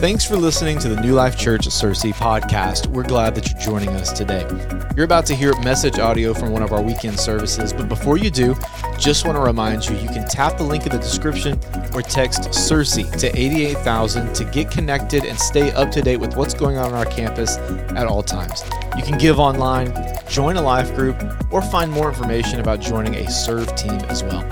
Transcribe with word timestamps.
Thanks 0.00 0.24
for 0.24 0.36
listening 0.36 0.78
to 0.78 0.88
the 0.88 1.00
New 1.00 1.12
Life 1.12 1.36
Church 1.36 1.66
at 1.66 1.72
Searcy 1.72 2.14
podcast. 2.14 2.86
We're 2.86 3.02
glad 3.02 3.34
that 3.34 3.50
you're 3.50 3.60
joining 3.60 3.88
us 3.96 4.12
today. 4.12 4.46
You're 4.94 5.04
about 5.04 5.26
to 5.26 5.34
hear 5.34 5.58
message 5.62 5.98
audio 5.98 6.32
from 6.34 6.52
one 6.52 6.62
of 6.62 6.72
our 6.72 6.80
weekend 6.80 7.18
services, 7.18 7.72
but 7.72 7.88
before 7.88 8.16
you 8.16 8.30
do, 8.30 8.54
just 8.96 9.26
want 9.26 9.36
to 9.36 9.40
remind 9.40 9.88
you 9.88 9.96
you 9.96 10.06
can 10.06 10.24
tap 10.28 10.56
the 10.56 10.62
link 10.62 10.86
in 10.86 10.92
the 10.92 10.98
description 10.98 11.54
or 11.94 12.02
text 12.02 12.42
Searcy 12.42 13.10
to 13.18 13.36
88000 13.36 14.34
to 14.36 14.44
get 14.44 14.70
connected 14.70 15.24
and 15.24 15.36
stay 15.36 15.72
up 15.72 15.90
to 15.90 16.00
date 16.00 16.18
with 16.18 16.36
what's 16.36 16.54
going 16.54 16.76
on 16.76 16.92
on 16.92 16.94
our 16.94 17.06
campus 17.06 17.56
at 17.56 18.06
all 18.06 18.22
times. 18.22 18.62
You 18.96 19.02
can 19.02 19.18
give 19.18 19.40
online, 19.40 19.92
join 20.28 20.58
a 20.58 20.62
life 20.62 20.94
group, 20.94 21.20
or 21.50 21.60
find 21.60 21.90
more 21.90 22.08
information 22.08 22.60
about 22.60 22.80
joining 22.80 23.16
a 23.16 23.28
serve 23.28 23.74
team 23.74 23.98
as 24.08 24.22
well. 24.22 24.48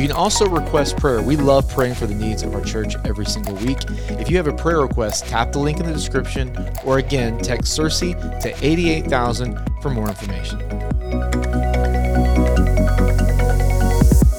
You 0.00 0.08
can 0.08 0.16
also 0.16 0.48
request 0.48 0.96
prayer. 0.96 1.20
We 1.20 1.36
love 1.36 1.68
praying 1.68 1.94
for 1.94 2.06
the 2.06 2.14
needs 2.14 2.42
of 2.42 2.54
our 2.54 2.64
church 2.64 2.96
every 3.04 3.26
single 3.26 3.54
week. 3.56 3.80
If 4.08 4.30
you 4.30 4.38
have 4.38 4.46
a 4.46 4.52
prayer 4.54 4.80
request, 4.80 5.26
tap 5.26 5.52
the 5.52 5.58
link 5.58 5.78
in 5.78 5.84
the 5.84 5.92
description 5.92 6.56
or 6.86 6.96
again, 6.96 7.36
text 7.36 7.78
Searcy 7.78 8.18
to 8.40 8.48
88000 8.64 9.60
for 9.82 9.90
more 9.90 10.08
information. 10.08 10.62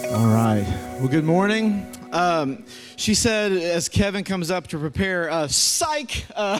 All 0.09 0.33
right. 0.33 0.65
Well, 0.97 1.09
good 1.09 1.25
morning. 1.25 1.85
Um, 2.11 2.65
she 2.95 3.13
said, 3.13 3.51
as 3.51 3.87
Kevin 3.87 4.23
comes 4.23 4.49
up 4.49 4.65
to 4.69 4.79
prepare, 4.79 5.29
uh, 5.29 5.47
psych. 5.47 6.25
Uh, 6.35 6.59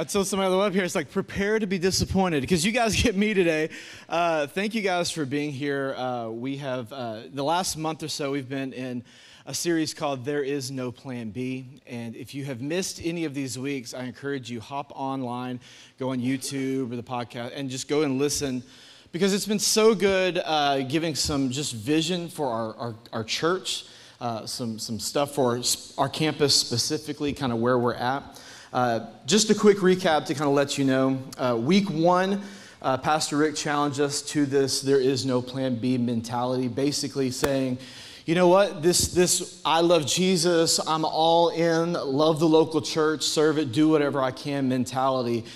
I 0.00 0.04
told 0.04 0.28
somebody 0.28 0.46
on 0.46 0.52
the 0.52 0.58
web 0.58 0.74
here, 0.74 0.84
it's 0.84 0.94
like 0.94 1.10
prepare 1.10 1.58
to 1.58 1.66
be 1.66 1.76
disappointed 1.76 2.42
because 2.42 2.64
you 2.64 2.70
guys 2.70 2.94
get 3.02 3.16
me 3.16 3.34
today. 3.34 3.70
Uh, 4.08 4.46
thank 4.46 4.72
you 4.76 4.80
guys 4.80 5.10
for 5.10 5.24
being 5.24 5.50
here. 5.50 5.92
Uh, 5.96 6.28
we 6.28 6.58
have, 6.58 6.92
uh, 6.92 7.22
the 7.34 7.42
last 7.42 7.76
month 7.76 8.04
or 8.04 8.08
so, 8.08 8.30
we've 8.30 8.48
been 8.48 8.72
in 8.72 9.02
a 9.44 9.52
series 9.52 9.94
called 9.94 10.24
There 10.24 10.44
Is 10.44 10.70
No 10.70 10.92
Plan 10.92 11.30
B. 11.30 11.80
And 11.84 12.14
if 12.14 12.32
you 12.32 12.44
have 12.44 12.60
missed 12.60 13.00
any 13.02 13.24
of 13.24 13.34
these 13.34 13.58
weeks, 13.58 13.92
I 13.92 14.04
encourage 14.04 14.48
you 14.48 14.60
hop 14.60 14.92
online, 14.94 15.58
go 15.98 16.10
on 16.10 16.20
YouTube 16.20 16.92
or 16.92 16.94
the 16.94 17.02
podcast, 17.02 17.50
and 17.56 17.68
just 17.68 17.88
go 17.88 18.02
and 18.02 18.20
listen 18.20 18.62
because 19.10 19.34
it's 19.34 19.46
been 19.46 19.58
so 19.58 19.96
good 19.96 20.40
uh, 20.44 20.82
giving 20.82 21.16
some 21.16 21.50
just 21.50 21.74
vision 21.74 22.28
for 22.28 22.46
our, 22.46 22.76
our, 22.76 22.94
our 23.12 23.24
church, 23.24 23.86
uh, 24.20 24.46
some, 24.46 24.78
some 24.78 25.00
stuff 25.00 25.34
for 25.34 25.60
our 25.98 26.08
campus 26.08 26.54
specifically, 26.54 27.32
kind 27.32 27.52
of 27.52 27.58
where 27.58 27.80
we're 27.80 27.94
at. 27.94 28.40
Uh, 28.72 29.06
just 29.24 29.48
a 29.48 29.54
quick 29.54 29.78
recap 29.78 30.26
to 30.26 30.34
kind 30.34 30.48
of 30.48 30.54
let 30.54 30.76
you 30.76 30.84
know. 30.84 31.22
Uh, 31.38 31.56
week 31.58 31.88
one, 31.88 32.42
uh, 32.82 32.98
Pastor 32.98 33.38
Rick 33.38 33.56
challenged 33.56 33.98
us 33.98 34.20
to 34.22 34.44
this 34.44 34.82
there 34.82 35.00
is 35.00 35.24
no 35.24 35.40
plan 35.40 35.76
B 35.76 35.96
mentality, 35.96 36.68
basically 36.68 37.30
saying, 37.30 37.78
you 38.26 38.34
know 38.34 38.48
what, 38.48 38.82
this, 38.82 39.08
this 39.08 39.62
I 39.64 39.80
love 39.80 40.06
Jesus, 40.06 40.78
I'm 40.86 41.06
all 41.06 41.48
in, 41.48 41.94
love 41.94 42.40
the 42.40 42.48
local 42.48 42.82
church, 42.82 43.22
serve 43.22 43.56
it, 43.58 43.72
do 43.72 43.88
whatever 43.88 44.20
I 44.20 44.32
can. 44.32 44.68
Mentality. 44.68 45.46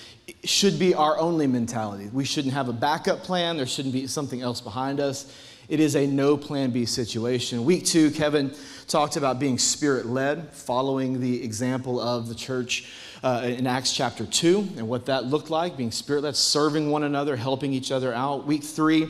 Should 0.45 0.79
be 0.79 0.95
our 0.95 1.19
only 1.19 1.47
mentality. 1.47 2.09
We 2.13 2.25
shouldn't 2.25 2.55
have 2.55 2.69
a 2.69 2.73
backup 2.73 3.25
plan, 3.25 3.59
there 3.59 3.67
shouldn't 3.67 3.93
be 3.93 4.07
something 4.07 4.41
else 4.41 4.63
behind 4.63 5.01
us. 5.01 5.31
It 5.69 5.79
is 5.79 5.95
a 5.95 6.07
no 6.07 6.37
plan 6.37 6.71
B 6.71 6.85
situation. 6.87 7.65
Week 7.65 7.85
two, 7.85 8.11
Kevin 8.11 8.53
talked 8.89 9.17
about 9.17 9.39
being 9.39 9.59
spirit 9.59 10.07
led, 10.07 10.53
following 10.53 11.21
the 11.21 11.43
example 11.43 12.01
of 12.01 12.29
the 12.29 12.35
church 12.35 12.91
uh, 13.23 13.43
in 13.45 13.67
Acts 13.69 13.93
chapter 13.93 14.27
2 14.27 14.71
and 14.77 14.89
what 14.89 15.07
that 15.07 15.27
looked 15.27 15.51
like, 15.51 15.77
being 15.77 15.93
spirit 15.93 16.25
led, 16.25 16.35
serving 16.35 16.91
one 16.91 17.05
another, 17.05 17.37
helping 17.37 17.73
each 17.73 17.93
other 17.93 18.13
out. 18.13 18.45
Week 18.45 18.65
three, 18.65 19.09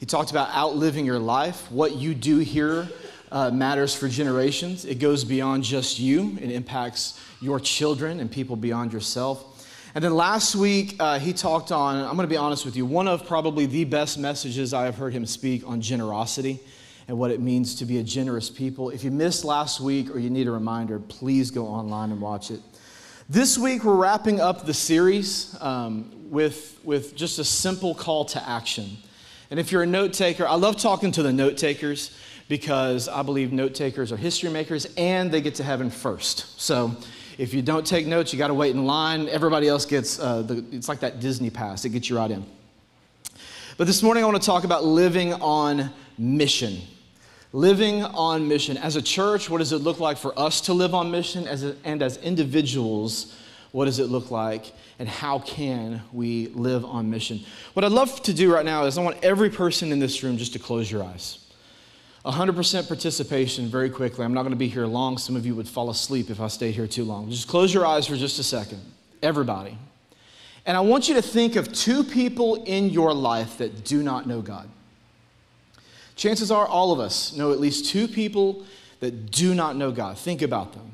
he 0.00 0.06
talked 0.06 0.32
about 0.32 0.50
outliving 0.50 1.06
your 1.06 1.20
life. 1.20 1.70
What 1.70 1.94
you 1.94 2.14
do 2.14 2.38
here 2.38 2.88
uh, 3.30 3.50
matters 3.52 3.94
for 3.94 4.08
generations, 4.08 4.84
it 4.84 4.98
goes 4.98 5.24
beyond 5.24 5.62
just 5.62 5.98
you, 6.00 6.36
it 6.40 6.50
impacts 6.50 7.18
your 7.40 7.60
children 7.60 8.18
and 8.20 8.30
people 8.30 8.56
beyond 8.56 8.92
yourself. 8.92 9.51
And 9.94 10.02
then 10.02 10.14
last 10.14 10.56
week, 10.56 10.96
uh, 10.98 11.18
he 11.18 11.34
talked 11.34 11.70
on, 11.70 11.96
I'm 11.96 12.16
going 12.16 12.26
to 12.26 12.26
be 12.26 12.38
honest 12.38 12.64
with 12.64 12.76
you, 12.76 12.86
one 12.86 13.06
of 13.06 13.26
probably 13.26 13.66
the 13.66 13.84
best 13.84 14.18
messages 14.18 14.72
I 14.72 14.86
have 14.86 14.96
heard 14.96 15.12
him 15.12 15.26
speak 15.26 15.68
on 15.68 15.82
generosity 15.82 16.60
and 17.08 17.18
what 17.18 17.30
it 17.30 17.40
means 17.40 17.74
to 17.74 17.84
be 17.84 17.98
a 17.98 18.02
generous 18.02 18.48
people. 18.48 18.88
If 18.88 19.04
you 19.04 19.10
missed 19.10 19.44
last 19.44 19.80
week 19.80 20.08
or 20.14 20.18
you 20.18 20.30
need 20.30 20.48
a 20.48 20.50
reminder, 20.50 20.98
please 20.98 21.50
go 21.50 21.66
online 21.66 22.10
and 22.10 22.22
watch 22.22 22.50
it. 22.50 22.60
This 23.28 23.58
week, 23.58 23.84
we're 23.84 23.96
wrapping 23.96 24.40
up 24.40 24.64
the 24.64 24.72
series 24.72 25.54
um, 25.60 26.10
with, 26.30 26.80
with 26.84 27.14
just 27.14 27.38
a 27.38 27.44
simple 27.44 27.94
call 27.94 28.24
to 28.26 28.48
action. 28.48 28.96
And 29.50 29.60
if 29.60 29.70
you're 29.70 29.82
a 29.82 29.86
note 29.86 30.14
taker, 30.14 30.46
I 30.46 30.54
love 30.54 30.78
talking 30.78 31.12
to 31.12 31.22
the 31.22 31.34
note 31.34 31.58
takers 31.58 32.16
because 32.48 33.08
I 33.08 33.20
believe 33.20 33.52
note 33.52 33.74
takers 33.74 34.10
are 34.10 34.16
history 34.16 34.48
makers 34.48 34.86
and 34.96 35.30
they 35.30 35.42
get 35.42 35.56
to 35.56 35.64
heaven 35.64 35.90
first. 35.90 36.58
So 36.58 36.96
if 37.38 37.54
you 37.54 37.62
don't 37.62 37.86
take 37.86 38.06
notes, 38.06 38.32
you 38.32 38.38
got 38.38 38.48
to 38.48 38.54
wait 38.54 38.74
in 38.74 38.84
line. 38.84 39.28
Everybody 39.28 39.68
else 39.68 39.86
gets, 39.86 40.18
uh, 40.18 40.42
the, 40.42 40.64
it's 40.72 40.88
like 40.88 41.00
that 41.00 41.20
Disney 41.20 41.50
pass, 41.50 41.84
it 41.84 41.90
gets 41.90 42.08
you 42.10 42.16
right 42.16 42.30
in. 42.30 42.44
But 43.76 43.86
this 43.86 44.02
morning, 44.02 44.22
I 44.22 44.26
want 44.26 44.40
to 44.40 44.46
talk 44.46 44.64
about 44.64 44.84
living 44.84 45.32
on 45.34 45.90
mission. 46.18 46.80
Living 47.52 48.02
on 48.02 48.46
mission. 48.48 48.76
As 48.76 48.96
a 48.96 49.02
church, 49.02 49.48
what 49.48 49.58
does 49.58 49.72
it 49.72 49.78
look 49.78 49.98
like 49.98 50.18
for 50.18 50.38
us 50.38 50.60
to 50.62 50.72
live 50.72 50.94
on 50.94 51.10
mission? 51.10 51.46
As 51.46 51.64
a, 51.64 51.76
and 51.84 52.02
as 52.02 52.18
individuals, 52.18 53.36
what 53.72 53.86
does 53.86 53.98
it 53.98 54.06
look 54.06 54.30
like? 54.30 54.72
And 54.98 55.08
how 55.08 55.38
can 55.38 56.02
we 56.12 56.48
live 56.48 56.84
on 56.84 57.10
mission? 57.10 57.40
What 57.72 57.84
I'd 57.84 57.92
love 57.92 58.22
to 58.22 58.34
do 58.34 58.52
right 58.52 58.64
now 58.64 58.84
is 58.84 58.98
I 58.98 59.02
want 59.02 59.22
every 59.24 59.50
person 59.50 59.90
in 59.90 59.98
this 59.98 60.22
room 60.22 60.36
just 60.36 60.52
to 60.52 60.58
close 60.58 60.90
your 60.90 61.02
eyes. 61.02 61.41
100% 62.24 62.86
participation 62.86 63.66
very 63.66 63.90
quickly. 63.90 64.24
I'm 64.24 64.32
not 64.32 64.42
going 64.42 64.52
to 64.52 64.56
be 64.56 64.68
here 64.68 64.86
long. 64.86 65.18
Some 65.18 65.34
of 65.34 65.44
you 65.44 65.54
would 65.56 65.68
fall 65.68 65.90
asleep 65.90 66.30
if 66.30 66.40
I 66.40 66.46
stayed 66.46 66.74
here 66.74 66.86
too 66.86 67.04
long. 67.04 67.28
Just 67.30 67.48
close 67.48 67.74
your 67.74 67.84
eyes 67.84 68.06
for 68.06 68.16
just 68.16 68.38
a 68.38 68.44
second. 68.44 68.80
Everybody. 69.22 69.76
And 70.64 70.76
I 70.76 70.80
want 70.80 71.08
you 71.08 71.14
to 71.16 71.22
think 71.22 71.56
of 71.56 71.72
two 71.72 72.04
people 72.04 72.62
in 72.64 72.90
your 72.90 73.12
life 73.12 73.58
that 73.58 73.84
do 73.84 74.02
not 74.02 74.28
know 74.28 74.40
God. 74.40 74.68
Chances 76.14 76.52
are 76.52 76.66
all 76.66 76.92
of 76.92 77.00
us 77.00 77.36
know 77.36 77.52
at 77.52 77.58
least 77.58 77.90
two 77.90 78.06
people 78.06 78.64
that 79.00 79.32
do 79.32 79.54
not 79.54 79.74
know 79.74 79.90
God. 79.90 80.16
Think 80.16 80.42
about 80.42 80.74
them. 80.74 80.92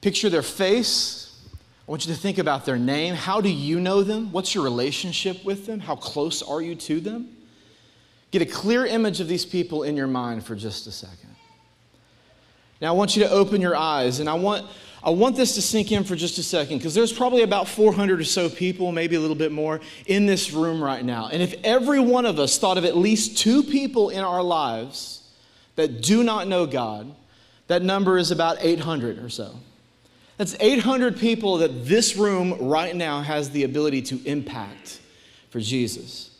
Picture 0.00 0.30
their 0.30 0.42
face. 0.42 1.38
I 1.86 1.90
want 1.90 2.06
you 2.06 2.14
to 2.14 2.18
think 2.18 2.38
about 2.38 2.64
their 2.64 2.78
name. 2.78 3.14
How 3.14 3.42
do 3.42 3.50
you 3.50 3.78
know 3.78 4.02
them? 4.02 4.32
What's 4.32 4.54
your 4.54 4.64
relationship 4.64 5.44
with 5.44 5.66
them? 5.66 5.80
How 5.80 5.96
close 5.96 6.42
are 6.42 6.62
you 6.62 6.74
to 6.76 7.00
them? 7.00 7.31
Get 8.32 8.42
a 8.42 8.46
clear 8.46 8.84
image 8.84 9.20
of 9.20 9.28
these 9.28 9.44
people 9.44 9.84
in 9.84 9.96
your 9.96 10.06
mind 10.08 10.44
for 10.44 10.56
just 10.56 10.86
a 10.86 10.90
second. 10.90 11.36
Now, 12.80 12.88
I 12.88 12.96
want 12.96 13.14
you 13.14 13.22
to 13.22 13.30
open 13.30 13.60
your 13.60 13.76
eyes, 13.76 14.18
and 14.18 14.28
I 14.28 14.34
want, 14.34 14.66
I 15.04 15.10
want 15.10 15.36
this 15.36 15.54
to 15.54 15.62
sink 15.62 15.92
in 15.92 16.02
for 16.02 16.16
just 16.16 16.38
a 16.38 16.42
second 16.42 16.78
because 16.78 16.94
there's 16.94 17.12
probably 17.12 17.42
about 17.42 17.68
400 17.68 18.20
or 18.20 18.24
so 18.24 18.48
people, 18.48 18.90
maybe 18.90 19.14
a 19.14 19.20
little 19.20 19.36
bit 19.36 19.52
more, 19.52 19.80
in 20.06 20.26
this 20.26 20.50
room 20.52 20.82
right 20.82 21.04
now. 21.04 21.28
And 21.30 21.40
if 21.40 21.54
every 21.62 22.00
one 22.00 22.26
of 22.26 22.40
us 22.40 22.58
thought 22.58 22.78
of 22.78 22.84
at 22.84 22.96
least 22.96 23.38
two 23.38 23.62
people 23.62 24.08
in 24.08 24.24
our 24.24 24.42
lives 24.42 25.30
that 25.76 26.00
do 26.00 26.24
not 26.24 26.48
know 26.48 26.66
God, 26.66 27.14
that 27.68 27.82
number 27.82 28.18
is 28.18 28.32
about 28.32 28.56
800 28.60 29.22
or 29.22 29.28
so. 29.28 29.54
That's 30.38 30.56
800 30.58 31.18
people 31.18 31.58
that 31.58 31.86
this 31.86 32.16
room 32.16 32.68
right 32.68 32.96
now 32.96 33.20
has 33.20 33.50
the 33.50 33.62
ability 33.62 34.02
to 34.02 34.20
impact 34.24 35.00
for 35.50 35.60
Jesus. 35.60 36.31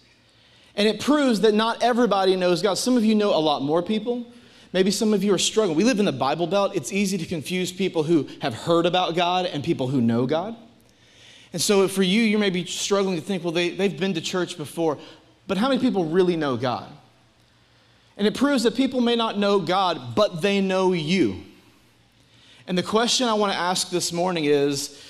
And 0.77 0.89
it 0.89 1.01
proves 1.01 1.41
that 1.43 1.55
not 1.55 1.83
everybody 1.83 2.35
knows 2.37 2.63
God. 2.63 2.75
Some 2.75 2.97
of 2.97 3.05
you 3.05 3.15
know 3.15 3.35
a 3.35 3.39
lot 3.39 3.63
more 3.63 3.83
people. 3.83 4.27
Maybe 4.73 4.91
some 4.91 5.13
of 5.13 5.23
you 5.23 5.35
are 5.35 5.39
struggling. 5.39 5.77
We 5.77 5.85
live 5.85 5.99
in 5.99 6.07
the 6.07 6.13
Bible 6.13 6.47
Belt. 6.47 6.75
It's 6.75 6.93
easy 6.93 7.19
to 7.19 7.27
confuse 7.27 7.71
people 7.71 8.05
who 8.05 8.27
have 8.41 8.55
heard 8.55 8.87
about 8.87 9.15
God 9.15 9.45
and 9.45 9.63
people 9.63 9.89
who 9.89 10.01
know 10.01 10.27
God. 10.27 10.57
And 11.53 11.61
so 11.61 11.87
for 11.89 12.03
you, 12.03 12.23
you 12.23 12.39
may 12.39 12.49
be 12.49 12.65
struggling 12.65 13.17
to 13.17 13.23
think, 13.23 13.45
well, 13.45 13.53
they, 13.53 13.71
they've 13.71 13.99
been 13.99 14.15
to 14.15 14.23
church 14.23 14.57
before, 14.57 14.97
but 15.47 15.59
how 15.59 15.69
many 15.69 15.81
people 15.81 16.07
really 16.07 16.37
know 16.37 16.57
God? 16.57 16.91
And 18.17 18.27
it 18.27 18.35
proves 18.35 18.63
that 18.63 18.75
people 18.75 19.03
may 19.03 19.17
not 19.17 19.39
know 19.39 19.61
God, 19.61 20.15
but 20.15 20.41
they 20.41 20.63
know 20.63 20.93
you. 20.93 21.43
And 22.67 22.79
the 22.79 22.83
question 22.83 23.29
I 23.29 23.35
want 23.35 23.53
to 23.53 23.59
ask 23.59 23.91
this 23.91 24.13
morning 24.13 24.45
is 24.45 25.03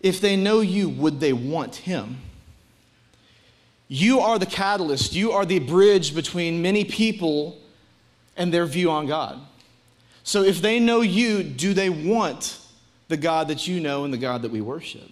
if 0.00 0.20
they 0.20 0.36
know 0.36 0.60
you, 0.60 0.88
would 0.88 1.20
they 1.20 1.32
want 1.32 1.76
Him? 1.76 2.18
You 3.88 4.20
are 4.20 4.38
the 4.38 4.46
catalyst, 4.46 5.14
you 5.14 5.32
are 5.32 5.46
the 5.46 5.58
bridge 5.58 6.14
between 6.14 6.60
many 6.60 6.84
people 6.84 7.58
and 8.36 8.52
their 8.52 8.66
view 8.66 8.90
on 8.90 9.06
God. 9.06 9.40
So 10.22 10.42
if 10.42 10.60
they 10.60 10.78
know 10.78 11.00
you, 11.00 11.42
do 11.42 11.72
they 11.72 11.88
want 11.88 12.58
the 13.08 13.16
God 13.16 13.48
that 13.48 13.66
you 13.66 13.80
know 13.80 14.04
and 14.04 14.12
the 14.12 14.18
God 14.18 14.42
that 14.42 14.50
we 14.50 14.60
worship? 14.60 15.10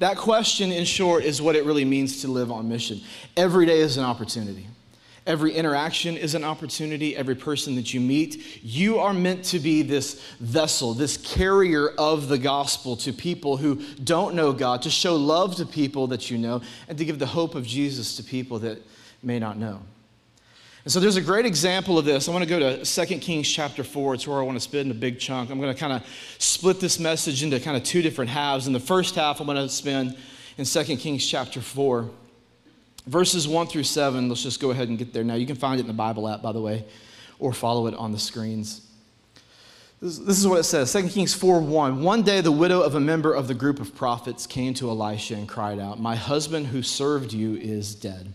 That 0.00 0.16
question, 0.16 0.70
in 0.72 0.84
short, 0.84 1.24
is 1.24 1.42
what 1.42 1.56
it 1.56 1.64
really 1.64 1.84
means 1.84 2.22
to 2.22 2.28
live 2.28 2.50
on 2.50 2.68
mission. 2.68 3.00
Every 3.36 3.66
day 3.66 3.80
is 3.80 3.96
an 3.96 4.04
opportunity. 4.04 4.66
Every 5.26 5.52
interaction 5.52 6.16
is 6.16 6.34
an 6.34 6.44
opportunity. 6.44 7.16
Every 7.16 7.34
person 7.34 7.76
that 7.76 7.92
you 7.92 8.00
meet, 8.00 8.62
you 8.62 8.98
are 8.98 9.12
meant 9.12 9.44
to 9.46 9.58
be 9.58 9.82
this 9.82 10.20
vessel, 10.40 10.94
this 10.94 11.16
carrier 11.16 11.90
of 11.98 12.28
the 12.28 12.38
gospel 12.38 12.96
to 12.96 13.12
people 13.12 13.56
who 13.58 13.76
don't 14.02 14.34
know 14.34 14.52
God, 14.52 14.82
to 14.82 14.90
show 14.90 15.16
love 15.16 15.56
to 15.56 15.66
people 15.66 16.06
that 16.08 16.30
you 16.30 16.38
know, 16.38 16.62
and 16.88 16.96
to 16.98 17.04
give 17.04 17.18
the 17.18 17.26
hope 17.26 17.54
of 17.54 17.66
Jesus 17.66 18.16
to 18.16 18.22
people 18.22 18.58
that 18.60 18.82
may 19.22 19.38
not 19.38 19.58
know. 19.58 19.80
And 20.84 20.92
so 20.92 20.98
there's 20.98 21.16
a 21.16 21.22
great 21.22 21.44
example 21.44 21.98
of 21.98 22.06
this. 22.06 22.26
I 22.26 22.32
want 22.32 22.42
to 22.42 22.48
go 22.48 22.58
to 22.58 22.84
2 22.84 23.18
Kings 23.18 23.46
chapter 23.50 23.84
4. 23.84 24.14
It's 24.14 24.26
where 24.26 24.38
I 24.38 24.42
want 24.42 24.56
to 24.56 24.60
spend 24.60 24.90
a 24.90 24.94
big 24.94 25.18
chunk. 25.18 25.50
I'm 25.50 25.60
going 25.60 25.72
to 25.72 25.78
kind 25.78 25.92
of 25.92 26.06
split 26.38 26.80
this 26.80 26.98
message 26.98 27.42
into 27.42 27.60
kind 27.60 27.76
of 27.76 27.82
two 27.82 28.00
different 28.00 28.30
halves. 28.30 28.66
In 28.66 28.72
the 28.72 28.80
first 28.80 29.14
half, 29.14 29.40
I'm 29.40 29.46
going 29.46 29.58
to 29.58 29.68
spend 29.68 30.16
in 30.56 30.64
2 30.64 30.96
Kings 30.96 31.26
chapter 31.26 31.60
4, 31.60 32.10
verses 33.10 33.48
1 33.48 33.66
through 33.66 33.82
7. 33.82 34.28
Let's 34.28 34.42
just 34.42 34.60
go 34.60 34.70
ahead 34.70 34.88
and 34.88 34.96
get 34.96 35.12
there 35.12 35.24
now. 35.24 35.34
You 35.34 35.46
can 35.46 35.56
find 35.56 35.80
it 35.80 35.82
in 35.82 35.88
the 35.88 35.92
Bible 35.92 36.28
app, 36.28 36.42
by 36.42 36.52
the 36.52 36.60
way, 36.60 36.84
or 37.38 37.52
follow 37.52 37.86
it 37.88 37.94
on 37.94 38.12
the 38.12 38.18
screens. 38.18 38.86
This, 40.00 40.18
is 40.18 40.46
what 40.46 40.60
it 40.60 40.64
says 40.64 40.90
2 40.92 41.08
Kings 41.08 41.34
4 41.34 41.60
1. 41.60 42.02
One 42.02 42.22
day, 42.22 42.40
the 42.40 42.52
widow 42.52 42.80
of 42.80 42.94
a 42.94 43.00
member 43.00 43.34
of 43.34 43.48
the 43.48 43.54
group 43.54 43.80
of 43.80 43.94
prophets 43.94 44.46
came 44.46 44.72
to 44.74 44.88
Elisha 44.88 45.34
and 45.34 45.46
cried 45.46 45.78
out, 45.78 46.00
My 46.00 46.16
husband 46.16 46.68
who 46.68 46.82
served 46.82 47.34
you 47.34 47.56
is 47.56 47.94
dead. 47.94 48.32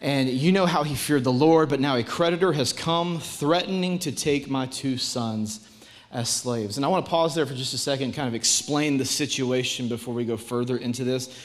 And 0.00 0.28
you 0.28 0.52
know 0.52 0.66
how 0.66 0.82
he 0.82 0.94
feared 0.94 1.24
the 1.24 1.32
Lord, 1.32 1.68
but 1.68 1.80
now 1.80 1.96
a 1.96 2.02
creditor 2.02 2.52
has 2.52 2.72
come 2.72 3.20
threatening 3.20 3.98
to 4.00 4.12
take 4.12 4.48
my 4.48 4.66
two 4.66 4.96
sons 4.96 5.68
as 6.12 6.28
slaves. 6.30 6.76
And 6.76 6.86
I 6.86 6.88
want 6.88 7.04
to 7.04 7.10
pause 7.10 7.34
there 7.34 7.44
for 7.44 7.54
just 7.54 7.74
a 7.74 7.78
second 7.78 8.04
and 8.04 8.14
kind 8.14 8.28
of 8.28 8.34
explain 8.34 8.96
the 8.96 9.04
situation 9.04 9.88
before 9.88 10.14
we 10.14 10.24
go 10.24 10.36
further 10.36 10.76
into 10.76 11.04
this. 11.04 11.36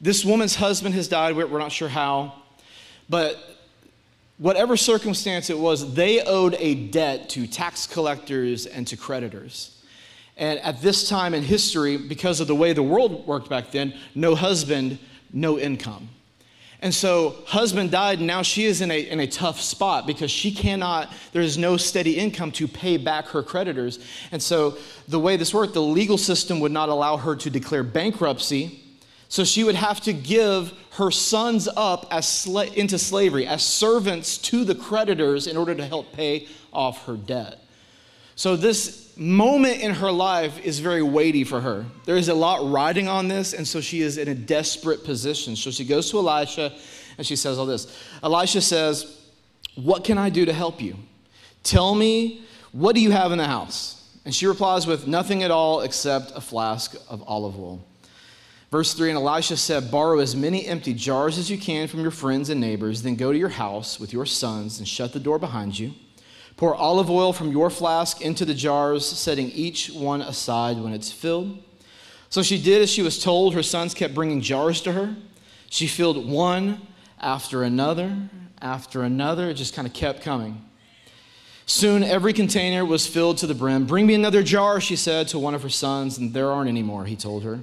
This 0.00 0.24
woman's 0.24 0.56
husband 0.56 0.94
has 0.94 1.08
died, 1.08 1.36
we're 1.36 1.58
not 1.58 1.72
sure 1.72 1.88
how, 1.88 2.34
but 3.08 3.38
whatever 4.38 4.76
circumstance 4.76 5.50
it 5.50 5.58
was, 5.58 5.94
they 5.94 6.22
owed 6.22 6.56
a 6.58 6.74
debt 6.74 7.28
to 7.30 7.46
tax 7.46 7.86
collectors 7.86 8.66
and 8.66 8.86
to 8.88 8.96
creditors. 8.96 9.82
And 10.36 10.58
at 10.60 10.82
this 10.82 11.08
time 11.08 11.32
in 11.34 11.42
history, 11.42 11.96
because 11.96 12.40
of 12.40 12.48
the 12.48 12.54
way 12.54 12.72
the 12.72 12.82
world 12.82 13.26
worked 13.26 13.48
back 13.48 13.70
then, 13.70 13.94
no 14.14 14.34
husband, 14.34 14.98
no 15.32 15.58
income. 15.58 16.08
And 16.80 16.94
so, 16.94 17.36
husband 17.46 17.92
died, 17.92 18.18
and 18.18 18.26
now 18.26 18.42
she 18.42 18.66
is 18.66 18.82
in 18.82 18.90
a, 18.90 19.08
in 19.08 19.20
a 19.20 19.26
tough 19.26 19.58
spot 19.58 20.06
because 20.06 20.30
she 20.30 20.52
cannot, 20.52 21.10
there 21.32 21.40
is 21.40 21.56
no 21.56 21.78
steady 21.78 22.18
income 22.18 22.52
to 22.52 22.68
pay 22.68 22.98
back 22.98 23.26
her 23.28 23.42
creditors. 23.42 24.00
And 24.32 24.42
so, 24.42 24.76
the 25.08 25.18
way 25.18 25.38
this 25.38 25.54
worked, 25.54 25.72
the 25.72 25.80
legal 25.80 26.18
system 26.18 26.60
would 26.60 26.72
not 26.72 26.90
allow 26.90 27.16
her 27.16 27.36
to 27.36 27.48
declare 27.48 27.82
bankruptcy. 27.82 28.83
So, 29.34 29.42
she 29.42 29.64
would 29.64 29.74
have 29.74 30.00
to 30.02 30.12
give 30.12 30.72
her 30.92 31.10
sons 31.10 31.68
up 31.76 32.06
as 32.12 32.24
sla- 32.24 32.72
into 32.72 33.00
slavery, 33.00 33.48
as 33.48 33.66
servants 33.66 34.38
to 34.38 34.62
the 34.62 34.76
creditors 34.76 35.48
in 35.48 35.56
order 35.56 35.74
to 35.74 35.84
help 35.84 36.12
pay 36.12 36.46
off 36.72 37.04
her 37.06 37.16
debt. 37.16 37.58
So, 38.36 38.54
this 38.54 39.12
moment 39.16 39.80
in 39.80 39.92
her 39.94 40.12
life 40.12 40.64
is 40.64 40.78
very 40.78 41.02
weighty 41.02 41.42
for 41.42 41.60
her. 41.60 41.84
There 42.04 42.16
is 42.16 42.28
a 42.28 42.34
lot 42.34 42.70
riding 42.70 43.08
on 43.08 43.26
this, 43.26 43.54
and 43.54 43.66
so 43.66 43.80
she 43.80 44.02
is 44.02 44.18
in 44.18 44.28
a 44.28 44.36
desperate 44.36 45.02
position. 45.02 45.56
So 45.56 45.72
she 45.72 45.84
goes 45.84 46.12
to 46.12 46.18
Elisha 46.18 46.72
and 47.18 47.26
she 47.26 47.34
says 47.34 47.58
all 47.58 47.66
this. 47.66 47.92
Elisha 48.22 48.60
says, 48.60 49.20
What 49.74 50.04
can 50.04 50.16
I 50.16 50.30
do 50.30 50.44
to 50.44 50.52
help 50.52 50.80
you? 50.80 50.94
Tell 51.64 51.92
me, 51.96 52.44
what 52.70 52.94
do 52.94 53.00
you 53.00 53.10
have 53.10 53.32
in 53.32 53.38
the 53.38 53.48
house? 53.48 54.00
And 54.24 54.32
she 54.32 54.46
replies 54.46 54.86
with, 54.86 55.08
Nothing 55.08 55.42
at 55.42 55.50
all 55.50 55.80
except 55.80 56.30
a 56.36 56.40
flask 56.40 56.94
of 57.08 57.20
olive 57.26 57.58
oil. 57.58 57.84
Verse 58.74 58.92
3 58.92 59.10
And 59.10 59.18
Elisha 59.18 59.56
said, 59.56 59.88
Borrow 59.88 60.18
as 60.18 60.34
many 60.34 60.66
empty 60.66 60.94
jars 60.94 61.38
as 61.38 61.48
you 61.48 61.56
can 61.56 61.86
from 61.86 62.00
your 62.00 62.10
friends 62.10 62.50
and 62.50 62.60
neighbors, 62.60 63.02
then 63.02 63.14
go 63.14 63.30
to 63.30 63.38
your 63.38 63.50
house 63.50 64.00
with 64.00 64.12
your 64.12 64.26
sons 64.26 64.80
and 64.80 64.88
shut 64.88 65.12
the 65.12 65.20
door 65.20 65.38
behind 65.38 65.78
you. 65.78 65.92
Pour 66.56 66.74
olive 66.74 67.08
oil 67.08 67.32
from 67.32 67.52
your 67.52 67.70
flask 67.70 68.20
into 68.20 68.44
the 68.44 68.52
jars, 68.52 69.06
setting 69.06 69.48
each 69.52 69.92
one 69.92 70.22
aside 70.22 70.76
when 70.76 70.92
it's 70.92 71.12
filled. 71.12 71.62
So 72.30 72.42
she 72.42 72.60
did 72.60 72.82
as 72.82 72.90
she 72.90 73.00
was 73.00 73.22
told. 73.22 73.54
Her 73.54 73.62
sons 73.62 73.94
kept 73.94 74.12
bringing 74.12 74.40
jars 74.40 74.80
to 74.80 74.90
her. 74.90 75.14
She 75.70 75.86
filled 75.86 76.28
one 76.28 76.84
after 77.20 77.62
another, 77.62 78.28
after 78.60 79.04
another. 79.04 79.50
It 79.50 79.54
just 79.54 79.76
kind 79.76 79.86
of 79.86 79.94
kept 79.94 80.20
coming. 80.20 80.60
Soon 81.64 82.02
every 82.02 82.32
container 82.32 82.84
was 82.84 83.06
filled 83.06 83.38
to 83.38 83.46
the 83.46 83.54
brim. 83.54 83.86
Bring 83.86 84.04
me 84.04 84.14
another 84.14 84.42
jar, 84.42 84.80
she 84.80 84.96
said 84.96 85.28
to 85.28 85.38
one 85.38 85.54
of 85.54 85.62
her 85.62 85.68
sons, 85.68 86.18
and 86.18 86.34
there 86.34 86.50
aren't 86.50 86.68
any 86.68 86.82
more, 86.82 87.04
he 87.04 87.14
told 87.14 87.44
her. 87.44 87.60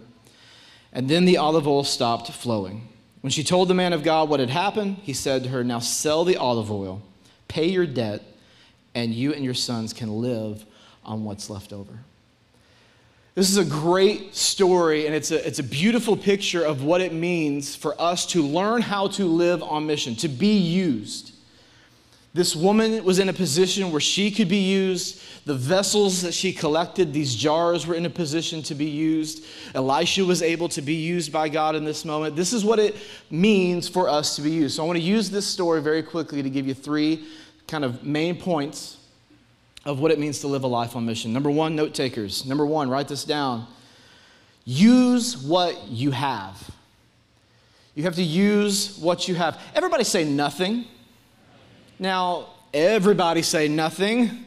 And 0.93 1.09
then 1.09 1.25
the 1.25 1.37
olive 1.37 1.67
oil 1.67 1.83
stopped 1.83 2.31
flowing. 2.31 2.87
When 3.21 3.31
she 3.31 3.43
told 3.43 3.67
the 3.67 3.73
man 3.73 3.93
of 3.93 4.03
God 4.03 4.29
what 4.29 4.39
had 4.39 4.49
happened, 4.49 4.97
he 5.03 5.13
said 5.13 5.43
to 5.43 5.49
her, 5.49 5.63
Now 5.63 5.79
sell 5.79 6.23
the 6.25 6.37
olive 6.37 6.71
oil, 6.71 7.01
pay 7.47 7.67
your 7.67 7.85
debt 7.85 8.23
and 8.93 9.13
you 9.13 9.33
and 9.33 9.43
your 9.43 9.53
sons 9.53 9.93
can 9.93 10.21
live 10.21 10.65
on 11.05 11.23
what's 11.23 11.49
left 11.49 11.71
over. 11.71 11.99
This 13.33 13.49
is 13.49 13.57
a 13.57 13.63
great 13.63 14.35
story, 14.35 15.05
and 15.05 15.15
it's 15.15 15.31
a, 15.31 15.47
it's 15.47 15.59
a 15.59 15.63
beautiful 15.63 16.17
picture 16.17 16.63
of 16.63 16.83
what 16.83 16.99
it 16.99 17.13
means 17.13 17.75
for 17.75 17.99
us 17.99 18.25
to 18.27 18.41
learn 18.41 18.81
how 18.81 19.07
to 19.09 19.25
live 19.25 19.63
on 19.63 19.87
mission, 19.87 20.15
to 20.17 20.27
be 20.27 20.57
used. 20.57 21.33
This 22.33 22.55
woman 22.55 23.03
was 23.03 23.19
in 23.19 23.27
a 23.27 23.33
position 23.33 23.91
where 23.91 23.99
she 23.99 24.31
could 24.31 24.47
be 24.47 24.57
used. 24.57 25.21
The 25.45 25.53
vessels 25.53 26.21
that 26.21 26.33
she 26.33 26.53
collected, 26.53 27.11
these 27.11 27.35
jars, 27.35 27.85
were 27.85 27.95
in 27.95 28.05
a 28.05 28.09
position 28.09 28.63
to 28.63 28.75
be 28.75 28.85
used. 28.85 29.43
Elisha 29.75 30.23
was 30.23 30.41
able 30.41 30.69
to 30.69 30.81
be 30.81 30.93
used 30.93 31.33
by 31.33 31.49
God 31.49 31.75
in 31.75 31.83
this 31.83 32.05
moment. 32.05 32.37
This 32.37 32.53
is 32.53 32.63
what 32.63 32.79
it 32.79 32.95
means 33.29 33.89
for 33.89 34.07
us 34.07 34.37
to 34.37 34.41
be 34.41 34.49
used. 34.49 34.77
So 34.77 34.83
I 34.83 34.85
want 34.85 34.97
to 34.97 35.03
use 35.03 35.29
this 35.29 35.45
story 35.45 35.81
very 35.81 36.01
quickly 36.01 36.41
to 36.41 36.49
give 36.49 36.65
you 36.65 36.73
three 36.73 37.27
kind 37.67 37.83
of 37.83 38.05
main 38.05 38.37
points 38.37 38.97
of 39.83 39.99
what 39.99 40.11
it 40.11 40.19
means 40.19 40.39
to 40.39 40.47
live 40.47 40.63
a 40.63 40.67
life 40.67 40.95
on 40.95 41.05
mission. 41.05 41.33
Number 41.33 41.51
one, 41.51 41.75
note 41.75 41.93
takers. 41.93 42.45
Number 42.45 42.65
one, 42.65 42.89
write 42.89 43.09
this 43.09 43.25
down. 43.25 43.67
Use 44.63 45.37
what 45.37 45.87
you 45.87 46.11
have. 46.11 46.69
You 47.93 48.03
have 48.03 48.15
to 48.15 48.23
use 48.23 48.97
what 48.99 49.27
you 49.27 49.35
have. 49.35 49.59
Everybody 49.75 50.05
say 50.05 50.23
nothing. 50.23 50.85
Now, 52.01 52.47
everybody 52.73 53.43
say 53.43 53.67
nothing. 53.67 54.45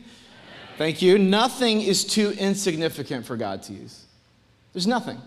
Thank 0.77 1.01
you. 1.01 1.19
Nothing 1.19 1.83
is 1.83 2.05
too 2.05 2.33
insignificant 2.33 3.25
for 3.25 3.37
God 3.37 3.63
to 3.63 3.73
use. 3.73 4.07
There's 4.73 4.89
nothing. 4.89 5.21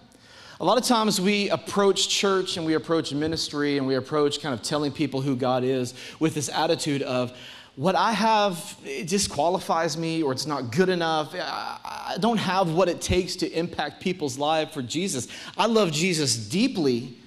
A 0.60 0.66
lot 0.66 0.78
of 0.78 0.84
times 0.84 1.22
we 1.22 1.50
approach 1.50 2.10
church 2.10 2.58
and 2.58 2.66
we 2.66 2.74
approach 2.74 3.14
ministry 3.14 3.78
and 3.78 3.88
we 3.88 3.96
approach 3.96 4.42
kind 4.42 4.54
of 4.54 4.62
telling 4.62 4.92
people 4.92 5.22
who 5.22 5.38
God 5.38 5.64
is 5.64 5.94
with 6.20 6.36
this 6.36 6.50
attitude 6.50 7.02
of, 7.02 7.32
what 7.78 7.96
I 7.96 8.12
have 8.12 8.76
disqualifies 9.06 9.98
me 9.98 10.22
or 10.22 10.34
it's 10.34 10.48
not 10.48 10.72
good 10.72 10.90
enough. 10.90 11.34
I 11.34 12.18
don't 12.20 12.40
have 12.40 12.74
what 12.74 12.90
it 12.90 13.00
takes 13.00 13.38
to 13.38 13.50
impact 13.52 14.02
people's 14.02 14.38
lives 14.38 14.74
for 14.74 14.82
Jesus. 14.82 15.30
I 15.56 15.68
love 15.68 15.94
Jesus 15.94 16.36
deeply, 16.36 17.20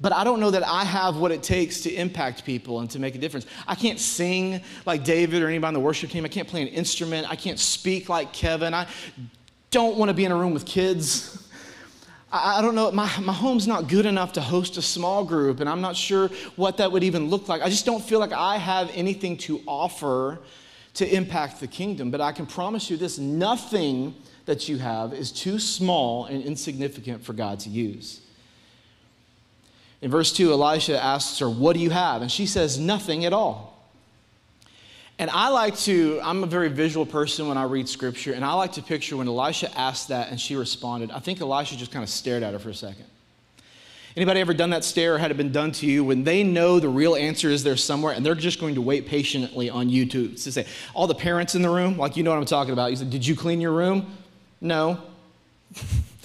but 0.00 0.12
I 0.12 0.22
don't 0.22 0.38
know 0.38 0.50
that 0.50 0.66
I 0.66 0.84
have 0.84 1.16
what 1.16 1.32
it 1.32 1.42
takes 1.42 1.80
to 1.80 1.92
impact 1.92 2.44
people 2.44 2.80
and 2.80 2.90
to 2.90 2.98
make 2.98 3.14
a 3.14 3.18
difference. 3.18 3.46
I 3.66 3.74
can't 3.74 3.98
sing 3.98 4.60
like 4.86 5.04
David 5.04 5.42
or 5.42 5.48
anybody 5.48 5.68
on 5.68 5.74
the 5.74 5.80
worship 5.80 6.10
team. 6.10 6.24
I 6.24 6.28
can't 6.28 6.46
play 6.46 6.62
an 6.62 6.68
instrument. 6.68 7.28
I 7.28 7.36
can't 7.36 7.58
speak 7.58 8.08
like 8.08 8.32
Kevin. 8.32 8.74
I 8.74 8.86
don't 9.70 9.96
want 9.96 10.08
to 10.08 10.14
be 10.14 10.24
in 10.24 10.32
a 10.32 10.36
room 10.36 10.54
with 10.54 10.66
kids. 10.66 11.44
I, 12.30 12.60
don't 12.60 12.74
know, 12.74 12.92
my, 12.92 13.10
my 13.20 13.32
home's 13.32 13.66
not 13.66 13.88
good 13.88 14.04
enough 14.04 14.34
to 14.34 14.42
host 14.42 14.76
a 14.76 14.82
small 14.82 15.24
group, 15.24 15.60
and 15.60 15.68
I'm 15.68 15.80
not 15.80 15.96
sure 15.96 16.28
what 16.56 16.76
that 16.76 16.92
would 16.92 17.02
even 17.02 17.30
look 17.30 17.48
like. 17.48 17.62
I 17.62 17.70
just 17.70 17.86
don't 17.86 18.04
feel 18.04 18.18
like 18.20 18.32
I 18.32 18.58
have 18.58 18.90
anything 18.92 19.38
to 19.38 19.62
offer 19.66 20.38
to 20.94 21.14
impact 21.14 21.60
the 21.60 21.66
kingdom. 21.66 22.10
But 22.10 22.20
I 22.20 22.32
can 22.32 22.44
promise 22.44 22.90
you 22.90 22.98
this 22.98 23.18
nothing 23.18 24.14
that 24.44 24.68
you 24.68 24.78
have 24.78 25.14
is 25.14 25.32
too 25.32 25.58
small 25.58 26.26
and 26.26 26.42
insignificant 26.44 27.24
for 27.24 27.32
God 27.32 27.60
to 27.60 27.70
use. 27.70 28.20
In 30.00 30.10
verse 30.10 30.32
2, 30.32 30.52
Elisha 30.52 31.02
asks 31.02 31.38
her, 31.40 31.50
What 31.50 31.74
do 31.74 31.80
you 31.80 31.90
have? 31.90 32.22
And 32.22 32.30
she 32.30 32.46
says, 32.46 32.78
Nothing 32.78 33.24
at 33.24 33.32
all. 33.32 33.68
And 35.20 35.30
I 35.30 35.48
like 35.48 35.76
to, 35.78 36.20
I'm 36.22 36.44
a 36.44 36.46
very 36.46 36.68
visual 36.68 37.04
person 37.04 37.48
when 37.48 37.58
I 37.58 37.64
read 37.64 37.88
scripture, 37.88 38.34
and 38.34 38.44
I 38.44 38.52
like 38.52 38.72
to 38.72 38.82
picture 38.82 39.16
when 39.16 39.26
Elisha 39.26 39.76
asked 39.76 40.08
that 40.08 40.30
and 40.30 40.40
she 40.40 40.54
responded, 40.54 41.10
I 41.10 41.18
think 41.18 41.40
Elisha 41.40 41.76
just 41.76 41.90
kind 41.90 42.04
of 42.04 42.08
stared 42.08 42.44
at 42.44 42.52
her 42.52 42.60
for 42.60 42.70
a 42.70 42.74
second. 42.74 43.04
Anybody 44.16 44.40
ever 44.40 44.54
done 44.54 44.70
that 44.70 44.84
stare 44.84 45.14
or 45.14 45.18
had 45.18 45.30
it 45.30 45.36
been 45.36 45.52
done 45.52 45.70
to 45.72 45.86
you 45.86 46.04
when 46.04 46.24
they 46.24 46.42
know 46.42 46.80
the 46.80 46.88
real 46.88 47.14
answer 47.14 47.50
is 47.50 47.62
there 47.62 47.76
somewhere 47.76 48.14
and 48.14 48.24
they're 48.24 48.34
just 48.34 48.58
going 48.58 48.74
to 48.76 48.80
wait 48.80 49.06
patiently 49.06 49.70
on 49.70 49.88
you 49.88 50.06
to, 50.06 50.28
to 50.28 50.52
say, 50.52 50.66
all 50.94 51.06
the 51.06 51.14
parents 51.14 51.54
in 51.54 51.62
the 51.62 51.70
room, 51.70 51.96
like 51.96 52.16
you 52.16 52.22
know 52.22 52.30
what 52.30 52.38
I'm 52.38 52.44
talking 52.44 52.72
about. 52.72 52.90
You 52.90 52.96
said, 52.96 53.10
Did 53.10 53.26
you 53.26 53.36
clean 53.36 53.60
your 53.60 53.72
room? 53.72 54.16
No. 54.60 55.00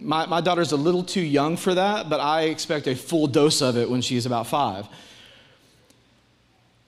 my, 0.00 0.26
my 0.26 0.40
daughter's 0.40 0.72
a 0.72 0.76
little 0.76 1.02
too 1.02 1.20
young 1.20 1.56
for 1.56 1.74
that, 1.74 2.08
but 2.08 2.20
I 2.20 2.42
expect 2.42 2.86
a 2.86 2.94
full 2.94 3.26
dose 3.26 3.60
of 3.60 3.76
it 3.76 3.88
when 3.88 4.00
she's 4.00 4.26
about 4.26 4.46
five. 4.46 4.86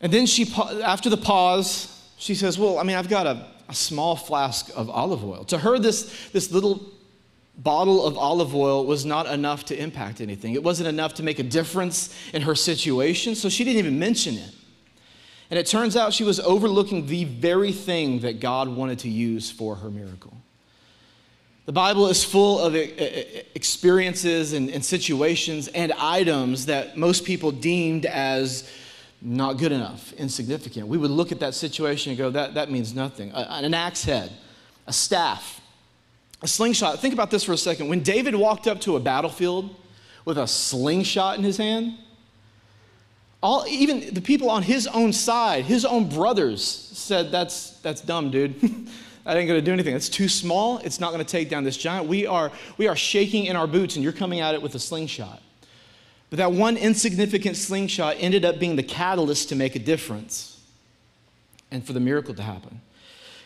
And 0.00 0.12
then 0.12 0.26
she, 0.26 0.52
after 0.83 1.09
the 1.09 1.16
pause, 1.16 1.88
she 2.19 2.35
says, 2.35 2.59
Well, 2.59 2.78
I 2.78 2.83
mean, 2.83 2.97
I've 2.97 3.09
got 3.09 3.26
a, 3.26 3.47
a 3.69 3.75
small 3.75 4.16
flask 4.16 4.71
of 4.75 4.90
olive 4.90 5.25
oil. 5.25 5.45
To 5.45 5.59
her, 5.59 5.78
this, 5.78 6.31
this 6.31 6.50
little 6.50 6.92
bottle 7.57 8.04
of 8.04 8.16
olive 8.16 8.54
oil 8.54 8.85
was 8.87 9.04
not 9.04 9.26
enough 9.26 9.64
to 9.66 9.81
impact 9.81 10.21
anything. 10.21 10.54
It 10.54 10.62
wasn't 10.62 10.88
enough 10.88 11.14
to 11.14 11.23
make 11.23 11.38
a 11.38 11.45
difference 11.45 12.14
in 12.33 12.42
her 12.42 12.54
situation, 12.54 13.35
so 13.35 13.49
she 13.49 13.64
didn't 13.64 13.78
even 13.78 13.99
mention 13.99 14.35
it. 14.35 14.54
And 15.50 15.59
it 15.59 15.66
turns 15.66 15.97
out 15.97 16.14
she 16.14 16.25
was 16.25 16.40
overlooking 16.40 17.07
the 17.07 17.25
very 17.25 17.73
thing 17.73 18.21
that 18.21 18.40
God 18.40 18.69
wanted 18.69 19.00
to 19.00 19.11
use 19.11 19.50
for 19.50 19.76
her 19.76 19.90
miracle. 19.90 20.33
The 21.64 21.73
Bible 21.73 22.09
is 22.09 22.25
full 22.25 22.59
of 22.59 22.75
experiences 22.75 24.52
and, 24.52 24.69
and 24.69 24.85
situations 24.85 25.69
and 25.69 25.92
items 25.92 26.66
that 26.66 26.97
most 26.97 27.25
people 27.25 27.52
deemed 27.52 28.04
as 28.04 28.69
not 29.21 29.59
good 29.59 29.71
enough, 29.71 30.12
insignificant. 30.14 30.88
We 30.88 30.99
would 30.99 31.12
look 31.12 31.31
at 31.31 31.38
that 31.38 31.54
situation 31.54 32.11
and 32.11 32.19
go, 32.19 32.31
that, 32.31 32.54
that 32.54 32.69
means 32.69 32.97
nothing. 32.97 33.31
An 33.33 33.75
axe 33.75 34.04
head, 34.04 34.33
a 34.88 34.92
staff, 34.92 35.61
a 36.42 36.49
slingshot. 36.49 36.99
Think 36.99 37.14
about 37.14 37.31
this 37.31 37.45
for 37.45 37.52
a 37.52 37.57
second. 37.57 37.88
When 37.88 38.02
David 38.02 38.35
walked 38.35 38.66
up 38.66 38.81
to 38.81 38.97
a 38.97 39.00
battlefield 39.00 39.73
with 40.25 40.38
a 40.38 40.49
slingshot 40.49 41.38
in 41.38 41.45
his 41.45 41.59
hand, 41.59 41.95
all, 43.40 43.64
even 43.69 44.12
the 44.12 44.21
people 44.21 44.50
on 44.50 44.64
his 44.64 44.88
own 44.88 45.12
side, 45.12 45.64
his 45.64 45.85
own 45.85 46.09
brothers, 46.09 46.64
said, 46.64 47.31
That's, 47.31 47.78
that's 47.78 48.00
dumb, 48.00 48.33
dude. 48.33 48.88
that 49.25 49.37
ain't 49.37 49.49
gonna 49.49 49.62
do 49.62 49.73
anything. 49.73 49.95
It's 49.95 50.09
too 50.09 50.29
small. 50.29 50.79
It's 50.79 50.99
not 50.99 51.12
gonna 51.12 51.25
take 51.25 51.49
down 51.49 51.64
this 51.64 51.76
giant. 51.76 52.09
We 52.09 52.26
are, 52.26 52.50
we 52.76 52.88
are 52.88 52.97
shaking 52.97 53.47
in 53.47 53.57
our 53.57 53.67
boots, 53.67 53.97
and 53.97 54.02
you're 54.02 54.12
coming 54.12 54.41
at 54.41 54.55
it 54.55 54.62
with 54.62 54.75
a 54.75 54.79
slingshot. 54.79 55.41
But 56.31 56.38
that 56.38 56.52
one 56.52 56.76
insignificant 56.76 57.57
slingshot 57.57 58.17
ended 58.19 58.45
up 58.45 58.59
being 58.59 58.76
the 58.76 58.83
catalyst 58.83 59.50
to 59.50 59.55
make 59.55 59.76
a 59.76 59.79
difference 59.79 60.61
and 61.71 61.85
for 61.85 61.93
the 61.93 62.00
miracle 62.00 62.35
to 62.35 62.43
happen. 62.43 62.81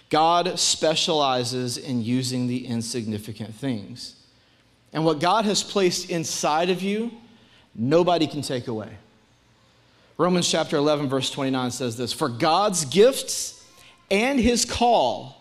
God 0.09 0.59
specializes 0.59 1.77
in 1.79 2.03
using 2.03 2.47
the 2.47 2.67
insignificant 2.67 3.55
things. 3.55 4.15
And 4.93 5.05
what 5.05 5.21
God 5.21 5.45
has 5.47 5.63
placed 5.63 6.11
inside 6.11 6.71
of 6.71 6.81
you, 6.83 7.11
nobody 7.75 8.27
can 8.27 8.43
take 8.43 8.69
away. 8.69 8.91
Romans 10.17 10.51
chapter 10.51 10.77
11, 10.77 11.09
verse 11.09 11.31
29 11.31 11.71
says 11.71 11.97
this 11.97 12.13
For 12.13 12.29
God's 12.29 12.85
gifts 12.85 13.65
and 14.11 14.39
his 14.39 14.65
call, 14.65 15.36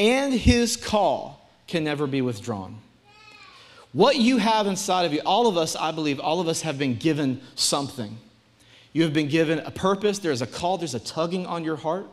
and 0.00 0.32
his 0.32 0.78
call 0.78 1.46
can 1.66 1.84
never 1.84 2.06
be 2.06 2.22
withdrawn. 2.22 2.78
What 3.92 4.16
you 4.16 4.38
have 4.38 4.66
inside 4.66 5.04
of 5.04 5.12
you, 5.12 5.20
all 5.26 5.46
of 5.46 5.58
us, 5.58 5.76
I 5.76 5.92
believe, 5.92 6.18
all 6.18 6.40
of 6.40 6.48
us 6.48 6.62
have 6.62 6.78
been 6.78 6.96
given 6.96 7.42
something. 7.54 8.16
You 8.94 9.02
have 9.02 9.12
been 9.12 9.28
given 9.28 9.58
a 9.58 9.70
purpose, 9.70 10.18
there's 10.18 10.40
a 10.40 10.46
call, 10.46 10.78
there's 10.78 10.94
a 10.94 11.00
tugging 11.00 11.44
on 11.44 11.64
your 11.64 11.76
heart. 11.76 12.06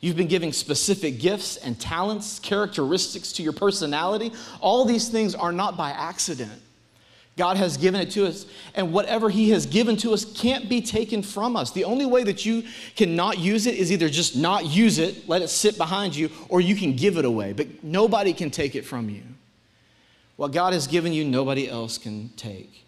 You've 0.00 0.16
been 0.16 0.28
given 0.28 0.52
specific 0.52 1.20
gifts 1.20 1.58
and 1.58 1.78
talents, 1.78 2.38
characteristics 2.38 3.32
to 3.32 3.42
your 3.42 3.52
personality. 3.52 4.32
All 4.60 4.86
these 4.86 5.10
things 5.10 5.34
are 5.34 5.52
not 5.52 5.76
by 5.76 5.90
accident. 5.90 6.62
God 7.38 7.56
has 7.56 7.76
given 7.76 8.00
it 8.00 8.10
to 8.10 8.26
us, 8.26 8.44
and 8.74 8.92
whatever 8.92 9.30
He 9.30 9.50
has 9.50 9.64
given 9.64 9.96
to 9.98 10.12
us 10.12 10.24
can't 10.24 10.68
be 10.68 10.82
taken 10.82 11.22
from 11.22 11.56
us. 11.56 11.70
The 11.70 11.84
only 11.84 12.04
way 12.04 12.24
that 12.24 12.44
you 12.44 12.64
cannot 12.96 13.38
use 13.38 13.66
it 13.66 13.76
is 13.76 13.90
either 13.90 14.08
just 14.08 14.36
not 14.36 14.66
use 14.66 14.98
it, 14.98 15.28
let 15.28 15.40
it 15.40 15.48
sit 15.48 15.78
behind 15.78 16.16
you, 16.16 16.30
or 16.48 16.60
you 16.60 16.74
can 16.74 16.96
give 16.96 17.16
it 17.16 17.24
away, 17.24 17.52
but 17.52 17.82
nobody 17.84 18.32
can 18.32 18.50
take 18.50 18.74
it 18.74 18.84
from 18.84 19.08
you. 19.08 19.22
What 20.36 20.52
God 20.52 20.72
has 20.72 20.86
given 20.86 21.12
you, 21.12 21.24
nobody 21.24 21.68
else 21.68 21.96
can 21.96 22.30
take. 22.36 22.84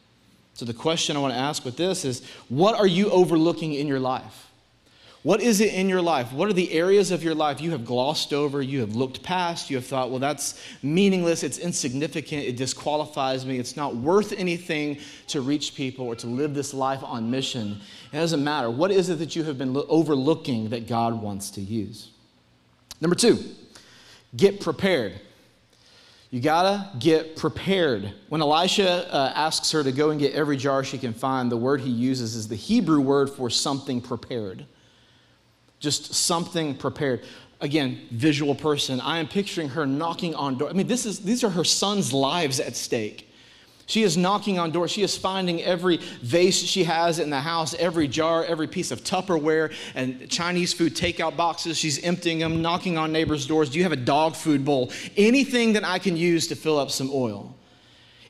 So, 0.55 0.65
the 0.65 0.75
question 0.75 1.17
I 1.17 1.21
want 1.21 1.33
to 1.33 1.41
ask 1.41 1.65
with 1.65 1.77
this 1.77 2.05
is 2.05 2.23
what 2.49 2.75
are 2.75 2.87
you 2.87 3.09
overlooking 3.11 3.75
in 3.75 3.87
your 3.87 4.01
life? 4.01 4.50
What 5.23 5.43
is 5.43 5.61
it 5.61 5.75
in 5.75 5.91
your 5.91 6.01
life? 6.01 6.33
What 6.33 6.49
are 6.49 6.55
the 6.55 6.73
areas 6.73 7.11
of 7.11 7.23
your 7.23 7.35
life 7.35 7.61
you 7.61 7.73
have 7.73 7.85
glossed 7.85 8.33
over, 8.33 8.63
you 8.63 8.81
have 8.81 8.97
looked 8.97 9.23
past, 9.23 9.69
you 9.69 9.77
have 9.77 9.85
thought, 9.85 10.09
well, 10.09 10.19
that's 10.19 10.59
meaningless, 10.83 11.43
it's 11.43 11.59
insignificant, 11.59 12.45
it 12.45 12.57
disqualifies 12.57 13.45
me, 13.45 13.59
it's 13.59 13.77
not 13.77 13.95
worth 13.95 14.33
anything 14.33 14.99
to 15.27 15.43
reach 15.43 15.75
people 15.75 16.07
or 16.07 16.17
to 16.17 16.27
live 16.27 16.55
this 16.55 16.73
life 16.73 17.05
on 17.05 17.31
mission? 17.31 17.81
It 18.13 18.17
doesn't 18.17 18.43
matter. 18.43 18.71
What 18.71 18.91
is 18.91 19.11
it 19.11 19.19
that 19.19 19.37
you 19.37 19.45
have 19.45 19.59
been 19.59 19.77
overlooking 19.89 20.71
that 20.71 20.89
God 20.89 21.21
wants 21.21 21.51
to 21.53 21.61
use? 21.61 22.09
Number 23.03 23.15
two, 23.15 23.39
get 24.35 24.61
prepared. 24.61 25.21
You 26.31 26.41
gotta 26.41 26.89
get 26.99 27.37
prepared. 27.37 28.11
When 28.31 28.41
Elisha 28.41 29.13
uh, 29.13 29.33
asks 29.35 29.71
her 29.73 29.83
to 29.83 29.93
go 29.93 30.11
and 30.11 30.19
get 30.19 30.33
every 30.33 30.57
jar 30.57 30.83
she 30.83 30.97
can 30.97 31.13
find, 31.13 31.53
the 31.53 31.59
word 31.59 31.83
he 31.83 31.91
uses 31.91 32.35
is 32.37 32.49
the 32.49 32.57
Hebrew 32.57 33.01
word 33.03 33.29
for 33.29 33.51
something 33.51 34.01
prepared. 34.01 34.65
Just 35.81 36.15
something 36.15 36.77
prepared. 36.77 37.25
Again, 37.61 38.07
visual 38.11 38.55
person. 38.55 39.01
I 39.01 39.19
am 39.19 39.29
picturing 39.29 39.71
her 39.71 39.87
knocking 39.87 40.35
on 40.35 40.57
doors. 40.57 40.73
I 40.73 40.77
mean, 40.77 40.87
this 40.87 41.05
is, 41.05 41.21
these 41.21 41.43
are 41.43 41.51
her 41.51 41.65
son's 41.65 42.13
lives 42.13 42.61
at 42.61 42.77
stake. 42.77 43.27
She 43.91 44.05
is 44.05 44.17
knocking 44.17 44.59
on 44.59 44.71
doors. 44.71 44.93
She 44.93 45.03
is 45.03 45.19
finding 45.19 45.61
every 45.63 45.97
vase 46.23 46.59
she 46.59 46.85
has 46.85 47.19
in 47.19 47.29
the 47.29 47.41
house, 47.41 47.75
every 47.75 48.07
jar, 48.07 48.45
every 48.45 48.69
piece 48.69 48.93
of 48.93 49.03
Tupperware 49.03 49.75
and 49.97 50.31
Chinese 50.31 50.73
food 50.73 50.95
takeout 50.95 51.37
boxes. 51.37 51.77
She's 51.77 52.01
emptying 52.05 52.39
them, 52.39 52.63
knocking 52.63 52.97
on 52.97 53.11
neighbors' 53.11 53.47
doors. 53.47 53.69
Do 53.69 53.79
you 53.79 53.83
have 53.83 53.93
a 53.93 53.97
dog 53.97 54.37
food 54.37 54.65
bowl? 54.65 54.93
Anything 55.17 55.73
that 55.73 55.85
I 55.85 55.99
can 55.99 56.17
use 56.17 56.47
to 56.49 56.55
fill 56.55 56.79
up 56.79 56.93
some 56.93 57.11
oil. 57.13 57.57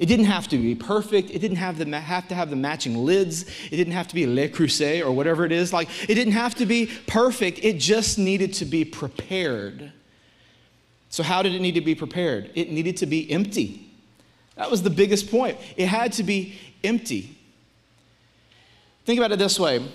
It 0.00 0.07
didn't 0.07 0.25
have 0.25 0.49
to 0.49 0.57
be 0.57 0.75
perfect. 0.75 1.30
It 1.30 1.40
didn't 1.40 1.59
have, 1.59 1.76
the, 1.76 2.00
have 2.00 2.26
to 2.28 2.35
have 2.35 2.49
the 2.49 2.57
matching 2.57 2.97
lids. 2.97 3.42
It 3.71 3.76
didn't 3.76 3.92
have 3.92 4.09
to 4.09 4.14
be 4.14 4.26
Le 4.26 4.49
Creuset 4.49 5.04
or 5.04 5.12
whatever 5.12 5.45
it 5.45 5.52
is. 5.52 5.75
Like, 5.75 5.90
it 6.09 6.14
didn't 6.14 6.33
have 6.33 6.54
to 6.54 6.64
be 6.64 6.90
perfect. 7.07 7.61
It 7.62 7.75
just 7.75 8.19
needed 8.19 8.54
to 8.54 8.64
be 8.64 8.83
prepared. 8.85 9.92
So, 11.11 11.23
how 11.23 11.42
did 11.42 11.54
it 11.54 11.61
need 11.61 11.75
to 11.75 11.83
be 11.83 11.95
prepared? 11.95 12.50
It 12.54 12.73
needed 12.73 12.97
to 12.97 13.07
be 13.07 13.30
empty. 13.30 13.92
That 14.57 14.71
was 14.71 14.83
the 14.83 14.90
biggest 14.90 15.30
point. 15.30 15.59
It 15.76 15.87
had 15.87 16.14
to 16.14 16.23
be 16.23 16.59
empty. 16.83 17.37
Think 19.04 19.19
about 19.19 19.33
it 19.33 19.38
this 19.38 19.61
way 19.61 19.87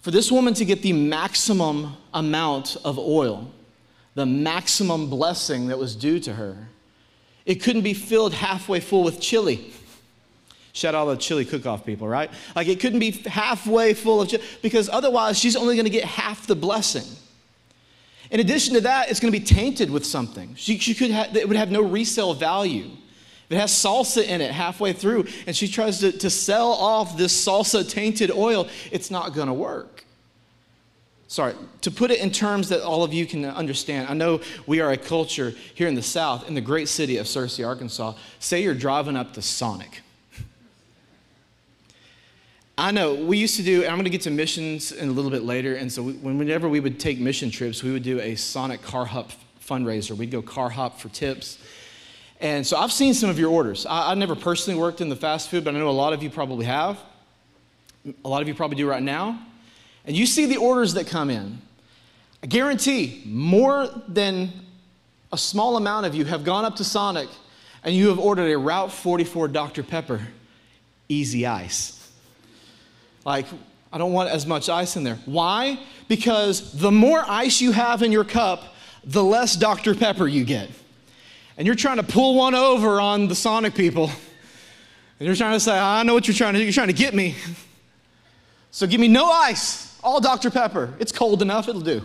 for 0.00 0.10
this 0.10 0.32
woman 0.32 0.52
to 0.54 0.64
get 0.64 0.82
the 0.82 0.92
maximum 0.92 1.96
amount 2.12 2.76
of 2.84 2.98
oil, 2.98 3.52
the 4.16 4.26
maximum 4.26 5.08
blessing 5.08 5.68
that 5.68 5.78
was 5.78 5.94
due 5.94 6.18
to 6.18 6.34
her, 6.34 6.68
it 7.44 7.56
couldn't 7.56 7.82
be 7.82 7.94
filled 7.94 8.34
halfway 8.34 8.80
full 8.80 9.04
with 9.04 9.20
chili. 9.20 9.72
Shout 10.72 10.94
out 10.94 11.00
all 11.00 11.14
the 11.14 11.16
chili 11.16 11.44
cook 11.44 11.66
off 11.66 11.84
people, 11.84 12.08
right? 12.08 12.30
Like 12.56 12.68
it 12.68 12.80
couldn't 12.80 13.00
be 13.00 13.10
halfway 13.10 13.94
full 13.94 14.22
of 14.22 14.28
chili 14.28 14.42
because 14.62 14.88
otherwise 14.88 15.38
she's 15.38 15.56
only 15.56 15.76
going 15.76 15.84
to 15.84 15.90
get 15.90 16.04
half 16.04 16.46
the 16.46 16.56
blessing. 16.56 17.04
In 18.30 18.40
addition 18.40 18.74
to 18.74 18.80
that, 18.82 19.10
it's 19.10 19.20
going 19.20 19.32
to 19.32 19.38
be 19.38 19.44
tainted 19.44 19.90
with 19.90 20.06
something. 20.06 20.54
She, 20.54 20.78
she 20.78 20.94
could 20.94 21.10
have, 21.10 21.36
it 21.36 21.46
would 21.46 21.56
have 21.58 21.70
no 21.70 21.82
resale 21.82 22.32
value. 22.32 22.86
If 23.46 23.52
it 23.52 23.56
has 23.56 23.70
salsa 23.70 24.24
in 24.24 24.40
it 24.40 24.50
halfway 24.50 24.94
through, 24.94 25.26
and 25.46 25.54
she 25.54 25.68
tries 25.68 25.98
to, 25.98 26.10
to 26.12 26.30
sell 26.30 26.72
off 26.72 27.18
this 27.18 27.46
salsa 27.46 27.88
tainted 27.88 28.30
oil. 28.30 28.68
It's 28.90 29.10
not 29.10 29.34
going 29.34 29.48
to 29.48 29.52
work. 29.52 30.06
Sorry, 31.32 31.54
to 31.80 31.90
put 31.90 32.10
it 32.10 32.20
in 32.20 32.30
terms 32.30 32.68
that 32.68 32.82
all 32.82 33.04
of 33.04 33.14
you 33.14 33.24
can 33.24 33.46
understand, 33.46 34.06
I 34.10 34.12
know 34.12 34.42
we 34.66 34.80
are 34.80 34.90
a 34.90 34.98
culture 34.98 35.54
here 35.74 35.88
in 35.88 35.94
the 35.94 36.02
South, 36.02 36.46
in 36.46 36.52
the 36.52 36.60
great 36.60 36.90
city 36.90 37.16
of 37.16 37.24
Searcy, 37.24 37.66
Arkansas. 37.66 38.12
Say 38.38 38.62
you're 38.62 38.74
driving 38.74 39.16
up 39.16 39.32
to 39.32 39.40
Sonic. 39.40 40.02
I 42.76 42.90
know 42.90 43.14
we 43.14 43.38
used 43.38 43.56
to 43.56 43.62
do, 43.62 43.80
and 43.80 43.86
I'm 43.86 43.94
going 43.94 44.04
to 44.04 44.10
get 44.10 44.20
to 44.22 44.30
missions 44.30 44.92
in 44.92 45.08
a 45.08 45.12
little 45.12 45.30
bit 45.30 45.42
later. 45.42 45.76
And 45.76 45.90
so, 45.90 46.02
we, 46.02 46.12
whenever 46.12 46.68
we 46.68 46.80
would 46.80 47.00
take 47.00 47.18
mission 47.18 47.50
trips, 47.50 47.82
we 47.82 47.92
would 47.92 48.02
do 48.02 48.20
a 48.20 48.34
Sonic 48.34 48.82
car 48.82 49.06
hop 49.06 49.30
fundraiser. 49.66 50.14
We'd 50.14 50.30
go 50.30 50.42
car 50.42 50.68
hop 50.68 51.00
for 51.00 51.08
tips. 51.08 51.56
And 52.42 52.66
so 52.66 52.76
I've 52.76 52.92
seen 52.92 53.14
some 53.14 53.30
of 53.30 53.38
your 53.38 53.50
orders. 53.50 53.86
I, 53.86 54.10
I 54.10 54.14
never 54.16 54.36
personally 54.36 54.78
worked 54.78 55.00
in 55.00 55.08
the 55.08 55.16
fast 55.16 55.48
food, 55.48 55.64
but 55.64 55.74
I 55.74 55.78
know 55.78 55.88
a 55.88 55.92
lot 55.92 56.12
of 56.12 56.22
you 56.22 56.28
probably 56.28 56.66
have. 56.66 56.98
A 58.22 58.28
lot 58.28 58.42
of 58.42 58.48
you 58.48 58.54
probably 58.54 58.76
do 58.76 58.86
right 58.86 59.02
now. 59.02 59.46
And 60.04 60.16
you 60.16 60.26
see 60.26 60.46
the 60.46 60.56
orders 60.56 60.94
that 60.94 61.06
come 61.06 61.30
in. 61.30 61.60
I 62.42 62.46
guarantee 62.46 63.22
more 63.24 63.88
than 64.08 64.52
a 65.32 65.38
small 65.38 65.76
amount 65.76 66.06
of 66.06 66.14
you 66.14 66.24
have 66.24 66.44
gone 66.44 66.64
up 66.64 66.76
to 66.76 66.84
Sonic 66.84 67.28
and 67.84 67.94
you 67.94 68.08
have 68.08 68.18
ordered 68.18 68.50
a 68.50 68.58
Route 68.58 68.92
44 68.92 69.48
Dr. 69.48 69.82
Pepper, 69.82 70.20
easy 71.08 71.46
ice. 71.46 72.10
Like, 73.24 73.46
I 73.92 73.98
don't 73.98 74.12
want 74.12 74.30
as 74.30 74.46
much 74.46 74.68
ice 74.68 74.96
in 74.96 75.04
there. 75.04 75.18
Why? 75.26 75.78
Because 76.08 76.72
the 76.72 76.90
more 76.90 77.24
ice 77.28 77.60
you 77.60 77.72
have 77.72 78.02
in 78.02 78.10
your 78.10 78.24
cup, 78.24 78.74
the 79.04 79.22
less 79.22 79.54
Dr. 79.54 79.94
Pepper 79.94 80.26
you 80.26 80.44
get 80.44 80.70
and 81.56 81.66
you're 81.66 81.76
trying 81.76 81.98
to 81.98 82.02
pull 82.02 82.34
one 82.34 82.54
over 82.54 83.00
on 83.00 83.28
the 83.28 83.34
Sonic 83.34 83.74
people. 83.74 84.06
And 84.06 85.26
you're 85.26 85.36
trying 85.36 85.52
to 85.52 85.60
say, 85.60 85.78
I 85.78 86.02
know 86.02 86.14
what 86.14 86.26
you're 86.26 86.34
trying 86.34 86.54
to 86.54 86.58
do. 86.58 86.64
You're 86.64 86.72
trying 86.72 86.88
to 86.88 86.92
get 86.92 87.14
me. 87.14 87.36
So 88.70 88.86
give 88.86 89.00
me 89.00 89.08
no 89.08 89.30
ice, 89.30 89.91
all 90.02 90.20
Dr. 90.20 90.50
Pepper. 90.50 90.94
It's 90.98 91.12
cold 91.12 91.42
enough, 91.42 91.68
it'll 91.68 91.80
do. 91.80 92.02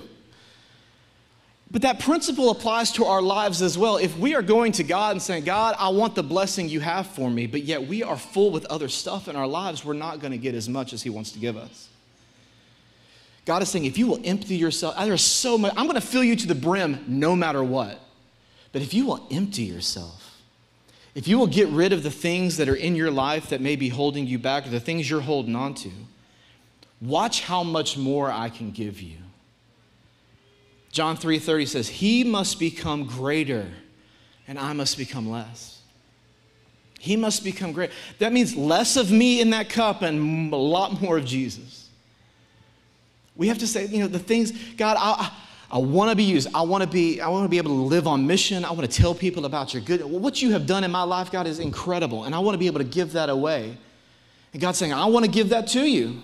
But 1.70 1.82
that 1.82 2.00
principle 2.00 2.50
applies 2.50 2.94
to 2.94 3.06
our 3.06 3.22
lives 3.22 3.62
as 3.62 3.78
well. 3.78 3.98
If 3.98 4.18
we 4.18 4.36
are 4.36 4.42
going 4.42 4.72
to 4.74 4.84
God 4.84 5.12
and 5.12 5.22
saying, 5.22 5.44
God, 5.44 5.76
I 5.78 5.90
want 5.90 6.16
the 6.16 6.24
blessing 6.24 6.70
you 6.70 6.80
have 6.80 7.08
for 7.08 7.30
me, 7.30 7.46
but 7.46 7.64
yet 7.64 7.86
we 7.86 8.04
are 8.04 8.18
full 8.18 8.52
with 8.52 8.66
other 8.66 8.88
stuff 8.88 9.28
in 9.28 9.36
our 9.36 9.48
lives, 9.48 9.84
we're 9.84 9.94
not 9.94 10.22
going 10.22 10.32
to 10.32 10.38
get 10.38 10.56
as 10.56 10.70
much 10.70 10.94
as 10.94 11.04
He 11.04 11.10
wants 11.10 11.32
to 11.32 11.40
give 11.40 11.58
us. 11.58 11.90
God 13.44 13.62
is 13.62 13.70
saying, 13.70 13.86
if 13.86 13.98
you 13.98 14.08
will 14.08 14.20
empty 14.24 14.56
yourself, 14.56 14.96
there's 14.98 15.22
so 15.22 15.58
much, 15.58 15.74
I'm 15.76 15.86
going 15.88 16.00
to 16.00 16.06
fill 16.06 16.24
you 16.24 16.36
to 16.38 16.48
the 16.48 16.56
brim 16.56 17.04
no 17.08 17.36
matter 17.36 17.64
what. 17.64 18.00
But 18.72 18.82
if 18.82 18.94
you 18.94 19.06
will 19.06 19.26
empty 19.32 19.64
yourself, 19.64 20.42
if 21.16 21.28
you 21.28 21.38
will 21.38 21.48
get 21.48 21.68
rid 21.70 21.94
of 21.94 22.04
the 22.04 22.12
things 22.12 22.58
that 22.58 22.70
are 22.70 22.76
in 22.76 22.96
your 22.96 23.10
life 23.10 23.50
that 23.50 23.60
may 23.60 23.76
be 23.76 23.90
holding 23.90 24.28
you 24.28 24.38
back 24.38 24.68
or 24.68 24.70
the 24.70 24.80
things 24.80 25.10
you're 25.10 25.22
holding 25.22 25.56
on 25.56 25.74
to, 25.76 25.92
watch 27.02 27.42
how 27.42 27.64
much 27.64 27.98
more 27.98 28.32
I 28.32 28.50
can 28.50 28.72
give 28.72 29.02
you. 29.02 29.18
John 30.92 31.18
3:30 31.18 31.66
says, 31.66 31.88
"He 31.88 32.24
must 32.24 32.60
become 32.60 33.06
greater 33.06 33.72
and 34.48 34.58
I 34.58 34.74
must 34.74 34.98
become 34.98 35.30
less." 35.30 35.78
He 37.00 37.16
must 37.16 37.44
become 37.44 37.72
great. 37.72 37.92
That 38.20 38.34
means 38.34 38.56
less 38.56 38.98
of 38.98 39.12
me 39.12 39.40
in 39.40 39.52
that 39.52 39.70
cup 39.70 40.02
and 40.02 40.52
a 40.52 40.58
lot 40.58 41.02
more 41.02 41.18
of 41.18 41.26
Jesus. 41.26 41.90
We 43.36 43.48
have 43.50 43.60
to 43.60 43.68
say, 43.68 43.86
you 43.86 44.00
know, 44.00 44.08
the 44.08 44.20
things, 44.20 44.52
God, 44.78 44.98
I, 45.00 45.32
I 45.70 45.78
want 45.78 46.10
to 46.10 46.16
be 46.16 46.24
used. 46.24 46.48
I 46.56 46.62
want 46.62 46.84
to 46.84 46.90
be, 46.90 47.22
I 47.22 47.28
want 47.28 47.46
to 47.46 47.50
be 47.50 47.58
able 47.58 47.72
to 47.72 47.84
live 47.84 48.08
on 48.08 48.26
mission. 48.26 48.66
I 48.66 48.72
want 48.72 48.90
to 48.90 49.02
tell 49.02 49.14
people 49.14 49.46
about 49.46 49.74
your 49.74 49.84
good. 49.84 50.04
What 50.04 50.42
you 50.42 50.52
have 50.52 50.66
done 50.66 50.84
in 50.84 50.92
my 50.92 51.04
life, 51.04 51.32
God, 51.32 51.46
is 51.46 51.60
incredible. 51.60 52.24
And 52.24 52.34
I 52.34 52.40
want 52.40 52.56
to 52.56 52.60
be 52.60 52.68
able 52.68 52.80
to 52.80 52.86
give 52.86 53.14
that 53.14 53.30
away. 53.30 53.78
And 54.54 54.62
God's 54.62 54.80
saying, 54.80 54.94
I 54.94 55.06
want 55.06 55.26
to 55.26 55.32
give 55.32 55.50
that 55.50 55.68
to 55.68 55.82
you. 55.86 56.20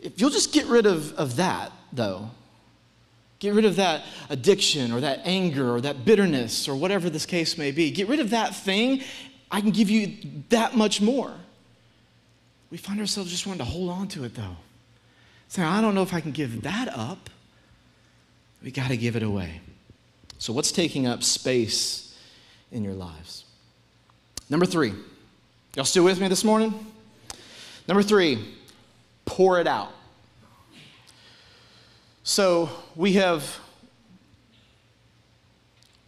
If 0.00 0.20
you'll 0.20 0.30
just 0.30 0.52
get 0.52 0.66
rid 0.66 0.86
of, 0.86 1.12
of 1.14 1.36
that, 1.36 1.72
though, 1.92 2.30
get 3.38 3.54
rid 3.54 3.64
of 3.64 3.76
that 3.76 4.02
addiction 4.30 4.92
or 4.92 5.00
that 5.00 5.20
anger 5.24 5.70
or 5.74 5.80
that 5.80 6.04
bitterness 6.04 6.68
or 6.68 6.76
whatever 6.76 7.10
this 7.10 7.26
case 7.26 7.58
may 7.58 7.70
be, 7.70 7.90
get 7.90 8.08
rid 8.08 8.20
of 8.20 8.30
that 8.30 8.54
thing, 8.54 9.02
I 9.50 9.60
can 9.60 9.70
give 9.70 9.90
you 9.90 10.16
that 10.50 10.76
much 10.76 11.00
more. 11.00 11.32
We 12.70 12.78
find 12.78 13.00
ourselves 13.00 13.30
just 13.30 13.46
wanting 13.46 13.64
to 13.64 13.70
hold 13.70 13.90
on 13.90 14.08
to 14.08 14.24
it, 14.24 14.34
though. 14.34 14.56
Saying, 15.48 15.68
I 15.68 15.80
don't 15.80 15.94
know 15.94 16.02
if 16.02 16.12
I 16.12 16.20
can 16.20 16.32
give 16.32 16.62
that 16.62 16.88
up. 16.88 17.30
We 18.62 18.70
got 18.70 18.88
to 18.88 18.96
give 18.96 19.16
it 19.16 19.22
away. 19.22 19.60
So, 20.38 20.52
what's 20.52 20.72
taking 20.72 21.06
up 21.06 21.22
space 21.22 22.18
in 22.72 22.82
your 22.82 22.94
lives? 22.94 23.44
Number 24.50 24.66
three. 24.66 24.92
Y'all 25.76 25.84
still 25.84 26.04
with 26.04 26.20
me 26.20 26.28
this 26.28 26.42
morning? 26.42 26.86
Number 27.86 28.02
three, 28.02 28.55
pour 29.26 29.60
it 29.60 29.66
out. 29.66 29.92
So, 32.22 32.70
we 32.96 33.12
have 33.14 33.60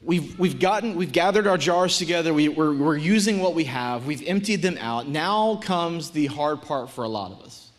We've, 0.01 0.39
we've 0.39 0.61
gotten, 0.61 0.95
we've 0.95 1.13
gathered 1.13 1.47
our 1.47 1.59
jars 1.59 1.99
together. 1.99 2.33
We, 2.33 2.49
we're, 2.49 2.73
we're 2.73 2.97
using 2.97 3.41
what 3.41 3.55
we 3.55 3.65
have. 3.65 4.07
We've 4.07 4.27
emptied 4.27 4.63
them 4.63 4.79
out. 4.79 5.09
Now 5.09 5.57
comes 5.57 6.11
the 6.11 6.27
hard 6.27 6.63
part 6.63 6.91
for 6.91 7.05
a 7.05 7.09
lot 7.09 7.33
of 7.33 7.43
us. 7.43 7.71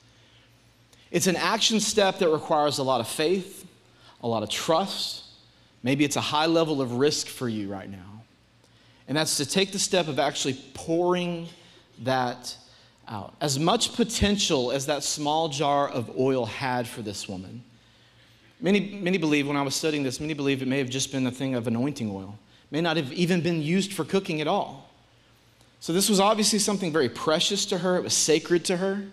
It's 1.12 1.28
an 1.28 1.38
action 1.38 1.80
step 1.80 2.20
that 2.20 2.30
requires 2.30 2.78
a 2.78 2.84
lot 2.84 3.00
of 3.00 3.08
faith, 3.08 3.66
a 4.22 4.28
lot 4.28 4.44
of 4.44 4.50
trust. 4.50 5.24
Maybe 5.82 6.04
it's 6.04 6.18
a 6.18 6.22
high 6.22 6.46
level 6.46 6.82
of 6.82 6.94
risk 6.94 7.28
for 7.28 7.48
you 7.48 7.72
right 7.72 7.90
now. 7.90 8.24
And 9.08 9.18
that's 9.18 9.38
to 9.38 9.46
take 9.46 9.72
the 9.72 9.80
step 9.80 10.08
of 10.08 10.20
actually 10.20 10.62
pouring 10.74 11.48
that 12.04 12.56
out. 13.10 13.34
As 13.42 13.60
much 13.60 13.96
potential 13.96 14.72
as 14.72 14.86
that 14.86 15.04
small 15.04 15.50
jar 15.50 15.90
of 15.90 16.18
oil 16.18 16.46
had 16.46 16.88
for 16.88 17.02
this 17.02 17.28
woman, 17.28 17.64
many, 18.62 18.80
many 19.02 19.18
believe, 19.18 19.48
when 19.48 19.58
I 19.58 19.62
was 19.62 19.76
studying 19.76 20.04
this, 20.04 20.20
many 20.20 20.34
believe 20.34 20.62
it 20.62 20.68
may 20.68 20.78
have 20.78 20.90
just 20.90 21.12
been 21.12 21.26
a 21.28 21.32
thing 21.32 21.56
of 21.56 21.68
anointing 21.68 22.10
oil, 22.10 22.38
may 22.72 22.82
not 22.82 22.98
have 22.98 23.12
even 23.14 23.42
been 23.42 23.62
used 23.62 23.94
for 23.94 24.06
cooking 24.06 24.42
at 24.42 24.48
all. 24.48 24.90
So 25.80 25.94
this 25.94 26.10
was 26.10 26.20
obviously 26.20 26.60
something 26.60 26.92
very 26.92 27.10
precious 27.10 27.66
to 27.68 27.80
her, 27.80 27.98
it 27.98 28.04
was 28.04 28.14
sacred 28.14 28.66
to 28.66 28.78
her. 28.78 29.04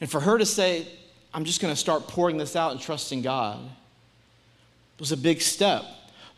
And 0.00 0.10
for 0.10 0.20
her 0.20 0.38
to 0.38 0.46
say, 0.46 0.86
I'm 1.34 1.44
just 1.44 1.60
going 1.60 1.72
to 1.72 1.78
start 1.78 2.06
pouring 2.06 2.38
this 2.38 2.56
out 2.56 2.72
and 2.72 2.80
trusting 2.80 3.22
God, 3.22 3.58
was 4.98 5.12
a 5.12 5.16
big 5.16 5.40
step. 5.40 5.84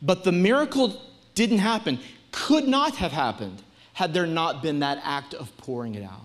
But 0.01 0.25
the 0.25 0.33
miracle 0.33 1.01
didn't 1.35 1.59
happen, 1.59 1.99
could 2.31 2.67
not 2.67 2.97
have 2.97 3.13
happened 3.13 3.63
had 3.93 4.15
there 4.15 4.27
not 4.27 4.63
been 4.63 4.81
that 4.81 5.01
act 5.03 5.35
of 5.35 5.55
pouring 5.59 5.95
it 5.95 6.03
out. 6.03 6.23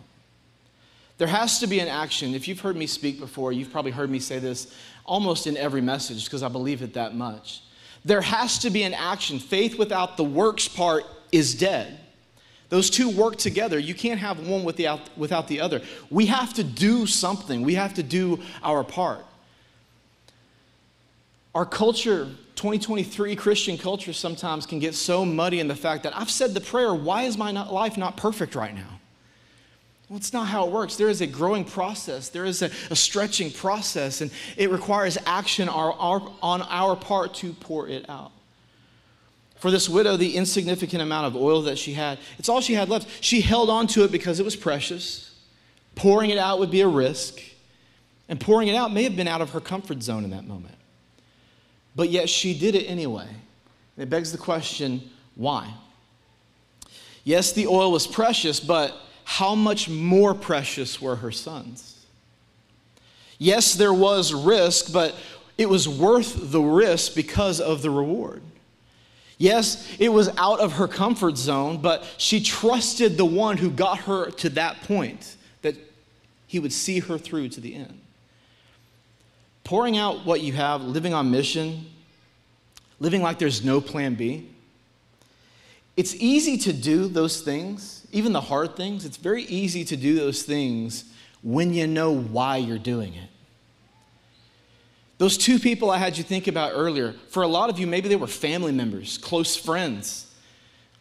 There 1.18 1.28
has 1.28 1.60
to 1.60 1.68
be 1.68 1.80
an 1.80 1.88
action. 1.88 2.36
If 2.36 2.48
you've 2.48 2.60
heard 2.60 2.76
me 2.76 2.88
speak 2.88 3.20
before, 3.20 3.52
you've 3.52 3.72
probably 3.72 3.92
heard 3.92 4.10
me 4.10 4.20
say 4.20 4.40
this 4.40 4.74
almost 5.06 5.48
in 5.48 5.58
every 5.58 5.82
message 5.82 6.26
because 6.26 6.44
I 6.44 6.48
believe 6.48 6.82
it 6.82 6.94
that 6.94 7.16
much. 7.16 7.62
There 8.06 8.22
has 8.22 8.60
to 8.60 8.70
be 8.70 8.84
an 8.84 8.94
action. 8.94 9.40
Faith 9.40 9.78
without 9.78 10.18
the 10.18 10.24
works 10.24 10.68
part 10.68 11.06
is 11.32 11.56
dead. 11.56 12.00
Those 12.70 12.90
two 12.90 13.10
work 13.10 13.38
together. 13.38 13.80
You 13.80 13.96
can't 13.96 14.20
have 14.20 14.46
one 14.46 14.64
without, 14.64 15.00
without 15.18 15.48
the 15.48 15.62
other. 15.62 15.82
We 16.10 16.26
have 16.28 16.54
to 16.56 16.64
do 16.64 17.08
something, 17.08 17.62
we 17.62 17.76
have 17.76 17.94
to 17.96 18.04
do 18.04 18.42
our 18.62 18.84
part. 18.84 19.26
Our 21.56 21.66
culture, 21.66 22.26
2023 22.56 23.36
Christian 23.36 23.78
culture, 23.78 24.14
sometimes 24.14 24.66
can 24.66 24.80
get 24.80 24.94
so 24.94 25.26
muddy 25.26 25.60
in 25.60 25.68
the 25.68 25.76
fact 25.76 26.04
that 26.04 26.16
I've 26.16 26.30
said 26.30 26.54
the 26.54 26.62
prayer, 26.62 26.94
why 26.94 27.24
is 27.24 27.38
my 27.38 27.52
life 27.52 27.98
not 27.98 28.16
perfect 28.16 28.54
right 28.54 28.76
now? 28.76 28.97
Well, 30.10 30.18
it's 30.18 30.32
not 30.32 30.48
how 30.48 30.66
it 30.66 30.72
works. 30.72 30.96
There 30.96 31.10
is 31.10 31.22
a 31.22 31.28
growing 31.28 31.66
process, 31.66 32.30
there 32.30 32.46
is 32.46 32.62
a, 32.62 32.72
a 32.90 32.96
stretching 32.96 33.52
process, 33.52 34.22
and 34.22 34.32
it 34.56 34.70
requires 34.70 35.18
action 35.26 35.68
our, 35.68 35.94
our, 35.94 36.32
on 36.42 36.62
our 36.64 36.96
part 36.96 37.34
to 37.36 37.54
pour 37.54 37.88
it 37.88 38.10
out. 38.10 38.32
For 39.58 39.72
this 39.72 39.90
widow, 39.90 40.18
the 40.18 40.36
insignificant 40.36 41.02
amount 41.02 41.28
of 41.28 41.36
oil 41.36 41.64
that 41.64 41.78
she 41.78 41.94
had, 41.94 42.20
it's 42.38 42.48
all 42.48 42.62
she 42.62 42.76
had 42.76 42.90
left. 42.90 43.24
She 43.24 43.42
held 43.42 43.70
on 43.70 43.88
to 43.88 44.04
it 44.04 44.12
because 44.12 44.40
it 44.40 44.44
was 44.44 44.56
precious. 44.56 45.36
Pouring 45.96 46.30
it 46.30 46.38
out 46.38 46.60
would 46.60 46.72
be 46.72 46.82
a 46.82 46.88
risk, 46.88 47.42
and 48.30 48.40
pouring 48.40 48.68
it 48.68 48.76
out 48.76 48.94
may 48.94 49.04
have 49.04 49.16
been 49.16 49.28
out 49.28 49.42
of 49.42 49.50
her 49.52 49.60
comfort 49.60 50.04
zone 50.04 50.24
in 50.24 50.30
that 50.30 50.46
moment 50.46 50.78
but 51.98 52.10
yet 52.10 52.30
she 52.30 52.58
did 52.58 52.76
it 52.76 52.86
anyway. 52.86 53.28
And 53.28 54.04
it 54.04 54.10
begs 54.10 54.32
the 54.32 54.38
question 54.38 55.02
why? 55.36 55.74
Yes, 57.24 57.52
the 57.52 57.68
oil 57.68 57.92
was 57.92 58.08
precious, 58.08 58.60
but 58.60 58.96
how 59.28 59.54
much 59.56 59.90
more 59.90 60.34
precious 60.34 61.02
were 61.02 61.18
her 61.18 61.32
sons? 61.32 62.06
Yes, 63.38 63.74
there 63.74 63.94
was 63.94 64.34
risk, 64.34 64.92
but 64.92 65.14
it 65.58 65.70
was 65.70 65.88
worth 65.88 66.52
the 66.52 66.62
risk 66.62 67.14
because 67.14 67.60
of 67.60 67.82
the 67.82 67.90
reward. 67.90 68.42
Yes, 69.38 69.96
it 70.00 70.10
was 70.10 70.30
out 70.38 70.60
of 70.60 70.74
her 70.74 70.88
comfort 70.88 71.38
zone, 71.38 71.78
but 71.78 72.08
she 72.18 72.42
trusted 72.42 73.18
the 73.18 73.26
one 73.26 73.58
who 73.58 73.70
got 73.70 74.00
her 74.00 74.32
to 74.32 74.50
that 74.50 74.82
point, 74.84 75.36
that 75.62 75.76
he 76.48 76.58
would 76.58 76.74
see 76.74 77.00
her 77.00 77.18
through 77.18 77.50
to 77.50 77.62
the 77.62 77.76
end 77.76 78.00
pouring 79.68 79.98
out 79.98 80.26
what 80.26 80.40
you 80.40 80.54
have, 80.54 80.82
living 80.82 81.14
on 81.14 81.30
mission, 81.30 81.86
living 83.02 83.22
like 83.22 83.38
there's 83.38 83.66
no 83.66 83.82
plan 83.82 84.16
B. 84.16 84.48
It's 85.98 86.16
easy 86.16 86.58
to 86.60 86.72
do 86.72 87.10
those 87.10 87.42
things, 87.42 87.97
even 88.12 88.34
the 88.34 88.42
hard 88.42 88.76
things. 88.76 89.06
It's 89.06 89.18
very 89.18 89.44
easy 89.44 89.84
to 89.86 89.98
do 89.98 90.16
those 90.16 90.44
things 90.44 91.06
when 91.42 91.74
you 91.74 91.88
know 91.88 92.16
why 92.16 92.58
you're 92.58 92.78
doing 92.78 93.14
it. 93.14 93.30
Those 95.18 95.38
two 95.38 95.58
people 95.58 95.90
I 95.90 95.98
had 95.98 96.18
you 96.18 96.24
think 96.24 96.48
about 96.48 96.74
earlier, 96.76 97.14
for 97.30 97.42
a 97.42 97.48
lot 97.48 97.70
of 97.70 97.80
you, 97.80 97.88
maybe 97.88 98.08
they 98.08 98.16
were 98.16 98.28
family 98.28 98.72
members, 98.72 99.18
close 99.18 99.56
friends, 99.56 100.32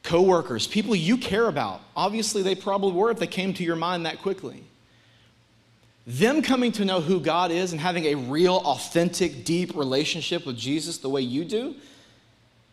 coworkers, 0.03 0.67
people 0.67 0.97
you 0.97 1.19
care 1.19 1.49
about. 1.49 1.83
Obviously, 1.95 2.43
they 2.43 2.55
probably 2.55 2.93
were 2.93 3.11
if 3.11 3.19
they 3.19 3.27
came 3.27 3.53
to 3.55 3.65
your 3.65 3.77
mind 3.77 4.07
that 4.07 4.23
quickly. 4.23 4.65
Them 6.07 6.41
coming 6.41 6.73
to 6.73 6.85
know 6.85 7.01
who 7.01 7.21
God 7.21 7.51
is 7.51 7.73
and 7.73 7.81
having 7.81 8.05
a 8.07 8.15
real, 8.15 8.57
authentic, 8.65 9.45
deep 9.45 9.77
relationship 9.77 10.47
with 10.47 10.57
Jesus 10.57 10.99
the 10.99 11.11
way 11.11 11.21
you 11.21 11.45
do, 11.45 11.75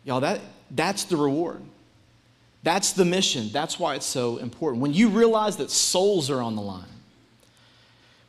y'all, 0.04 0.20
that, 0.20 0.40
that's 0.70 1.04
the 1.04 1.16
reward. 1.16 1.60
That's 2.64 2.92
the 2.92 3.04
mission. 3.04 3.50
That's 3.52 3.78
why 3.78 3.94
it's 3.94 4.06
so 4.06 4.38
important. 4.38 4.82
When 4.82 4.94
you 4.94 5.10
realize 5.10 5.58
that 5.58 5.70
souls 5.70 6.30
are 6.30 6.40
on 6.40 6.56
the 6.56 6.62
line, 6.62 6.84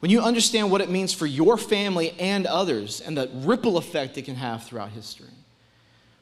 when 0.01 0.11
you 0.11 0.21
understand 0.21 0.69
what 0.69 0.81
it 0.81 0.89
means 0.89 1.13
for 1.13 1.25
your 1.25 1.57
family 1.57 2.11
and 2.19 2.45
others 2.45 2.99
and 2.99 3.17
the 3.17 3.29
ripple 3.33 3.77
effect 3.77 4.17
it 4.17 4.23
can 4.23 4.35
have 4.35 4.63
throughout 4.63 4.89
history, 4.89 5.29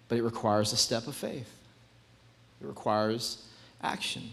but 0.08 0.19
it 0.19 0.21
requires 0.21 0.73
a 0.73 0.78
step 0.78 1.08
of 1.08 1.15
faith, 1.15 1.52
it 2.62 2.67
requires 2.67 3.43
action. 3.82 4.30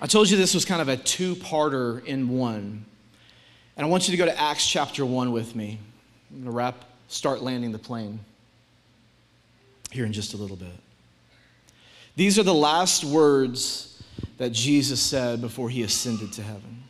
I 0.00 0.06
told 0.06 0.30
you 0.30 0.36
this 0.36 0.54
was 0.54 0.64
kind 0.64 0.80
of 0.80 0.88
a 0.88 0.96
two 0.96 1.34
parter 1.34 2.04
in 2.04 2.28
one. 2.28 2.84
And 3.76 3.84
I 3.84 3.88
want 3.88 4.06
you 4.06 4.12
to 4.12 4.16
go 4.16 4.26
to 4.26 4.40
Acts 4.40 4.66
chapter 4.66 5.04
1 5.04 5.32
with 5.32 5.56
me. 5.56 5.80
I'm 6.30 6.36
going 6.36 6.44
to 6.46 6.56
wrap, 6.56 6.84
start 7.08 7.42
landing 7.42 7.72
the 7.72 7.78
plane 7.78 8.20
here 9.90 10.06
in 10.06 10.12
just 10.12 10.34
a 10.34 10.36
little 10.36 10.56
bit. 10.56 10.68
These 12.16 12.38
are 12.38 12.42
the 12.42 12.54
last 12.54 13.04
words 13.04 14.02
that 14.38 14.52
Jesus 14.52 15.00
said 15.00 15.40
before 15.40 15.70
he 15.70 15.82
ascended 15.82 16.32
to 16.34 16.42
heaven. 16.42 16.82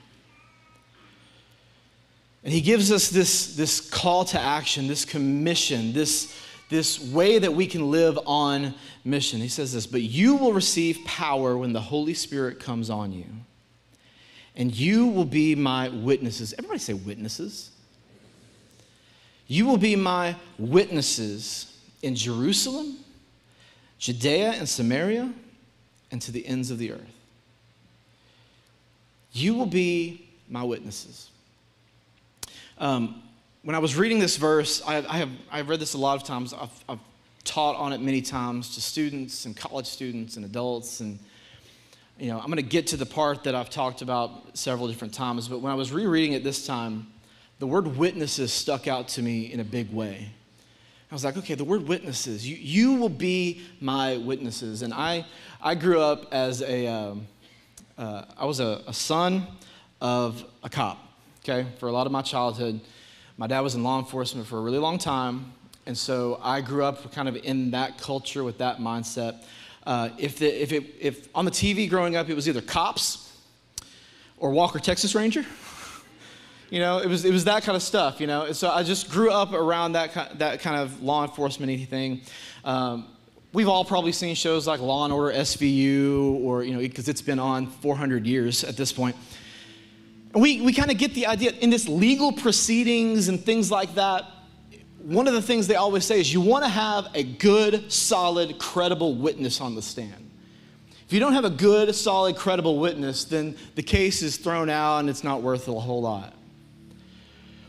And 2.45 2.53
he 2.53 2.61
gives 2.61 2.93
us 2.93 3.11
this, 3.11 3.57
this 3.57 3.81
call 3.81 4.25
to 4.27 4.41
action, 4.41 4.87
this 4.87 5.05
commission, 5.05 5.93
this 5.93 6.35
this 6.69 6.99
way 7.13 7.39
that 7.39 7.53
we 7.53 7.67
can 7.67 7.91
live 7.91 8.19
on 8.27 8.75
mission. 9.05 9.41
He 9.41 9.49
says 9.49 9.73
this, 9.73 9.87
but 9.87 10.03
you 10.03 10.35
will 10.37 10.53
receive 10.53 10.99
power 11.05 11.57
when 11.57 11.73
the 11.73 11.81
Holy 11.81 12.15
Spirit 12.15 12.59
comes 12.59 12.91
on 12.91 13.13
you. 13.13 13.27
And 14.57 14.75
you 14.75 15.07
will 15.07 15.25
be 15.25 15.55
my 15.55 15.89
witnesses. 15.91 16.55
Everybody 16.55 16.81
say 16.81 16.95
witnesses. 16.95 17.71
You 19.47 19.67
will 19.67 19.77
be 19.77 19.95
my 19.95 20.35
witnesses 20.59 21.79
in 22.03 22.17
Jerusalem, 22.17 22.97
Judea, 23.99 24.53
and 24.53 24.69
Samaria, 24.69 25.33
and 26.11 26.23
to 26.23 26.33
the 26.33 26.47
ends 26.47 26.71
of 26.71 26.79
the 26.79 26.93
earth. 26.93 27.01
You 29.33 29.55
will 29.55 29.67
be 29.67 30.29
my 30.49 30.63
witnesses. 30.63 31.31
Um, 32.79 33.23
when 33.63 33.75
I 33.75 33.79
was 33.79 33.97
reading 33.97 34.19
this 34.19 34.37
verse, 34.37 34.83
I, 34.87 34.99
I, 34.99 35.19
have 35.19 35.31
I've 35.51 35.69
read 35.69 35.81
this 35.81 35.95
a 35.95 35.99
lot 35.99 36.17
of 36.17 36.25
times. 36.25 36.55
I've, 36.55 36.85
I've 36.89 37.01
taught 37.45 37.77
on 37.77 37.93
it 37.93 38.01
many 38.01 38.23
times 38.23 38.75
to 38.75 38.81
students 38.81 39.45
and 39.45 39.57
college 39.57 39.87
students 39.87 40.37
and 40.37 40.45
adults. 40.45 41.01
And, 41.01 41.19
you 42.19 42.29
know, 42.29 42.39
I'm 42.39 42.47
going 42.47 42.57
to 42.57 42.63
get 42.63 42.87
to 42.89 42.97
the 42.97 43.07
part 43.07 43.45
that 43.45 43.55
I've 43.55 43.71
talked 43.71 44.03
about 44.03 44.57
several 44.57 44.89
different 44.89 45.15
times. 45.15 45.49
But 45.49 45.61
when 45.61 45.73
I 45.73 45.75
was 45.75 45.93
rereading 45.93 46.33
it 46.33 46.45
this 46.45 46.67
time, 46.67 47.09
the 47.59 47.67
word 47.67 47.97
witnesses 47.97 48.53
stuck 48.53 48.87
out 48.87 49.09
to 49.09 49.23
me 49.23 49.53
in 49.53 49.61
a 49.61 49.65
big 49.65 49.93
way. 49.93 50.31
I 51.11 51.15
was 51.15 51.25
like, 51.25 51.37
okay, 51.37 51.55
the 51.55 51.65
word 51.65 51.87
witnesses, 51.87 52.49
you, 52.49 52.57
you 52.57 52.95
will 52.95 53.09
be 53.09 53.63
my 53.81 54.17
witnesses. 54.17 54.83
And 54.83 54.93
I, 54.93 55.25
I 55.63 55.77
grew 55.77 56.01
up 56.01 56.33
as 56.33 56.63
a, 56.63 56.89
um, 56.89 57.29
uh, 57.97 58.25
I 58.37 58.45
was 58.45 58.59
a, 58.59 58.83
a 58.89 58.93
son 58.93 59.47
of 60.01 60.45
a 60.65 60.69
cop, 60.69 60.99
okay, 61.45 61.69
for 61.79 61.89
a 61.89 61.93
lot 61.93 62.07
of 62.07 62.13
my 62.13 62.23
childhood. 62.23 62.81
My 63.37 63.47
dad 63.47 63.61
was 63.61 63.77
in 63.77 63.85
law 63.85 64.01
enforcement 64.01 64.49
for 64.49 64.59
a 64.59 64.61
really 64.61 64.79
long 64.79 64.99
time. 64.99 65.53
And 65.87 65.97
so 65.97 66.41
I 66.43 66.61
grew 66.61 66.83
up 66.83 67.13
kind 67.13 67.29
of 67.29 67.37
in 67.37 67.71
that 67.71 67.99
culture 67.99 68.43
with 68.43 68.59
that 68.59 68.79
mindset. 68.79 69.45
Uh, 69.87 70.09
if, 70.19 70.41
the, 70.41 70.63
if, 70.63 70.73
it, 70.73 70.95
if 70.99 71.29
on 71.37 71.45
the 71.45 71.53
TV 71.53 71.89
growing 71.89 72.17
up, 72.17 72.29
it 72.29 72.35
was 72.35 72.49
either 72.49 72.61
cops 72.61 73.33
or 74.39 74.51
Walker, 74.51 74.81
Texas 74.81 75.15
Ranger. 75.15 75.47
You 76.71 76.81
know, 76.81 76.99
it 76.99 77.07
was, 77.07 77.25
it 77.25 77.33
was 77.33 77.45
that 77.45 77.63
kind 77.63 77.77
of 77.77 77.83
stuff, 77.83 78.21
you 78.21 78.27
know. 78.27 78.51
So 78.53 78.69
I 78.71 78.83
just 78.83 79.11
grew 79.11 79.31
up 79.31 79.53
around 79.53 79.93
that, 79.93 80.39
that 80.39 80.61
kind 80.61 80.81
of 80.81 81.03
law 81.03 81.23
enforcement 81.23 81.89
thing. 81.89 82.23
Um, 82.65 83.09
we've 83.53 83.69
all 83.69 83.85
probably 83.85 84.13
seen 84.13 84.35
shows 84.35 84.67
like 84.67 84.81
Law 84.81 85.05
and 85.05 85.13
Order 85.13 85.37
SVU, 85.39 86.41
or, 86.43 86.65
you 86.65 86.73
know, 86.73 86.81
because 86.81 87.09
it's 87.09 87.23
been 87.23 87.39
on 87.39 87.69
400 87.69 88.27
years 88.27 88.65
at 88.65 88.77
this 88.77 88.93
point. 88.93 89.15
And 90.35 90.43
we, 90.43 90.61
we 90.61 90.73
kind 90.73 90.91
of 90.91 90.99
get 90.99 91.15
the 91.15 91.27
idea 91.27 91.53
in 91.53 91.71
this 91.71 91.89
legal 91.89 92.33
proceedings 92.33 93.29
and 93.29 93.41
things 93.41 93.71
like 93.71 93.95
that. 93.95 94.25
One 94.99 95.29
of 95.29 95.35
the 95.35 95.43
things 95.43 95.69
they 95.69 95.77
always 95.77 96.05
say 96.05 96.19
is 96.19 96.33
you 96.33 96.41
want 96.41 96.65
to 96.65 96.69
have 96.69 97.07
a 97.15 97.23
good, 97.23 97.93
solid, 97.93 98.59
credible 98.59 99.15
witness 99.15 99.61
on 99.61 99.77
the 99.77 99.83
stand. 99.83 100.31
If 101.07 101.13
you 101.13 101.21
don't 101.21 101.35
have 101.35 101.45
a 101.45 101.51
good, 101.51 101.95
solid, 101.95 102.35
credible 102.35 102.81
witness, 102.81 103.25
then 103.25 103.57
the 103.77 103.83
case 103.83 104.23
is 104.23 104.37
thrown 104.37 104.69
out 104.69 104.99
and 104.99 105.09
it's 105.09 105.23
not 105.23 105.41
worth 105.41 105.69
a 105.69 105.73
whole 105.79 106.03
lot. 106.03 106.35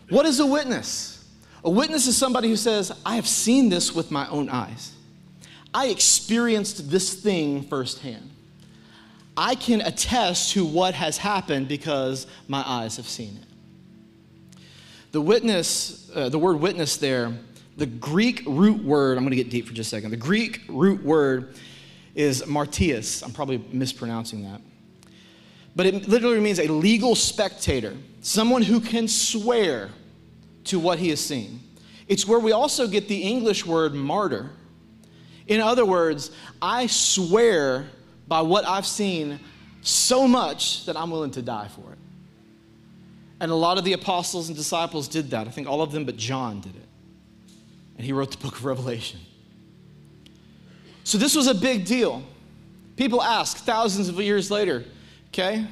What 0.09 0.25
is 0.25 0.39
a 0.39 0.45
witness? 0.45 1.25
A 1.63 1.69
witness 1.69 2.07
is 2.07 2.15
somebody 2.15 2.47
who 2.49 2.55
says, 2.55 2.91
I 3.05 3.15
have 3.15 3.27
seen 3.27 3.69
this 3.69 3.93
with 3.93 4.11
my 4.11 4.27
own 4.29 4.49
eyes. 4.49 4.93
I 5.73 5.87
experienced 5.87 6.89
this 6.89 7.13
thing 7.13 7.63
firsthand. 7.63 8.31
I 9.35 9.55
can 9.55 9.81
attest 9.81 10.53
to 10.53 10.65
what 10.65 10.93
has 10.95 11.17
happened 11.17 11.67
because 11.67 12.25
my 12.47 12.63
eyes 12.65 12.97
have 12.97 13.07
seen 13.07 13.37
it. 13.37 14.59
The 15.11 15.21
witness, 15.21 16.09
uh, 16.15 16.29
the 16.29 16.39
word 16.39 16.59
witness 16.59 16.97
there, 16.97 17.37
the 17.75 17.85
Greek 17.85 18.43
root 18.47 18.83
word, 18.83 19.17
I'm 19.17 19.23
going 19.23 19.31
to 19.31 19.35
get 19.35 19.51
deep 19.51 19.67
for 19.67 19.73
just 19.73 19.93
a 19.93 19.95
second. 19.97 20.11
The 20.11 20.17
Greek 20.17 20.61
root 20.67 21.03
word 21.03 21.55
is 22.15 22.41
martias. 22.43 23.23
I'm 23.23 23.31
probably 23.31 23.63
mispronouncing 23.71 24.43
that. 24.43 24.61
But 25.77 25.85
it 25.85 26.07
literally 26.07 26.39
means 26.39 26.59
a 26.59 26.67
legal 26.67 27.13
spectator, 27.13 27.95
someone 28.21 28.63
who 28.63 28.81
can 28.81 29.07
swear 29.07 29.91
to 30.63 30.79
what 30.79 30.97
he 30.97 31.09
has 31.09 31.23
seen. 31.23 31.59
It's 32.07 32.27
where 32.27 32.39
we 32.39 32.51
also 32.51 32.87
get 32.87 33.07
the 33.07 33.21
English 33.21 33.63
word 33.63 33.93
martyr. 33.93 34.49
In 35.45 35.61
other 35.61 35.85
words, 35.85 36.31
I 36.59 36.87
swear 36.87 37.85
by 38.27 38.41
what 38.41 38.67
I've 38.67 38.87
seen 38.87 39.39
so 39.83 40.27
much 40.27 40.83
that 40.87 40.97
I'm 40.97 41.11
willing 41.11 41.29
to 41.31 41.43
die 41.43 41.67
for 41.67 41.93
it. 41.93 41.99
And 43.39 43.51
a 43.51 43.55
lot 43.55 43.77
of 43.77 43.83
the 43.83 43.93
apostles 43.93 44.47
and 44.47 44.57
disciples 44.57 45.07
did 45.07 45.29
that. 45.29 45.47
I 45.47 45.51
think 45.51 45.67
all 45.67 45.83
of 45.83 45.91
them 45.91 46.05
but 46.05 46.17
John 46.17 46.59
did 46.59 46.75
it. 46.75 46.87
And 47.97 48.03
he 48.03 48.13
wrote 48.13 48.31
the 48.31 48.37
book 48.37 48.55
of 48.55 48.65
Revelation. 48.65 49.19
So 51.03 51.19
this 51.19 51.35
was 51.35 51.45
a 51.45 51.53
big 51.53 51.85
deal. 51.85 52.23
People 52.95 53.21
ask 53.21 53.57
thousands 53.57 54.09
of 54.09 54.19
years 54.19 54.49
later, 54.49 54.83
okay? 55.29 55.65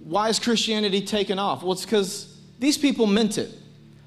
Why 0.00 0.28
is 0.28 0.38
Christianity 0.38 1.02
taken 1.02 1.38
off? 1.38 1.62
Well, 1.62 1.72
it's 1.72 1.84
because 1.84 2.38
these 2.58 2.76
people 2.76 3.06
meant 3.06 3.38
it. 3.38 3.50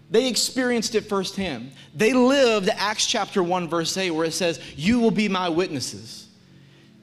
They 0.10 0.28
experienced 0.28 0.96
it 0.96 1.02
firsthand. 1.02 1.72
They 1.96 2.14
lived 2.14 2.70
Acts 2.70 3.06
chapter 3.06 3.42
1, 3.42 3.68
verse 3.68 3.98
8, 3.98 4.12
where 4.12 4.26
it 4.26 4.34
says, 4.34 4.60
You 4.76 5.00
will 5.00 5.12
be 5.12 5.28
my 5.28 5.50
witnesses. 5.50 6.28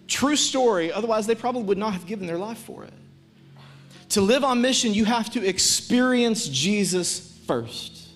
True 0.07 0.37
story, 0.37 0.93
otherwise, 0.93 1.27
they 1.27 1.35
probably 1.35 1.63
would 1.63 1.79
not 1.79 1.95
have 1.95 2.07
given 2.07 2.27
their 2.27 2.39
life 2.39 2.59
for 2.59 2.85
it. 2.85 2.93
To 4.11 4.21
live 4.21 4.45
on 4.45 4.61
mission, 4.61 4.93
you 4.93 5.05
have 5.07 5.31
to 5.31 5.47
experience 5.47 6.47
Jesus 6.49 7.39
first. 7.47 8.09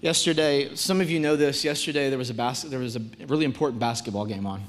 Yesterday, 0.00 0.74
some 0.74 1.00
of 1.00 1.10
you 1.10 1.18
know 1.18 1.36
this, 1.36 1.64
yesterday 1.64 2.08
there 2.10 2.18
was 2.18 2.30
a, 2.30 2.34
bas- 2.34 2.62
there 2.62 2.78
was 2.78 2.94
a 2.94 3.00
really 3.26 3.44
important 3.44 3.80
basketball 3.80 4.26
game 4.26 4.46
on. 4.46 4.62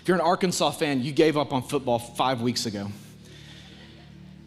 If 0.00 0.08
you're 0.08 0.16
an 0.16 0.22
Arkansas 0.22 0.70
fan, 0.72 1.02
you 1.02 1.12
gave 1.12 1.36
up 1.36 1.52
on 1.52 1.62
football 1.62 1.98
five 1.98 2.40
weeks 2.40 2.66
ago. 2.66 2.88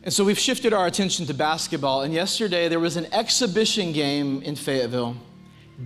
And 0.03 0.13
so 0.13 0.25
we've 0.25 0.39
shifted 0.39 0.73
our 0.73 0.85
attention 0.85 1.25
to 1.27 1.33
basketball. 1.33 2.01
And 2.01 2.13
yesterday 2.13 2.67
there 2.67 2.79
was 2.79 2.97
an 2.97 3.07
exhibition 3.13 3.93
game 3.93 4.41
in 4.41 4.55
Fayetteville. 4.55 5.15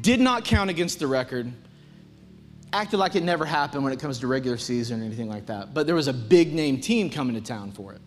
Did 0.02 0.20
not 0.20 0.44
count 0.44 0.70
against 0.70 1.00
the 1.00 1.08
record. 1.08 1.52
Acted 2.74 2.98
like 2.98 3.16
it 3.16 3.24
never 3.24 3.46
happened 3.46 3.84
when 3.84 3.94
it 3.94 4.00
comes 4.00 4.20
to 4.20 4.28
regular 4.28 4.58
season 4.58 5.02
or 5.02 5.06
anything 5.06 5.30
like 5.30 5.46
that. 5.46 5.74
But 5.74 5.86
there 5.86 5.96
was 5.96 6.08
a 6.08 6.14
big 6.14 6.54
name 6.54 6.82
team 6.82 7.10
coming 7.10 7.36
to 7.36 7.42
town 7.42 7.72
for 7.72 7.94
it. 7.94 8.02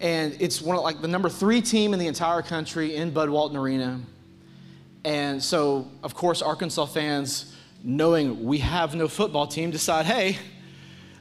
And 0.00 0.36
it's 0.40 0.60
one 0.60 0.76
of 0.76 0.82
like 0.82 1.00
the 1.00 1.08
number 1.08 1.28
three 1.28 1.60
team 1.60 1.92
in 1.92 1.98
the 1.98 2.06
entire 2.06 2.42
country 2.42 2.96
in 2.96 3.10
Bud 3.10 3.30
Walton 3.30 3.56
Arena. 3.56 4.00
And 5.04 5.42
so, 5.42 5.88
of 6.02 6.14
course, 6.14 6.42
Arkansas 6.42 6.86
fans, 6.86 7.54
knowing 7.86 8.44
we 8.44 8.58
have 8.58 8.96
no 8.96 9.06
football 9.06 9.46
team, 9.46 9.70
decide, 9.70 10.04
hey, 10.06 10.36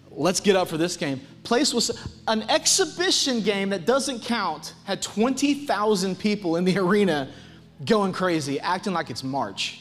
let's 0.10 0.40
get 0.40 0.56
up 0.56 0.68
for 0.68 0.78
this 0.78 0.98
game. 0.98 1.22
Place 1.44 1.72
was 1.76 1.92
an 2.28 2.42
exhibition 2.50 3.42
game 3.42 3.70
that 3.70 3.86
doesn't 3.86 4.24
count, 4.24 4.74
had 4.84 5.00
20,000 5.00 6.18
people 6.18 6.56
in 6.56 6.66
the 6.66 6.78
arena 6.80 7.30
going 7.86 8.12
crazy, 8.12 8.60
acting 8.60 8.94
like 8.94 9.12
it's 9.12 9.24
March. 9.24 9.80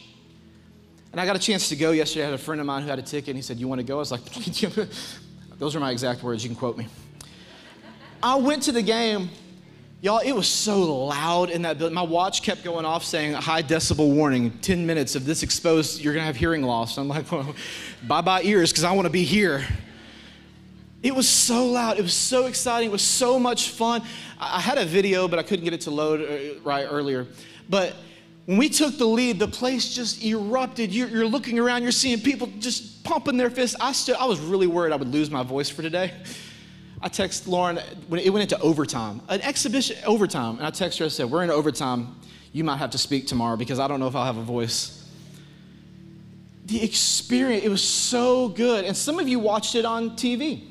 And 1.10 1.20
I 1.20 1.24
got 1.24 1.36
a 1.36 1.38
chance 1.38 1.70
to 1.70 1.76
go 1.76 1.92
yesterday. 1.92 2.24
I 2.24 2.26
had 2.26 2.34
a 2.34 2.38
friend 2.38 2.60
of 2.60 2.66
mine 2.66 2.82
who 2.82 2.88
had 2.88 2.98
a 2.98 3.02
ticket, 3.02 3.28
and 3.30 3.36
he 3.36 3.42
said, 3.42 3.58
You 3.58 3.66
want 3.66 3.78
to 3.80 3.86
go? 3.86 3.96
I 3.96 3.98
was 4.00 4.10
like, 4.10 4.24
Those 5.58 5.74
are 5.74 5.80
my 5.80 5.90
exact 5.90 6.22
words. 6.22 6.44
You 6.44 6.50
can 6.50 6.56
quote 6.56 6.76
me. 6.76 6.86
I 8.22 8.34
went 8.34 8.64
to 8.64 8.72
the 8.72 8.82
game. 8.82 9.30
Y'all, 10.04 10.18
it 10.18 10.32
was 10.32 10.46
so 10.46 10.82
loud 11.06 11.48
in 11.48 11.62
that 11.62 11.78
building. 11.78 11.94
My 11.94 12.02
watch 12.02 12.42
kept 12.42 12.62
going 12.62 12.84
off 12.84 13.02
saying 13.02 13.32
high 13.32 13.62
decibel 13.62 14.14
warning, 14.14 14.50
10 14.58 14.84
minutes 14.84 15.14
of 15.14 15.24
this 15.24 15.42
exposed, 15.42 15.98
you're 16.02 16.12
gonna 16.12 16.26
have 16.26 16.36
hearing 16.36 16.60
loss. 16.60 16.98
I'm 16.98 17.08
like, 17.08 17.32
well, 17.32 17.54
bye 18.06 18.20
bye 18.20 18.42
ears, 18.42 18.70
because 18.70 18.84
I 18.84 18.92
wanna 18.92 19.08
be 19.08 19.24
here. 19.24 19.64
It 21.02 21.14
was 21.14 21.26
so 21.26 21.64
loud. 21.64 21.98
It 21.98 22.02
was 22.02 22.12
so 22.12 22.44
exciting. 22.44 22.90
It 22.90 22.92
was 22.92 23.00
so 23.00 23.38
much 23.38 23.70
fun. 23.70 24.02
I 24.38 24.60
had 24.60 24.76
a 24.76 24.84
video, 24.84 25.26
but 25.26 25.38
I 25.38 25.42
couldn't 25.42 25.64
get 25.64 25.72
it 25.72 25.80
to 25.82 25.90
load 25.90 26.20
uh, 26.20 26.60
right 26.62 26.86
earlier. 26.86 27.26
But 27.70 27.96
when 28.44 28.58
we 28.58 28.68
took 28.68 28.98
the 28.98 29.06
lead, 29.06 29.38
the 29.38 29.48
place 29.48 29.94
just 29.94 30.22
erupted. 30.22 30.92
You're, 30.92 31.08
you're 31.08 31.26
looking 31.26 31.58
around, 31.58 31.82
you're 31.82 31.92
seeing 31.92 32.20
people 32.20 32.50
just 32.58 33.04
pumping 33.04 33.38
their 33.38 33.48
fists. 33.48 33.74
I, 33.80 33.92
stood, 33.92 34.16
I 34.16 34.26
was 34.26 34.38
really 34.38 34.66
worried 34.66 34.92
I 34.92 34.96
would 34.96 35.08
lose 35.08 35.30
my 35.30 35.42
voice 35.42 35.70
for 35.70 35.80
today. 35.80 36.12
I 37.04 37.08
texted 37.10 37.48
Lauren 37.48 37.76
when 38.08 38.18
it 38.18 38.30
went 38.30 38.50
into 38.50 38.58
overtime, 38.62 39.20
an 39.28 39.42
exhibition 39.42 39.98
overtime, 40.06 40.56
and 40.56 40.66
I 40.66 40.70
texted 40.70 41.00
her. 41.00 41.04
I 41.04 41.08
said, 41.08 41.30
"We're 41.30 41.44
in 41.44 41.50
overtime. 41.50 42.16
You 42.54 42.64
might 42.64 42.78
have 42.78 42.92
to 42.92 42.98
speak 42.98 43.26
tomorrow 43.26 43.58
because 43.58 43.78
I 43.78 43.86
don't 43.86 44.00
know 44.00 44.06
if 44.06 44.16
I'll 44.16 44.24
have 44.24 44.38
a 44.38 44.42
voice." 44.42 45.04
The 46.64 46.82
experience, 46.82 47.62
it 47.62 47.68
was 47.68 47.82
so 47.82 48.48
good, 48.48 48.86
and 48.86 48.96
some 48.96 49.18
of 49.18 49.28
you 49.28 49.38
watched 49.38 49.74
it 49.74 49.84
on 49.84 50.16
TV. 50.16 50.62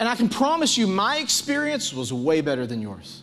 And 0.00 0.08
I 0.08 0.16
can 0.16 0.28
promise 0.28 0.76
you, 0.76 0.88
my 0.88 1.18
experience 1.18 1.92
was 1.92 2.12
way 2.12 2.40
better 2.40 2.66
than 2.66 2.82
yours. 2.82 3.20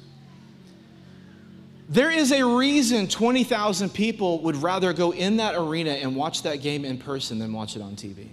There 1.90 2.10
is 2.10 2.32
a 2.32 2.46
reason 2.46 3.10
20,000 3.10 3.94
people 3.94 4.40
would 4.44 4.56
rather 4.56 4.94
go 4.94 5.12
in 5.12 5.36
that 5.38 5.56
arena 5.56 5.92
and 5.92 6.16
watch 6.16 6.44
that 6.44 6.62
game 6.62 6.86
in 6.86 6.98
person 6.98 7.40
than 7.40 7.52
watch 7.52 7.76
it 7.76 7.82
on 7.82 7.98
TV. 7.98 8.30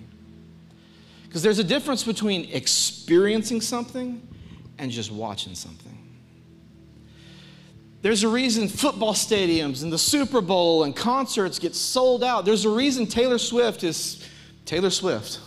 Because 1.28 1.42
there's 1.42 1.58
a 1.58 1.64
difference 1.64 2.04
between 2.04 2.48
experiencing 2.52 3.60
something 3.60 4.26
and 4.78 4.90
just 4.90 5.12
watching 5.12 5.54
something. 5.54 5.94
There's 8.00 8.22
a 8.22 8.28
reason 8.28 8.68
football 8.68 9.12
stadiums 9.12 9.82
and 9.82 9.92
the 9.92 9.98
Super 9.98 10.40
Bowl 10.40 10.84
and 10.84 10.94
concerts 10.94 11.58
get 11.58 11.74
sold 11.74 12.22
out. 12.22 12.44
There's 12.44 12.64
a 12.64 12.70
reason 12.70 13.06
Taylor 13.06 13.38
Swift 13.38 13.82
is 13.82 14.26
Taylor 14.64 14.90
Swift. 14.90 15.40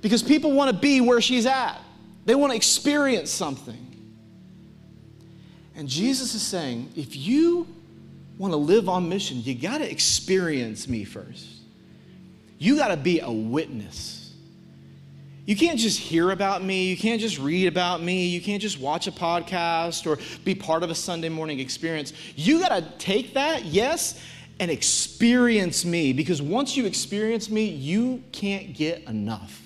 Because 0.00 0.22
people 0.22 0.52
want 0.52 0.70
to 0.70 0.76
be 0.76 1.00
where 1.00 1.20
she's 1.20 1.46
at, 1.46 1.78
they 2.24 2.34
want 2.34 2.52
to 2.52 2.56
experience 2.56 3.30
something. 3.30 3.86
And 5.74 5.88
Jesus 5.88 6.34
is 6.34 6.42
saying, 6.42 6.92
if 6.96 7.16
you 7.16 7.66
want 8.38 8.52
to 8.52 8.56
live 8.56 8.88
on 8.88 9.08
mission, 9.08 9.42
you 9.42 9.54
got 9.54 9.78
to 9.78 9.90
experience 9.90 10.88
me 10.88 11.04
first. 11.04 11.46
You 12.58 12.76
got 12.76 12.88
to 12.88 12.96
be 12.96 13.20
a 13.20 13.30
witness. 13.30 14.19
You 15.50 15.56
can't 15.56 15.80
just 15.80 15.98
hear 15.98 16.30
about 16.30 16.62
me. 16.62 16.86
You 16.90 16.96
can't 16.96 17.20
just 17.20 17.40
read 17.40 17.66
about 17.66 18.00
me. 18.00 18.28
You 18.28 18.40
can't 18.40 18.62
just 18.62 18.78
watch 18.78 19.08
a 19.08 19.10
podcast 19.10 20.06
or 20.06 20.16
be 20.44 20.54
part 20.54 20.84
of 20.84 20.90
a 20.90 20.94
Sunday 20.94 21.28
morning 21.28 21.58
experience. 21.58 22.12
You 22.36 22.60
got 22.60 22.68
to 22.68 22.82
take 22.98 23.34
that, 23.34 23.64
yes, 23.64 24.22
and 24.60 24.70
experience 24.70 25.84
me 25.84 26.12
because 26.12 26.40
once 26.40 26.76
you 26.76 26.86
experience 26.86 27.50
me, 27.50 27.64
you 27.64 28.22
can't 28.30 28.74
get 28.74 29.02
enough. 29.08 29.60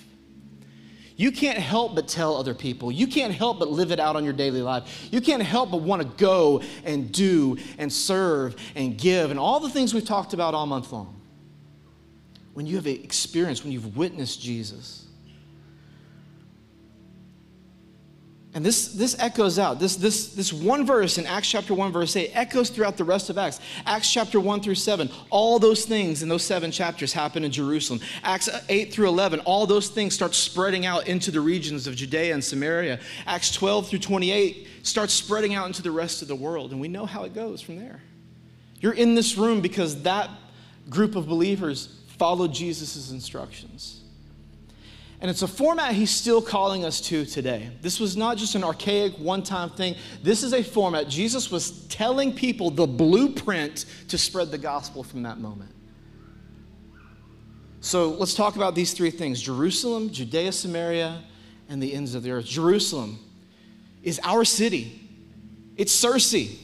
You 1.17 1.31
can't 1.31 1.59
help 1.59 1.93
but 1.93 2.07
tell 2.07 2.35
other 2.35 2.55
people. 2.55 2.91
You 2.91 3.05
can't 3.05 3.35
help 3.35 3.59
but 3.59 3.69
live 3.69 3.91
it 3.91 3.99
out 3.99 4.15
on 4.15 4.23
your 4.23 4.33
daily 4.33 4.63
life. 4.63 5.09
You 5.11 5.21
can't 5.21 5.43
help 5.43 5.69
but 5.69 5.81
want 5.81 6.01
to 6.01 6.07
go 6.17 6.63
and 6.83 7.11
do 7.11 7.59
and 7.77 7.93
serve 7.93 8.55
and 8.73 8.97
give 8.97 9.29
and 9.29 9.39
all 9.39 9.59
the 9.59 9.69
things 9.69 9.93
we've 9.93 10.03
talked 10.03 10.33
about 10.33 10.55
all 10.55 10.65
month 10.65 10.91
long. 10.91 11.21
When 12.55 12.65
you 12.65 12.75
have 12.77 12.87
experienced, 12.87 13.63
when 13.63 13.71
you've 13.71 13.95
witnessed 13.95 14.41
Jesus. 14.41 15.04
And 18.55 18.65
this, 18.65 18.87
this 18.87 19.17
echoes 19.19 19.59
out. 19.59 19.79
This, 19.81 19.97
this, 19.97 20.29
this 20.29 20.53
one 20.53 20.85
verse 20.85 21.17
in 21.17 21.25
Acts 21.25 21.49
chapter 21.49 21.73
1, 21.73 21.91
verse 21.91 22.15
8 22.15 22.31
echoes 22.33 22.69
throughout 22.69 22.95
the 22.95 23.03
rest 23.03 23.29
of 23.29 23.37
Acts. 23.37 23.59
Acts 23.85 24.09
chapter 24.09 24.39
1 24.39 24.61
through 24.61 24.75
7, 24.75 25.09
all 25.29 25.59
those 25.59 25.83
things 25.83 26.23
in 26.23 26.29
those 26.29 26.43
seven 26.43 26.71
chapters 26.71 27.11
happen 27.11 27.43
in 27.43 27.51
Jerusalem. 27.51 27.99
Acts 28.23 28.47
8 28.69 28.93
through 28.93 29.09
11, 29.09 29.41
all 29.41 29.67
those 29.67 29.89
things 29.89 30.13
start 30.13 30.33
spreading 30.33 30.85
out 30.85 31.05
into 31.05 31.31
the 31.31 31.41
regions 31.41 31.85
of 31.85 31.97
Judea 31.97 32.33
and 32.33 32.41
Samaria. 32.41 33.01
Acts 33.27 33.51
12 33.51 33.89
through 33.89 33.99
28 33.99 34.67
starts 34.83 35.13
spreading 35.13 35.53
out 35.53 35.67
into 35.67 35.81
the 35.81 35.91
rest 35.91 36.21
of 36.21 36.29
the 36.29 36.35
world. 36.35 36.71
And 36.71 36.79
we 36.79 36.87
know 36.87 37.05
how 37.05 37.25
it 37.25 37.33
goes 37.33 37.59
from 37.59 37.75
there. 37.75 38.01
You're 38.79 38.93
in 38.93 39.15
this 39.15 39.37
room 39.37 39.59
because 39.59 40.03
that 40.03 40.29
group 40.89 41.17
of 41.17 41.27
believers 41.27 41.99
followed 42.17 42.53
Jesus' 42.53 43.11
instructions. 43.11 44.04
And 45.25 45.31
it's 45.31 45.41
a 45.41 45.47
format 45.47 45.95
he's 45.95 46.11
still 46.11 46.39
calling 46.39 46.85
us 46.85 47.01
to 47.01 47.25
today. 47.25 47.71
This 47.81 47.99
was 47.99 48.15
not 48.15 48.37
just 48.37 48.53
an 48.53 48.63
archaic 48.63 49.13
one 49.13 49.41
time 49.41 49.71
thing. 49.71 49.95
This 50.21 50.43
is 50.43 50.53
a 50.53 50.61
format. 50.61 51.07
Jesus 51.07 51.49
was 51.49 51.83
telling 51.87 52.31
people 52.31 52.69
the 52.69 52.85
blueprint 52.85 53.85
to 54.09 54.19
spread 54.19 54.51
the 54.51 54.59
gospel 54.59 55.03
from 55.03 55.23
that 55.23 55.39
moment. 55.39 55.71
So 57.81 58.09
let's 58.09 58.35
talk 58.35 58.55
about 58.55 58.75
these 58.75 58.93
three 58.93 59.09
things 59.09 59.41
Jerusalem, 59.41 60.11
Judea, 60.11 60.51
Samaria, 60.51 61.23
and 61.69 61.81
the 61.81 61.95
ends 61.95 62.13
of 62.13 62.21
the 62.21 62.29
earth. 62.29 62.45
Jerusalem 62.45 63.17
is 64.03 64.21
our 64.23 64.45
city, 64.45 65.09
it's 65.75 65.91
Searcy. 65.91 66.57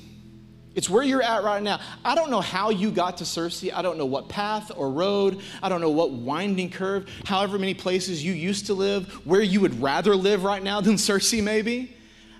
It's 0.73 0.89
where 0.89 1.03
you're 1.03 1.21
at 1.21 1.43
right 1.43 1.61
now. 1.61 1.81
I 2.05 2.15
don't 2.15 2.31
know 2.31 2.39
how 2.39 2.69
you 2.69 2.91
got 2.91 3.17
to 3.17 3.25
Searcy. 3.25 3.73
I 3.73 3.81
don't 3.81 3.97
know 3.97 4.05
what 4.05 4.29
path 4.29 4.71
or 4.75 4.89
road. 4.89 5.41
I 5.61 5.67
don't 5.67 5.81
know 5.81 5.89
what 5.89 6.11
winding 6.11 6.69
curve, 6.69 7.09
however 7.25 7.59
many 7.59 7.73
places 7.73 8.23
you 8.23 8.31
used 8.31 8.67
to 8.67 8.73
live, 8.73 9.11
where 9.25 9.41
you 9.41 9.59
would 9.59 9.81
rather 9.81 10.15
live 10.15 10.43
right 10.43 10.63
now 10.63 10.79
than 10.79 10.95
Searcy, 10.95 11.43
maybe. 11.43 11.95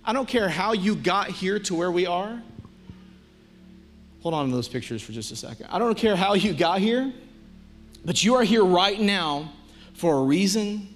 I 0.06 0.13
don't 0.13 0.28
care 0.28 0.48
how 0.48 0.74
you 0.74 0.96
got 0.96 1.30
here 1.30 1.60
to 1.60 1.76
where 1.76 1.91
we 1.91 2.06
are. 2.06 2.41
Hold 4.22 4.34
on 4.34 4.48
to 4.50 4.56
those 4.56 4.67
pictures 4.67 5.02
for 5.02 5.12
just 5.12 5.32
a 5.32 5.36
second. 5.36 5.67
I 5.70 5.80
don't 5.80 5.98
care 5.98 6.15
how 6.15 6.34
you 6.34 6.54
got 6.54 6.80
here, 6.80 7.12
but 8.06 8.24
you 8.24 8.36
are 8.36 8.44
here 8.44 8.63
right 8.63 9.00
now 9.00 9.52
for 9.94 10.17
a 10.17 10.24
reason 10.24 10.88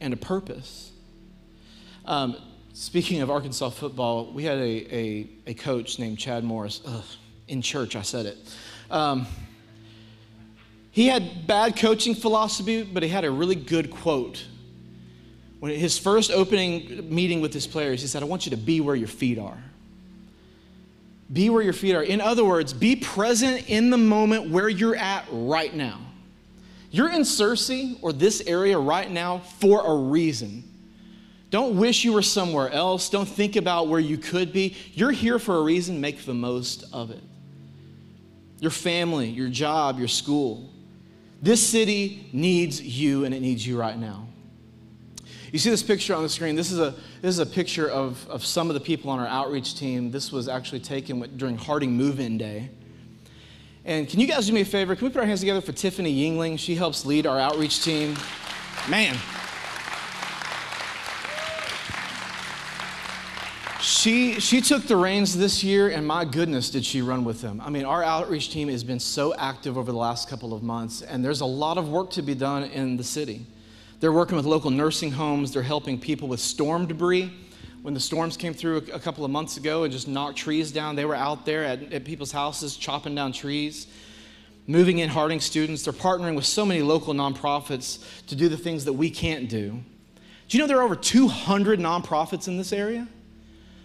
and 0.00 0.12
a 0.12 0.16
purpose. 0.16 0.92
Um, 2.04 2.36
Speaking 2.72 3.20
of 3.22 3.30
Arkansas 3.30 3.70
football, 3.70 4.32
we 4.32 4.44
had 4.44 4.58
a, 4.58 4.94
a, 4.94 5.28
a 5.48 5.54
coach 5.54 5.98
named 5.98 6.18
Chad 6.18 6.44
Morris. 6.44 6.80
Ugh, 6.86 7.04
in 7.48 7.62
church, 7.62 7.96
I 7.96 8.02
said 8.02 8.26
it. 8.26 8.36
Um, 8.90 9.26
he 10.90 11.06
had 11.06 11.46
bad 11.46 11.76
coaching 11.76 12.14
philosophy, 12.14 12.82
but 12.82 13.02
he 13.02 13.08
had 13.08 13.24
a 13.24 13.30
really 13.30 13.54
good 13.54 13.90
quote. 13.90 14.44
When 15.60 15.72
his 15.72 15.98
first 15.98 16.30
opening 16.30 17.12
meeting 17.12 17.40
with 17.40 17.52
his 17.52 17.66
players, 17.66 18.00
he 18.00 18.06
said, 18.06 18.22
I 18.22 18.26
want 18.26 18.46
you 18.46 18.50
to 18.50 18.56
be 18.56 18.80
where 18.80 18.94
your 18.94 19.08
feet 19.08 19.38
are. 19.38 19.58
Be 21.32 21.50
where 21.50 21.62
your 21.62 21.72
feet 21.72 21.94
are. 21.94 22.02
In 22.02 22.20
other 22.20 22.44
words, 22.44 22.72
be 22.72 22.96
present 22.96 23.68
in 23.68 23.90
the 23.90 23.98
moment 23.98 24.50
where 24.50 24.68
you're 24.68 24.96
at 24.96 25.26
right 25.30 25.74
now. 25.74 26.00
You're 26.90 27.10
in 27.10 27.22
Searcy 27.22 27.98
or 28.02 28.12
this 28.12 28.40
area 28.46 28.78
right 28.78 29.10
now 29.10 29.38
for 29.38 29.84
a 29.84 29.94
reason. 29.94 30.64
Don't 31.50 31.76
wish 31.76 32.04
you 32.04 32.12
were 32.12 32.22
somewhere 32.22 32.70
else. 32.70 33.08
Don't 33.08 33.28
think 33.28 33.56
about 33.56 33.88
where 33.88 34.00
you 34.00 34.18
could 34.18 34.52
be. 34.52 34.76
You're 34.92 35.12
here 35.12 35.38
for 35.38 35.56
a 35.56 35.62
reason. 35.62 36.00
Make 36.00 36.24
the 36.24 36.34
most 36.34 36.84
of 36.92 37.10
it. 37.10 37.22
Your 38.60 38.70
family, 38.70 39.28
your 39.28 39.48
job, 39.48 39.98
your 39.98 40.08
school. 40.08 40.70
This 41.40 41.66
city 41.66 42.28
needs 42.32 42.82
you, 42.82 43.24
and 43.24 43.34
it 43.34 43.40
needs 43.40 43.66
you 43.66 43.78
right 43.78 43.96
now. 43.96 44.26
You 45.52 45.58
see 45.58 45.70
this 45.70 45.82
picture 45.82 46.14
on 46.14 46.22
the 46.22 46.28
screen. 46.28 46.56
This 46.56 46.70
is 46.70 46.78
a, 46.78 46.94
this 47.22 47.30
is 47.30 47.38
a 47.38 47.46
picture 47.46 47.88
of, 47.88 48.28
of 48.28 48.44
some 48.44 48.68
of 48.68 48.74
the 48.74 48.80
people 48.80 49.10
on 49.10 49.18
our 49.18 49.26
outreach 49.26 49.78
team. 49.78 50.10
This 50.10 50.30
was 50.30 50.48
actually 50.48 50.80
taken 50.80 51.20
during 51.36 51.56
Harding 51.56 51.92
Move 51.92 52.20
In 52.20 52.36
Day. 52.36 52.68
And 53.86 54.06
can 54.06 54.20
you 54.20 54.26
guys 54.26 54.46
do 54.46 54.52
me 54.52 54.60
a 54.60 54.66
favor? 54.66 54.94
Can 54.94 55.06
we 55.06 55.10
put 55.10 55.20
our 55.20 55.26
hands 55.26 55.40
together 55.40 55.62
for 55.62 55.72
Tiffany 55.72 56.14
Yingling? 56.14 56.58
She 56.58 56.74
helps 56.74 57.06
lead 57.06 57.26
our 57.26 57.38
outreach 57.38 57.82
team. 57.82 58.16
Man, 58.90 59.16
She, 63.98 64.38
she 64.38 64.60
took 64.60 64.84
the 64.84 64.94
reins 64.94 65.36
this 65.36 65.64
year, 65.64 65.88
and 65.88 66.06
my 66.06 66.24
goodness, 66.24 66.70
did 66.70 66.84
she 66.84 67.02
run 67.02 67.24
with 67.24 67.40
them. 67.40 67.60
I 67.60 67.68
mean, 67.68 67.84
our 67.84 68.04
outreach 68.04 68.50
team 68.50 68.68
has 68.68 68.84
been 68.84 69.00
so 69.00 69.34
active 69.34 69.76
over 69.76 69.90
the 69.90 69.98
last 69.98 70.28
couple 70.28 70.54
of 70.54 70.62
months, 70.62 71.02
and 71.02 71.24
there's 71.24 71.40
a 71.40 71.44
lot 71.44 71.78
of 71.78 71.88
work 71.88 72.10
to 72.10 72.22
be 72.22 72.36
done 72.36 72.62
in 72.62 72.96
the 72.96 73.02
city. 73.02 73.44
They're 73.98 74.12
working 74.12 74.36
with 74.36 74.46
local 74.46 74.70
nursing 74.70 75.10
homes, 75.10 75.52
they're 75.52 75.64
helping 75.64 75.98
people 75.98 76.28
with 76.28 76.38
storm 76.38 76.86
debris. 76.86 77.32
When 77.82 77.92
the 77.92 77.98
storms 77.98 78.36
came 78.36 78.54
through 78.54 78.76
a, 78.76 79.00
couple 79.00 79.24
of 79.24 79.32
months 79.32 79.56
ago 79.56 79.82
and 79.82 79.92
just 79.92 80.06
knocked 80.06 80.38
trees 80.38 80.70
down, 80.70 80.94
they 80.94 81.04
were 81.04 81.16
out 81.16 81.44
there 81.44 81.64
at, 81.64 81.92
at 81.92 82.04
people's 82.04 82.30
houses 82.30 82.76
chopping 82.76 83.16
down 83.16 83.32
trees 83.32 83.88
moving 84.68 85.00
in 85.00 85.08
Harding 85.08 85.40
students. 85.40 85.82
They're 85.82 85.92
partnering 85.92 86.36
with 86.36 86.46
so 86.46 86.64
many 86.64 86.82
local 86.82 87.14
nonprofits 87.14 87.98
to 88.28 88.36
do 88.36 88.48
the 88.48 88.56
things 88.56 88.84
that 88.84 88.92
we 88.92 89.10
can't 89.10 89.48
do. 89.48 89.82
Do 90.46 90.56
you 90.56 90.62
know 90.62 90.68
there 90.68 90.78
are 90.78 90.84
over 90.84 90.94
200 90.94 91.80
nonprofits 91.80 92.46
in 92.46 92.58
this 92.58 92.72
area? 92.72 93.08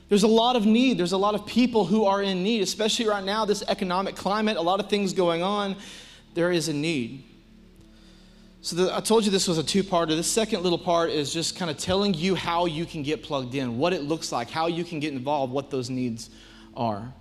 There's 0.10 0.24
a 0.24 0.28
lot 0.28 0.56
of 0.56 0.66
need. 0.66 0.98
There's 0.98 1.14
a 1.14 1.18
lot 1.18 1.36
of 1.36 1.46
people 1.46 1.86
who 1.86 2.06
are 2.06 2.22
in 2.22 2.44
need, 2.44 2.62
especially 2.62 3.08
right 3.08 3.24
now, 3.24 3.46
this 3.46 3.64
economic 3.68 4.16
climate, 4.16 4.58
a 4.58 4.62
lot 4.62 4.80
of 4.80 4.90
things 4.90 5.14
going 5.14 5.42
on. 5.42 5.76
There 6.34 6.52
is 6.52 6.68
a 6.68 6.74
need. 6.74 7.24
So 8.62 8.78
the, 8.78 8.96
I 8.96 9.02
told 9.02 9.26
you 9.26 9.32
this 9.32 9.48
was 9.48 9.58
a 9.58 9.64
two-parter. 9.64 10.10
This 10.10 10.32
second 10.32 10.64
little 10.64 10.78
part 10.78 11.10
is 11.10 11.34
just 11.34 11.58
kind 11.58 11.70
of 11.70 11.78
telling 11.78 12.14
you 12.14 12.34
how 12.34 12.66
you 12.66 12.86
can 12.86 13.04
get 13.04 13.22
plugged 13.22 13.56
in, 13.56 13.78
what 13.78 13.92
it 13.92 14.04
looks 14.04 14.32
like, 14.32 14.50
how 14.50 14.68
you 14.68 14.86
can 14.86 15.02
get 15.02 15.12
involved, 15.12 15.52
what 15.52 15.70
those 15.70 15.90
needs 15.90 16.30
are. 16.76 17.14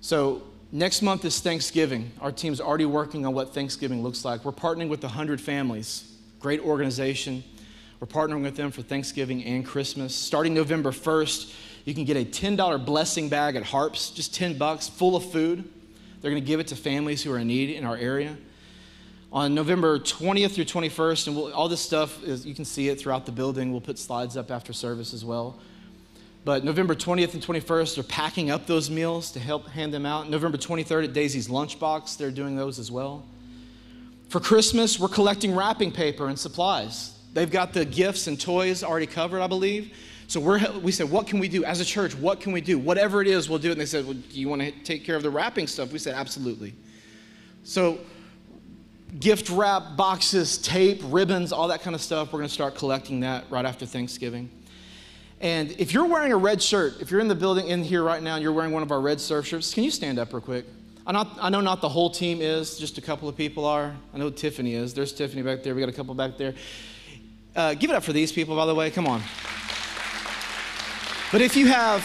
So 0.00 0.42
next 0.72 1.00
month 1.00 1.24
is 1.24 1.38
Thanksgiving. 1.38 2.10
Our 2.20 2.32
team's 2.32 2.60
already 2.60 2.86
working 2.86 3.24
on 3.24 3.34
what 3.34 3.54
Thanksgiving 3.54 4.02
looks 4.02 4.24
like. 4.24 4.44
We're 4.44 4.50
partnering 4.50 4.88
with 4.88 5.04
100 5.04 5.40
families, 5.40 6.12
great 6.40 6.58
organization. 6.58 7.44
We're 8.00 8.08
partnering 8.08 8.42
with 8.42 8.56
them 8.56 8.72
for 8.72 8.82
Thanksgiving 8.82 9.44
and 9.44 9.64
Christmas. 9.64 10.12
Starting 10.12 10.54
November 10.54 10.90
1st, 10.90 11.54
you 11.84 11.94
can 11.94 12.04
get 12.04 12.16
a 12.16 12.24
$10 12.24 12.84
blessing 12.84 13.28
bag 13.28 13.56
at 13.56 13.64
Harps, 13.64 14.10
just 14.10 14.34
10 14.34 14.58
bucks, 14.58 14.88
full 14.88 15.16
of 15.16 15.30
food. 15.30 15.68
They're 16.20 16.30
going 16.30 16.42
to 16.42 16.46
give 16.46 16.60
it 16.60 16.68
to 16.68 16.76
families 16.76 17.22
who 17.22 17.32
are 17.32 17.38
in 17.38 17.48
need 17.48 17.70
in 17.70 17.84
our 17.84 17.96
area. 17.96 18.36
On 19.32 19.54
November 19.54 19.98
20th 19.98 20.52
through 20.52 20.66
21st, 20.66 21.26
and 21.26 21.36
we'll, 21.36 21.52
all 21.52 21.68
this 21.68 21.80
stuff 21.80 22.22
is 22.22 22.46
you 22.46 22.54
can 22.54 22.64
see 22.64 22.88
it 22.88 23.00
throughout 23.00 23.26
the 23.26 23.32
building. 23.32 23.72
We'll 23.72 23.80
put 23.80 23.98
slides 23.98 24.36
up 24.36 24.50
after 24.50 24.72
service 24.72 25.12
as 25.14 25.24
well. 25.24 25.58
But 26.44 26.64
November 26.64 26.94
20th 26.94 27.34
and 27.34 27.42
21st, 27.42 27.94
they're 27.94 28.04
packing 28.04 28.50
up 28.50 28.66
those 28.66 28.90
meals 28.90 29.32
to 29.32 29.40
help 29.40 29.68
hand 29.68 29.94
them 29.94 30.04
out. 30.04 30.28
November 30.28 30.58
23rd 30.58 31.04
at 31.04 31.12
Daisy's 31.12 31.48
Lunchbox, 31.48 32.16
they're 32.16 32.30
doing 32.30 32.56
those 32.56 32.78
as 32.78 32.90
well. 32.90 33.24
For 34.28 34.40
Christmas, 34.40 34.98
we're 34.98 35.08
collecting 35.08 35.54
wrapping 35.54 35.92
paper 35.92 36.28
and 36.28 36.38
supplies. 36.38 37.16
They've 37.32 37.50
got 37.50 37.72
the 37.72 37.84
gifts 37.84 38.26
and 38.26 38.40
toys 38.40 38.82
already 38.82 39.06
covered, 39.06 39.40
I 39.40 39.46
believe. 39.46 39.96
So 40.32 40.40
we're, 40.40 40.66
we 40.80 40.92
said, 40.92 41.10
what 41.10 41.26
can 41.26 41.40
we 41.40 41.48
do 41.48 41.62
as 41.62 41.80
a 41.80 41.84
church? 41.84 42.14
What 42.14 42.40
can 42.40 42.52
we 42.52 42.62
do? 42.62 42.78
Whatever 42.78 43.20
it 43.20 43.28
is, 43.28 43.50
we'll 43.50 43.58
do 43.58 43.68
it. 43.68 43.72
And 43.72 43.80
they 43.82 43.84
said, 43.84 44.06
well, 44.06 44.14
do 44.14 44.40
you 44.40 44.48
want 44.48 44.62
to 44.62 44.70
take 44.70 45.04
care 45.04 45.14
of 45.14 45.22
the 45.22 45.28
wrapping 45.28 45.66
stuff? 45.66 45.92
We 45.92 45.98
said, 45.98 46.14
absolutely. 46.14 46.72
So 47.64 47.98
gift 49.20 49.50
wrap, 49.50 49.94
boxes, 49.94 50.56
tape, 50.56 51.02
ribbons, 51.04 51.52
all 51.52 51.68
that 51.68 51.82
kind 51.82 51.94
of 51.94 52.00
stuff, 52.00 52.32
we're 52.32 52.38
going 52.38 52.48
to 52.48 52.54
start 52.54 52.76
collecting 52.76 53.20
that 53.20 53.44
right 53.50 53.66
after 53.66 53.84
Thanksgiving. 53.84 54.48
And 55.42 55.72
if 55.72 55.92
you're 55.92 56.06
wearing 56.06 56.32
a 56.32 56.38
red 56.38 56.62
shirt, 56.62 57.02
if 57.02 57.10
you're 57.10 57.20
in 57.20 57.28
the 57.28 57.34
building 57.34 57.68
in 57.68 57.84
here 57.84 58.02
right 58.02 58.22
now 58.22 58.36
and 58.36 58.42
you're 58.42 58.54
wearing 58.54 58.72
one 58.72 58.82
of 58.82 58.90
our 58.90 59.02
red 59.02 59.20
surf 59.20 59.44
shirts, 59.44 59.74
can 59.74 59.84
you 59.84 59.90
stand 59.90 60.18
up 60.18 60.32
real 60.32 60.40
quick? 60.40 60.64
I, 61.06 61.12
not, 61.12 61.36
I 61.42 61.50
know 61.50 61.60
not 61.60 61.82
the 61.82 61.90
whole 61.90 62.08
team 62.08 62.40
is, 62.40 62.78
just 62.78 62.96
a 62.96 63.02
couple 63.02 63.28
of 63.28 63.36
people 63.36 63.66
are. 63.66 63.94
I 64.14 64.16
know 64.16 64.30
Tiffany 64.30 64.76
is. 64.76 64.94
There's 64.94 65.12
Tiffany 65.12 65.42
back 65.42 65.62
there. 65.62 65.74
We 65.74 65.82
got 65.82 65.90
a 65.90 65.92
couple 65.92 66.14
back 66.14 66.38
there. 66.38 66.54
Uh, 67.54 67.74
give 67.74 67.90
it 67.90 67.96
up 67.96 68.02
for 68.02 68.14
these 68.14 68.32
people, 68.32 68.56
by 68.56 68.64
the 68.64 68.74
way. 68.74 68.90
Come 68.90 69.06
on. 69.06 69.20
But 71.32 71.40
if 71.40 71.56
you 71.56 71.66
have 71.68 72.02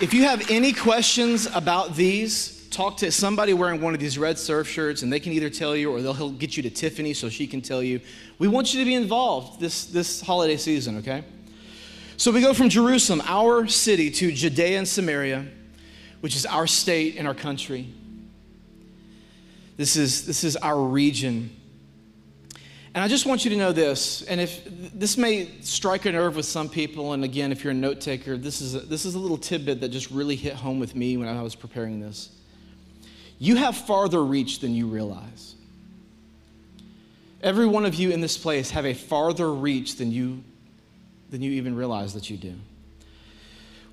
if 0.00 0.14
you 0.14 0.22
have 0.22 0.48
any 0.48 0.72
questions 0.72 1.46
about 1.52 1.96
these, 1.96 2.68
talk 2.70 2.98
to 2.98 3.10
somebody 3.10 3.52
wearing 3.52 3.80
one 3.80 3.94
of 3.94 3.98
these 3.98 4.16
red 4.16 4.38
surf 4.38 4.68
shirts 4.68 5.02
and 5.02 5.12
they 5.12 5.18
can 5.18 5.32
either 5.32 5.50
tell 5.50 5.74
you 5.74 5.90
or 5.90 6.00
they'll 6.00 6.30
get 6.30 6.56
you 6.56 6.62
to 6.62 6.70
Tiffany 6.70 7.14
so 7.14 7.28
she 7.28 7.48
can 7.48 7.60
tell 7.60 7.82
you. 7.82 8.00
We 8.38 8.46
want 8.46 8.72
you 8.72 8.78
to 8.78 8.86
be 8.86 8.94
involved 8.94 9.58
this, 9.58 9.86
this 9.86 10.20
holiday 10.20 10.56
season, 10.56 10.98
okay? 10.98 11.24
So 12.16 12.30
we 12.30 12.40
go 12.40 12.54
from 12.54 12.68
Jerusalem, 12.68 13.22
our 13.24 13.66
city, 13.66 14.08
to 14.12 14.30
Judea 14.30 14.78
and 14.78 14.86
Samaria, 14.86 15.46
which 16.20 16.36
is 16.36 16.46
our 16.46 16.68
state 16.68 17.16
and 17.16 17.26
our 17.26 17.34
country. 17.34 17.92
This 19.76 19.96
is, 19.96 20.26
this 20.26 20.44
is 20.44 20.54
our 20.54 20.80
region. 20.80 21.57
And 22.98 23.04
I 23.04 23.06
just 23.06 23.26
want 23.26 23.44
you 23.44 23.52
to 23.52 23.56
know 23.56 23.70
this, 23.70 24.22
and 24.22 24.40
if 24.40 24.60
this 24.92 25.16
may 25.16 25.48
strike 25.60 26.04
a 26.06 26.10
nerve 26.10 26.34
with 26.34 26.46
some 26.46 26.68
people, 26.68 27.12
and 27.12 27.22
again, 27.22 27.52
if 27.52 27.62
you're 27.62 27.70
a 27.70 27.74
note 27.74 28.00
taker, 28.00 28.36
this 28.36 28.60
is 28.60 28.74
a, 28.74 28.80
this 28.80 29.04
is 29.04 29.14
a 29.14 29.20
little 29.20 29.38
tidbit 29.38 29.80
that 29.82 29.90
just 29.90 30.10
really 30.10 30.34
hit 30.34 30.54
home 30.54 30.80
with 30.80 30.96
me 30.96 31.16
when 31.16 31.28
I 31.28 31.40
was 31.40 31.54
preparing 31.54 32.00
this. 32.00 32.28
You 33.38 33.54
have 33.54 33.76
farther 33.76 34.24
reach 34.24 34.58
than 34.58 34.74
you 34.74 34.88
realize. 34.88 35.54
Every 37.40 37.66
one 37.66 37.86
of 37.86 37.94
you 37.94 38.10
in 38.10 38.20
this 38.20 38.36
place 38.36 38.70
have 38.70 38.84
a 38.84 38.94
farther 38.94 39.54
reach 39.54 39.94
than 39.94 40.10
you 40.10 40.42
than 41.30 41.40
you 41.40 41.52
even 41.52 41.76
realize 41.76 42.14
that 42.14 42.28
you 42.28 42.36
do. 42.36 42.54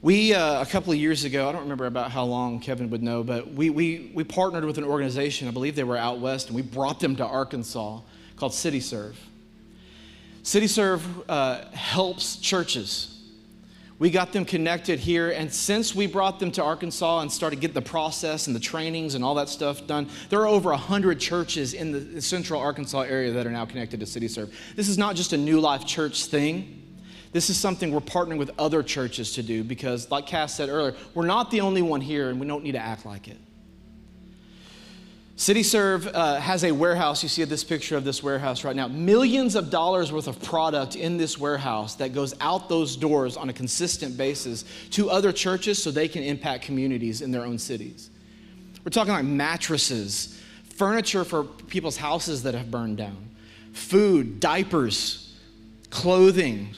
We, 0.02 0.34
uh, 0.34 0.64
a 0.64 0.66
couple 0.66 0.94
of 0.94 0.98
years 0.98 1.26
ago, 1.26 1.48
I 1.48 1.52
don't 1.52 1.62
remember 1.62 1.86
about 1.86 2.10
how 2.10 2.24
long 2.24 2.60
Kevin 2.60 2.90
would 2.90 3.04
know, 3.04 3.24
but 3.24 3.54
we, 3.54 3.70
we, 3.70 4.10
we 4.16 4.24
partnered 4.24 4.66
with 4.66 4.80
an 4.80 4.84
organization, 4.84 5.48
I 5.48 5.52
believe 5.52 5.76
they 5.76 5.84
were 5.84 5.96
out 5.96 6.18
west, 6.20 6.48
and 6.48 6.56
we 6.56 6.64
brought 6.64 7.00
them 7.00 7.16
to 7.18 7.24
Arkansas 7.24 8.00
called 8.36 8.52
CityServe. 8.52 9.16
CityServe 10.44 11.02
uh, 11.28 11.66
helps 11.74 12.38
churches. 12.38 13.12
We 13.98 14.10
got 14.10 14.34
them 14.34 14.44
connected 14.44 15.00
here, 15.00 15.32
and 15.32 15.52
since 15.52 15.96
we 15.96 16.06
brought 16.06 16.40
them 16.40 16.52
to 16.52 16.64
Arkansas 16.64 17.22
and 17.22 17.32
started 17.32 17.62
getting 17.62 17.76
the 17.76 17.82
process 17.82 18.48
and 18.48 18.56
the 18.56 18.60
trainings 18.60 19.16
and 19.16 19.24
all 19.24 19.36
that 19.36 19.48
stuff 19.48 19.88
done, 19.88 20.10
there 20.30 20.42
are 20.42 20.48
over 20.48 20.70
100 20.72 21.18
churches 21.18 21.74
in 21.74 22.14
the 22.14 22.22
central 22.22 22.60
Arkansas 22.60 23.02
area 23.02 23.32
that 23.32 23.48
are 23.48 23.52
now 23.52 23.66
connected 23.66 24.02
to 24.02 24.06
CityServe. 24.06 24.52
This 24.76 24.90
is 24.90 24.98
not 24.98 25.16
just 25.16 25.32
a 25.32 25.38
New 25.38 25.62
Life 25.62 25.86
Church 25.86 26.26
thing. 26.26 26.82
This 27.32 27.50
is 27.50 27.58
something 27.58 27.92
we're 27.92 28.02
partnering 28.02 28.38
with 28.38 28.52
other 28.60 28.84
churches 28.84 29.34
to 29.34 29.44
do 29.44 29.64
because, 29.64 30.12
like 30.12 30.26
Cass 30.26 30.56
said 30.56 30.70
earlier, 30.70 30.96
we're 31.14 31.26
not 31.26 31.50
the 31.50 31.62
only 31.62 31.82
one 31.82 32.02
here 32.02 32.30
and 32.30 32.40
we 32.40 32.48
don't 32.48 32.64
need 32.64 32.74
to 32.74 32.80
act 32.80 33.06
like 33.06 33.30
it. 33.30 33.38
CityServe 35.38 36.12
uh, 36.14 36.40
has 36.40 36.64
a 36.64 36.72
warehouse. 36.72 37.22
You 37.22 37.28
see 37.28 37.44
this 37.44 37.64
picture 37.64 37.98
of 37.98 38.06
this 38.06 38.24
warehouse 38.24 38.64
right 38.64 38.76
now. 38.76 38.88
Millions 38.88 39.56
of 39.56 39.70
dollars 39.70 40.12
worth 40.12 40.28
of 40.28 40.42
product 40.42 40.96
in 40.96 41.18
this 41.18 41.38
warehouse 41.38 41.96
that 41.96 42.14
goes 42.14 42.34
out 42.40 42.70
those 42.70 42.96
doors 42.96 43.36
on 43.36 43.50
a 43.50 43.54
consistent 43.54 44.16
basis 44.16 44.64
to 44.92 45.10
other 45.10 45.34
churches 45.34 45.82
so 45.82 45.92
they 45.92 46.08
can 46.08 46.24
impact 46.24 46.64
communities 46.64 47.22
in 47.22 47.32
their 47.32 47.44
own 47.44 47.58
cities. 47.58 48.10
We're 48.86 48.92
talking 48.92 49.12
like 49.12 49.26
mattresses, 49.26 50.40
furniture 50.76 51.26
for 51.26 51.44
people's 51.44 51.98
houses 51.98 52.44
that 52.44 52.54
have 52.54 52.72
burned 52.72 52.98
down, 52.98 53.30
food, 53.74 54.40
diapers, 54.40 55.36
clothing, 55.90 56.70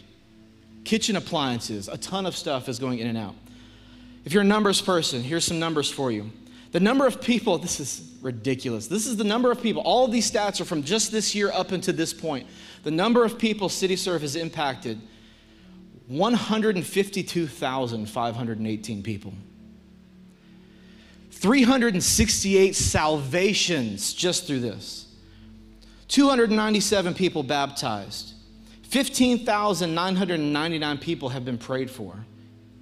kitchen 0.84 1.16
appliances, 1.16 1.90
a 1.90 1.98
ton 1.98 2.26
of 2.26 2.36
stuff 2.36 2.70
is 2.70 2.80
going 2.80 3.00
in 3.00 3.08
and 3.08 3.18
out. 3.18 3.36
If 4.26 4.34
you're 4.34 4.42
a 4.42 4.46
numbers 4.46 4.82
person, 4.82 5.22
here's 5.22 5.46
some 5.46 5.60
numbers 5.60 5.92
for 5.92 6.12
you. 6.12 6.32
The 6.72 6.80
number 6.80 7.06
of 7.06 7.22
people, 7.22 7.58
this 7.60 7.80
is 7.80 8.07
ridiculous. 8.28 8.86
This 8.88 9.08
is 9.08 9.16
the 9.16 9.24
number 9.24 9.50
of 9.52 9.62
people. 9.62 9.82
All 9.84 10.04
of 10.06 10.12
these 10.12 10.30
stats 10.30 10.60
are 10.60 10.66
from 10.66 10.84
just 10.84 11.14
this 11.14 11.34
year 11.34 11.50
up 11.52 11.72
until 11.72 11.96
this 11.96 12.14
point. 12.14 12.46
The 12.84 12.92
number 12.92 13.24
of 13.24 13.40
people 13.40 13.70
CityServe 13.70 14.20
has 14.22 14.36
impacted 14.36 15.02
152,518 16.08 19.04
people. 19.04 19.34
368 21.32 22.76
salvations 22.76 24.14
just 24.14 24.46
through 24.46 24.60
this. 24.60 25.06
297 26.10 27.14
people 27.14 27.44
baptized. 27.44 28.34
15,999 28.84 30.98
people 30.98 31.30
have 31.30 31.46
been 31.46 31.58
prayed 31.58 31.90
for. 31.90 32.26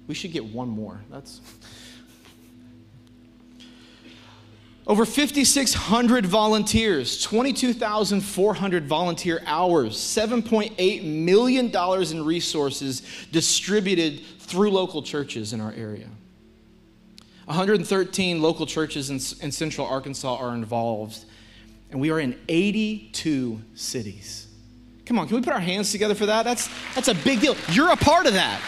We 0.08 0.14
should 0.14 0.32
get 0.32 0.44
one 0.44 0.68
more. 0.68 1.00
That's 1.10 1.40
Over 4.88 5.04
5,600 5.04 6.26
volunteers, 6.26 7.20
22,400 7.20 8.86
volunteer 8.86 9.42
hours, 9.44 9.96
$7.8 9.96 11.04
million 11.04 11.72
in 12.12 12.24
resources 12.24 13.02
distributed 13.32 14.20
through 14.38 14.70
local 14.70 15.02
churches 15.02 15.52
in 15.52 15.60
our 15.60 15.72
area. 15.72 16.06
113 17.46 18.40
local 18.40 18.64
churches 18.64 19.10
in, 19.10 19.16
in 19.44 19.50
central 19.50 19.88
Arkansas 19.88 20.36
are 20.36 20.54
involved, 20.54 21.24
and 21.90 22.00
we 22.00 22.10
are 22.10 22.20
in 22.20 22.38
82 22.48 23.60
cities. 23.74 24.46
Come 25.04 25.18
on, 25.18 25.26
can 25.26 25.36
we 25.36 25.42
put 25.42 25.52
our 25.52 25.60
hands 25.60 25.90
together 25.90 26.14
for 26.14 26.26
that? 26.26 26.44
That's, 26.44 26.68
that's 26.94 27.08
a 27.08 27.14
big 27.14 27.40
deal. 27.40 27.56
You're 27.72 27.90
a 27.90 27.96
part 27.96 28.26
of 28.26 28.34
that. 28.34 28.60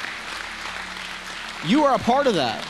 You 1.65 1.85
are 1.85 1.95
a 1.95 1.99
part 1.99 2.27
of 2.27 2.35
that. 2.35 2.67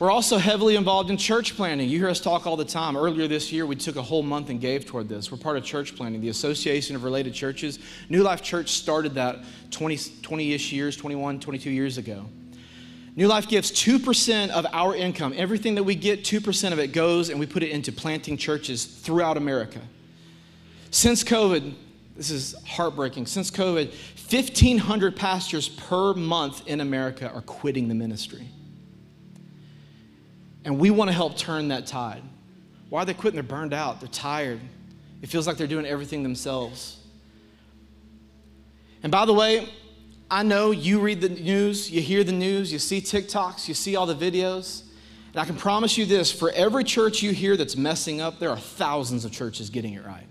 We're 0.00 0.10
also 0.10 0.38
heavily 0.38 0.74
involved 0.74 1.10
in 1.10 1.16
church 1.16 1.54
planting. 1.54 1.88
You 1.88 2.00
hear 2.00 2.08
us 2.08 2.18
talk 2.18 2.48
all 2.48 2.56
the 2.56 2.64
time. 2.64 2.96
Earlier 2.96 3.28
this 3.28 3.52
year, 3.52 3.64
we 3.64 3.76
took 3.76 3.94
a 3.94 4.02
whole 4.02 4.24
month 4.24 4.50
and 4.50 4.60
gave 4.60 4.86
toward 4.86 5.08
this. 5.08 5.30
We're 5.30 5.38
part 5.38 5.56
of 5.56 5.64
church 5.64 5.94
planting, 5.94 6.20
the 6.20 6.30
Association 6.30 6.96
of 6.96 7.04
Related 7.04 7.32
Churches. 7.32 7.78
New 8.08 8.24
Life 8.24 8.42
Church 8.42 8.70
started 8.70 9.14
that 9.14 9.44
20 9.70 10.52
ish 10.52 10.72
years, 10.72 10.96
21, 10.96 11.38
22 11.38 11.70
years 11.70 11.96
ago. 11.96 12.26
New 13.14 13.28
Life 13.28 13.46
gives 13.46 13.70
2% 13.70 14.50
of 14.50 14.66
our 14.72 14.96
income. 14.96 15.32
Everything 15.36 15.76
that 15.76 15.84
we 15.84 15.94
get, 15.94 16.24
2% 16.24 16.72
of 16.72 16.80
it 16.80 16.88
goes 16.88 17.30
and 17.30 17.38
we 17.38 17.46
put 17.46 17.62
it 17.62 17.70
into 17.70 17.92
planting 17.92 18.36
churches 18.36 18.84
throughout 18.84 19.36
America. 19.36 19.80
Since 20.90 21.22
COVID, 21.22 21.72
this 22.16 22.30
is 22.30 22.56
heartbreaking. 22.66 23.26
Since 23.26 23.52
COVID, 23.52 23.92
1,500 24.28 25.14
pastors 25.14 25.68
per 25.68 26.14
month 26.14 26.66
in 26.66 26.80
America 26.80 27.30
are 27.32 27.42
quitting 27.42 27.86
the 27.86 27.94
ministry. 27.94 28.48
And 30.64 30.78
we 30.78 30.90
want 30.90 31.08
to 31.08 31.14
help 31.14 31.36
turn 31.36 31.68
that 31.68 31.86
tide. 31.86 32.22
Why 32.88 33.02
are 33.02 33.04
they 33.04 33.14
quitting? 33.14 33.36
They're 33.36 33.42
burned 33.42 33.74
out, 33.74 34.00
they're 34.00 34.08
tired. 34.08 34.60
It 35.22 35.28
feels 35.28 35.46
like 35.46 35.56
they're 35.56 35.66
doing 35.66 35.86
everything 35.86 36.22
themselves. 36.22 36.98
And 39.02 39.10
by 39.10 39.24
the 39.24 39.32
way, 39.32 39.68
I 40.30 40.42
know 40.42 40.70
you 40.70 41.00
read 41.00 41.20
the 41.20 41.28
news, 41.28 41.90
you 41.90 42.00
hear 42.00 42.24
the 42.24 42.32
news, 42.32 42.72
you 42.72 42.78
see 42.78 43.00
TikToks, 43.00 43.68
you 43.68 43.74
see 43.74 43.96
all 43.96 44.06
the 44.06 44.14
videos. 44.14 44.82
And 45.32 45.40
I 45.40 45.44
can 45.44 45.56
promise 45.56 45.98
you 45.98 46.06
this 46.06 46.30
for 46.32 46.50
every 46.52 46.84
church 46.84 47.22
you 47.22 47.32
hear 47.32 47.56
that's 47.56 47.76
messing 47.76 48.20
up, 48.20 48.38
there 48.38 48.50
are 48.50 48.58
thousands 48.58 49.24
of 49.24 49.32
churches 49.32 49.68
getting 49.70 49.94
it 49.94 50.04
right. 50.06 50.26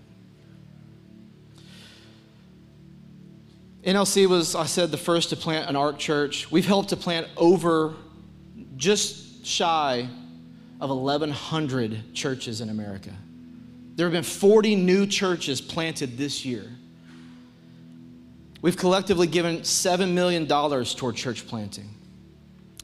NLC 3.84 4.26
was, 4.26 4.54
I 4.54 4.64
said, 4.64 4.90
the 4.90 4.96
first 4.96 5.28
to 5.30 5.36
plant 5.36 5.68
an 5.68 5.76
ARC 5.76 5.98
church. 5.98 6.50
We've 6.50 6.66
helped 6.66 6.88
to 6.88 6.96
plant 6.96 7.28
over 7.36 7.94
just 8.76 9.44
shy 9.44 10.08
of 10.84 10.98
1,100 10.98 12.14
churches 12.14 12.60
in 12.60 12.68
America. 12.68 13.10
There 13.96 14.06
have 14.06 14.12
been 14.12 14.22
40 14.22 14.76
new 14.76 15.06
churches 15.06 15.60
planted 15.60 16.18
this 16.18 16.44
year. 16.44 16.64
We've 18.60 18.76
collectively 18.76 19.26
given 19.26 19.58
$7 19.58 20.12
million 20.12 20.46
toward 20.46 21.16
church 21.16 21.46
planting. 21.46 21.88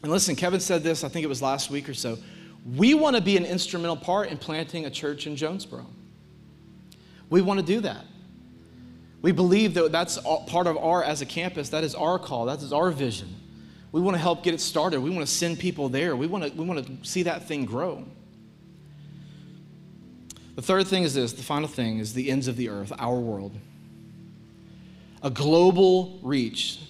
And 0.02 0.10
listen, 0.10 0.36
Kevin 0.36 0.60
said 0.60 0.82
this, 0.82 1.04
I 1.04 1.08
think 1.08 1.24
it 1.24 1.28
was 1.28 1.42
last 1.42 1.70
week 1.70 1.88
or 1.88 1.94
so. 1.94 2.18
We 2.76 2.94
want 2.94 3.16
to 3.16 3.22
be 3.22 3.36
an 3.36 3.44
instrumental 3.44 3.96
part 3.96 4.28
in 4.28 4.38
planting 4.38 4.86
a 4.86 4.90
church 4.90 5.26
in 5.26 5.36
Jonesboro. 5.36 5.86
We 7.28 7.42
want 7.42 7.60
to 7.60 7.66
do 7.66 7.80
that. 7.80 8.04
We 9.22 9.32
believe 9.32 9.74
that 9.74 9.92
that's 9.92 10.18
part 10.46 10.66
of 10.66 10.76
our, 10.78 11.02
as 11.02 11.20
a 11.20 11.26
campus, 11.26 11.68
that 11.70 11.84
is 11.84 11.94
our 11.94 12.18
call, 12.18 12.46
that 12.46 12.62
is 12.62 12.72
our 12.72 12.90
vision. 12.90 13.28
We 13.92 14.00
want 14.00 14.14
to 14.14 14.20
help 14.20 14.42
get 14.42 14.55
it 14.55 14.61
started. 14.61 15.00
We 15.00 15.11
want 15.11 15.26
to 15.26 15.33
send 15.33 15.59
people 15.59 15.88
there. 15.88 16.14
We 16.14 16.26
want 16.26 16.44
to, 16.44 16.50
we 16.53 16.64
want 16.64 16.87
to 16.87 17.09
see 17.09 17.24
that 17.24 17.48
thing 17.48 17.64
grow. 17.64 18.05
The 20.55 20.62
third 20.62 20.87
thing 20.87 21.05
is 21.05 21.14
this 21.14 21.33
the 21.33 21.42
final 21.42 21.68
thing 21.68 21.98
is 21.98 22.14
the 22.14 22.31
ends 22.31 22.46
of 22.46 22.57
the 22.57 22.68
earth, 22.68 22.92
our 22.98 23.18
world. 23.18 23.57
A 25.22 25.31
global 25.31 26.18
reach. 26.22 26.81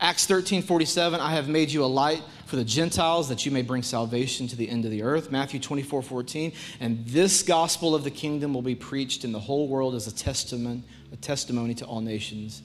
Acts 0.00 0.26
13 0.26 0.62
47, 0.62 1.20
I 1.20 1.32
have 1.32 1.48
made 1.48 1.70
you 1.70 1.84
a 1.84 1.86
light 1.86 2.22
for 2.46 2.56
the 2.56 2.64
Gentiles 2.64 3.28
that 3.28 3.44
you 3.44 3.50
may 3.50 3.62
bring 3.62 3.82
salvation 3.82 4.46
to 4.48 4.56
the 4.56 4.68
end 4.68 4.84
of 4.84 4.90
the 4.90 5.02
earth. 5.02 5.30
Matthew 5.30 5.58
24 5.58 6.02
14, 6.02 6.52
and 6.80 7.04
this 7.06 7.42
gospel 7.42 7.94
of 7.94 8.04
the 8.04 8.10
kingdom 8.10 8.54
will 8.54 8.62
be 8.62 8.76
preached 8.76 9.24
in 9.24 9.32
the 9.32 9.40
whole 9.40 9.68
world 9.68 9.94
as 9.94 10.06
a 10.06 10.14
testament, 10.14 10.84
a 11.12 11.16
testimony 11.16 11.74
to 11.74 11.84
all 11.84 12.00
nations, 12.00 12.62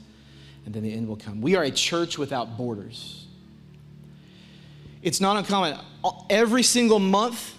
and 0.65 0.74
then 0.74 0.84
the 0.84 0.93
end 0.93 1.07
will 1.07 1.17
come. 1.17 1.41
We 1.41 1.55
are 1.55 1.63
a 1.63 1.72
church 1.72 2.17
without 2.17 2.55
borders. 2.55 3.22
It's 5.04 5.20
not 5.20 5.36
uncommon. 5.36 5.78
Every 6.30 6.64
single 6.64 6.97
month, 6.97 7.56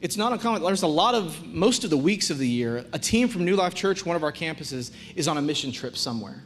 it's 0.00 0.16
not 0.16 0.32
uncommon. 0.32 0.62
There's 0.62 0.82
a 0.82 0.86
lot 0.86 1.16
of, 1.16 1.44
most 1.44 1.82
of 1.82 1.90
the 1.90 1.96
weeks 1.96 2.30
of 2.30 2.38
the 2.38 2.48
year, 2.48 2.84
a 2.92 2.98
team 3.00 3.26
from 3.26 3.44
New 3.44 3.56
Life 3.56 3.74
Church, 3.74 4.06
one 4.06 4.14
of 4.14 4.22
our 4.22 4.32
campuses, 4.32 4.92
is 5.16 5.26
on 5.26 5.36
a 5.36 5.42
mission 5.42 5.72
trip 5.72 5.96
somewhere, 5.96 6.44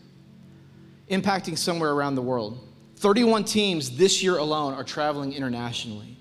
impacting 1.11 1.57
somewhere 1.57 1.93
around 1.93 2.15
the 2.15 2.23
world. 2.23 2.67
31 2.97 3.45
teams 3.45 3.97
this 3.97 4.23
year 4.23 4.39
alone 4.39 4.73
are 4.73 4.85
traveling 4.85 5.35
internationally. 5.35 6.17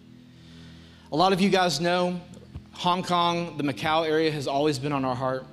A 1.14 1.16
lot 1.16 1.32
of 1.32 1.40
you 1.40 1.50
guys 1.50 1.80
know 1.80 2.20
Hong 2.74 3.04
Kong, 3.04 3.56
the 3.58 3.64
Macau 3.64 4.06
area 4.06 4.30
has 4.30 4.46
always 4.46 4.78
been 4.78 4.92
on 4.92 5.06
our 5.06 5.16
heart. 5.16 5.46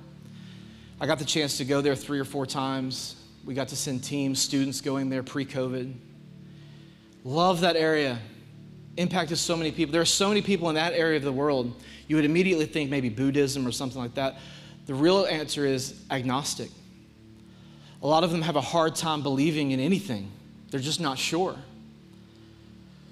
I 0.99 1.05
got 1.05 1.17
the 1.17 1.25
chance 1.25 1.57
to 1.59 1.65
go 1.65 1.79
there 1.79 1.95
three 1.95 2.19
or 2.19 2.25
four 2.25 2.45
times. 2.45 3.15
We 3.45 3.53
got 3.53 3.69
to 3.69 3.75
send 3.77 4.03
teams, 4.03 4.41
students 4.41 4.81
going 4.81 5.09
there 5.09 5.23
pre 5.23 5.45
COVID. 5.45 5.93
Love 7.23 7.61
that 7.61 7.77
area 7.77 8.19
impacted 8.97 9.37
so 9.37 9.57
many 9.57 9.71
people. 9.71 9.91
There 9.91 10.01
are 10.01 10.05
so 10.05 10.29
many 10.29 10.41
people 10.41 10.69
in 10.69 10.75
that 10.75 10.93
area 10.93 11.17
of 11.17 11.23
the 11.23 11.31
world. 11.31 11.73
You 12.07 12.15
would 12.15 12.25
immediately 12.25 12.65
think 12.65 12.89
maybe 12.89 13.09
Buddhism 13.09 13.67
or 13.67 13.71
something 13.71 13.99
like 13.99 14.15
that. 14.15 14.37
The 14.85 14.93
real 14.93 15.25
answer 15.25 15.65
is 15.65 15.99
agnostic. 16.11 16.69
A 18.01 18.07
lot 18.07 18.23
of 18.23 18.31
them 18.31 18.41
have 18.41 18.55
a 18.55 18.61
hard 18.61 18.95
time 18.95 19.23
believing 19.23 19.71
in 19.71 19.79
anything, 19.79 20.31
they're 20.69 20.79
just 20.79 20.99
not 20.99 21.17
sure. 21.17 21.55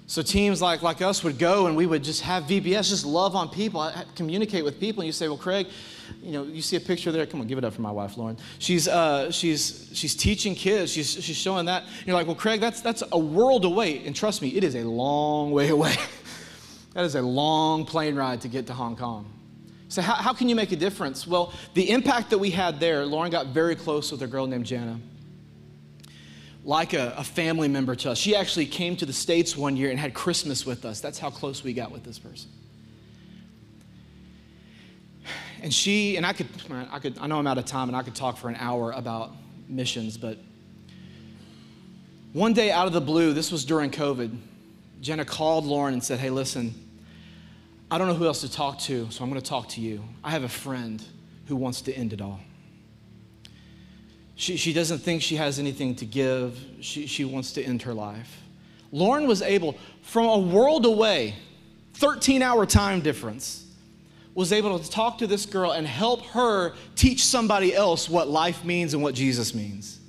So 0.06 0.20
teams 0.20 0.60
like, 0.60 0.82
like 0.82 1.00
us 1.00 1.24
would 1.24 1.38
go 1.38 1.66
and 1.66 1.76
we 1.76 1.86
would 1.86 2.04
just 2.04 2.20
have 2.22 2.44
VBS, 2.44 2.90
just 2.90 3.06
love 3.06 3.34
on 3.34 3.48
people, 3.48 3.90
communicate 4.14 4.62
with 4.62 4.78
people. 4.78 5.00
And 5.00 5.06
you 5.06 5.12
say, 5.12 5.28
well, 5.28 5.38
Craig, 5.38 5.66
you 6.22 6.32
know, 6.32 6.44
you 6.44 6.62
see 6.62 6.76
a 6.76 6.80
picture 6.80 7.12
there. 7.12 7.26
Come 7.26 7.40
on, 7.40 7.46
give 7.46 7.58
it 7.58 7.64
up 7.64 7.74
for 7.74 7.82
my 7.82 7.90
wife, 7.90 8.16
Lauren. 8.16 8.36
She's, 8.58 8.88
uh, 8.88 9.30
she's, 9.30 9.90
she's 9.92 10.14
teaching 10.14 10.54
kids. 10.54 10.92
She's, 10.92 11.12
she's 11.12 11.36
showing 11.36 11.66
that. 11.66 11.84
You're 12.06 12.14
like, 12.14 12.26
well, 12.26 12.36
Craig, 12.36 12.60
that's, 12.60 12.80
that's 12.80 13.02
a 13.12 13.18
world 13.18 13.64
away. 13.64 14.04
And 14.06 14.14
trust 14.14 14.42
me, 14.42 14.48
it 14.48 14.64
is 14.64 14.74
a 14.74 14.84
long 14.84 15.50
way 15.50 15.68
away. 15.68 15.94
that 16.94 17.04
is 17.04 17.14
a 17.14 17.22
long 17.22 17.84
plane 17.84 18.16
ride 18.16 18.40
to 18.42 18.48
get 18.48 18.66
to 18.68 18.72
Hong 18.72 18.96
Kong. 18.96 19.30
So 19.88 20.02
how, 20.02 20.14
how 20.14 20.32
can 20.32 20.48
you 20.48 20.56
make 20.56 20.72
a 20.72 20.76
difference? 20.76 21.26
Well, 21.26 21.52
the 21.74 21.90
impact 21.90 22.30
that 22.30 22.38
we 22.38 22.50
had 22.50 22.80
there, 22.80 23.04
Lauren 23.06 23.30
got 23.30 23.48
very 23.48 23.76
close 23.76 24.10
with 24.10 24.22
a 24.22 24.26
girl 24.26 24.46
named 24.46 24.66
Jana 24.66 24.98
like 26.64 26.94
a, 26.94 27.14
a, 27.18 27.24
family 27.24 27.68
member 27.68 27.94
to 27.94 28.10
us. 28.10 28.18
She 28.18 28.34
actually 28.34 28.66
came 28.66 28.96
to 28.96 29.06
the 29.06 29.12
States 29.12 29.56
one 29.56 29.76
year 29.76 29.90
and 29.90 30.00
had 30.00 30.14
Christmas 30.14 30.64
with 30.64 30.84
us. 30.84 31.00
That's 31.00 31.18
how 31.18 31.28
close 31.30 31.62
we 31.62 31.74
got 31.74 31.92
with 31.92 32.04
this 32.04 32.18
person. 32.18 32.50
And 35.62 35.72
she, 35.72 36.16
and 36.16 36.26
I 36.26 36.32
could, 36.32 36.48
I 36.90 36.98
could, 36.98 37.18
I 37.18 37.26
know 37.26 37.38
I'm 37.38 37.46
out 37.46 37.58
of 37.58 37.64
time 37.64 37.88
and 37.88 37.96
I 37.96 38.02
could 38.02 38.14
talk 38.14 38.36
for 38.36 38.48
an 38.48 38.56
hour 38.58 38.92
about 38.92 39.32
missions, 39.68 40.16
but 40.16 40.38
one 42.32 42.52
day 42.52 42.70
out 42.70 42.86
of 42.86 42.92
the 42.92 43.00
blue, 43.00 43.32
this 43.32 43.52
was 43.52 43.64
during 43.64 43.90
COVID, 43.90 44.36
Jenna 45.00 45.24
called 45.24 45.64
Lauren 45.64 45.94
and 45.94 46.02
said, 46.02 46.18
Hey, 46.18 46.30
listen, 46.30 46.74
I 47.90 47.98
don't 47.98 48.08
know 48.08 48.14
who 48.14 48.26
else 48.26 48.40
to 48.40 48.50
talk 48.50 48.78
to, 48.80 49.08
so 49.10 49.22
I'm 49.22 49.30
going 49.30 49.40
to 49.40 49.48
talk 49.48 49.68
to 49.70 49.80
you. 49.80 50.02
I 50.22 50.30
have 50.30 50.42
a 50.42 50.48
friend 50.48 51.02
who 51.46 51.56
wants 51.56 51.82
to 51.82 51.92
end 51.92 52.12
it 52.12 52.20
all. 52.20 52.40
She, 54.34 54.56
she 54.56 54.72
doesn't 54.72 54.98
think 54.98 55.22
she 55.22 55.36
has 55.36 55.58
anything 55.58 55.94
to 55.96 56.04
give. 56.04 56.58
She, 56.80 57.06
she 57.06 57.24
wants 57.24 57.52
to 57.52 57.62
end 57.62 57.82
her 57.82 57.94
life. 57.94 58.40
Lauren 58.90 59.26
was 59.26 59.42
able, 59.42 59.76
from 60.02 60.26
a 60.26 60.38
world 60.38 60.86
away, 60.86 61.36
13 61.94 62.42
hour 62.42 62.66
time 62.66 63.00
difference, 63.00 63.63
was 64.34 64.52
able 64.52 64.78
to 64.78 64.90
talk 64.90 65.18
to 65.18 65.26
this 65.26 65.46
girl 65.46 65.72
and 65.72 65.86
help 65.86 66.22
her 66.26 66.74
teach 66.96 67.24
somebody 67.24 67.74
else 67.74 68.08
what 68.08 68.28
life 68.28 68.64
means 68.64 68.94
and 68.94 69.02
what 69.02 69.14
Jesus 69.14 69.54
means. 69.54 70.00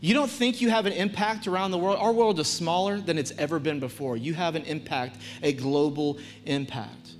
You 0.00 0.12
don't 0.12 0.30
think 0.30 0.60
you 0.60 0.68
have 0.68 0.84
an 0.84 0.92
impact 0.92 1.46
around 1.46 1.70
the 1.70 1.78
world? 1.78 1.98
Our 1.98 2.12
world 2.12 2.38
is 2.38 2.48
smaller 2.48 3.00
than 3.00 3.16
it's 3.16 3.32
ever 3.38 3.58
been 3.58 3.80
before. 3.80 4.16
You 4.16 4.34
have 4.34 4.54
an 4.54 4.64
impact, 4.64 5.16
a 5.42 5.52
global 5.52 6.18
impact. 6.44 7.12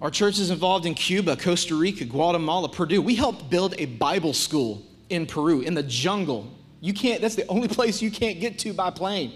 Our 0.00 0.10
church 0.10 0.38
is 0.38 0.50
involved 0.50 0.84
in 0.84 0.94
Cuba, 0.94 1.36
Costa 1.36 1.74
Rica, 1.74 2.04
Guatemala, 2.04 2.68
Peru. 2.68 3.00
We 3.00 3.14
helped 3.14 3.50
build 3.50 3.74
a 3.78 3.86
Bible 3.86 4.32
school 4.32 4.82
in 5.10 5.26
Peru, 5.26 5.60
in 5.60 5.74
the 5.74 5.82
jungle. 5.82 6.52
You 6.80 6.92
can't, 6.92 7.20
that's 7.20 7.34
the 7.34 7.46
only 7.46 7.68
place 7.76 8.02
you 8.02 8.10
can't 8.10 8.40
get 8.40 8.58
to 8.60 8.72
by 8.72 8.90
plane. 8.90 9.32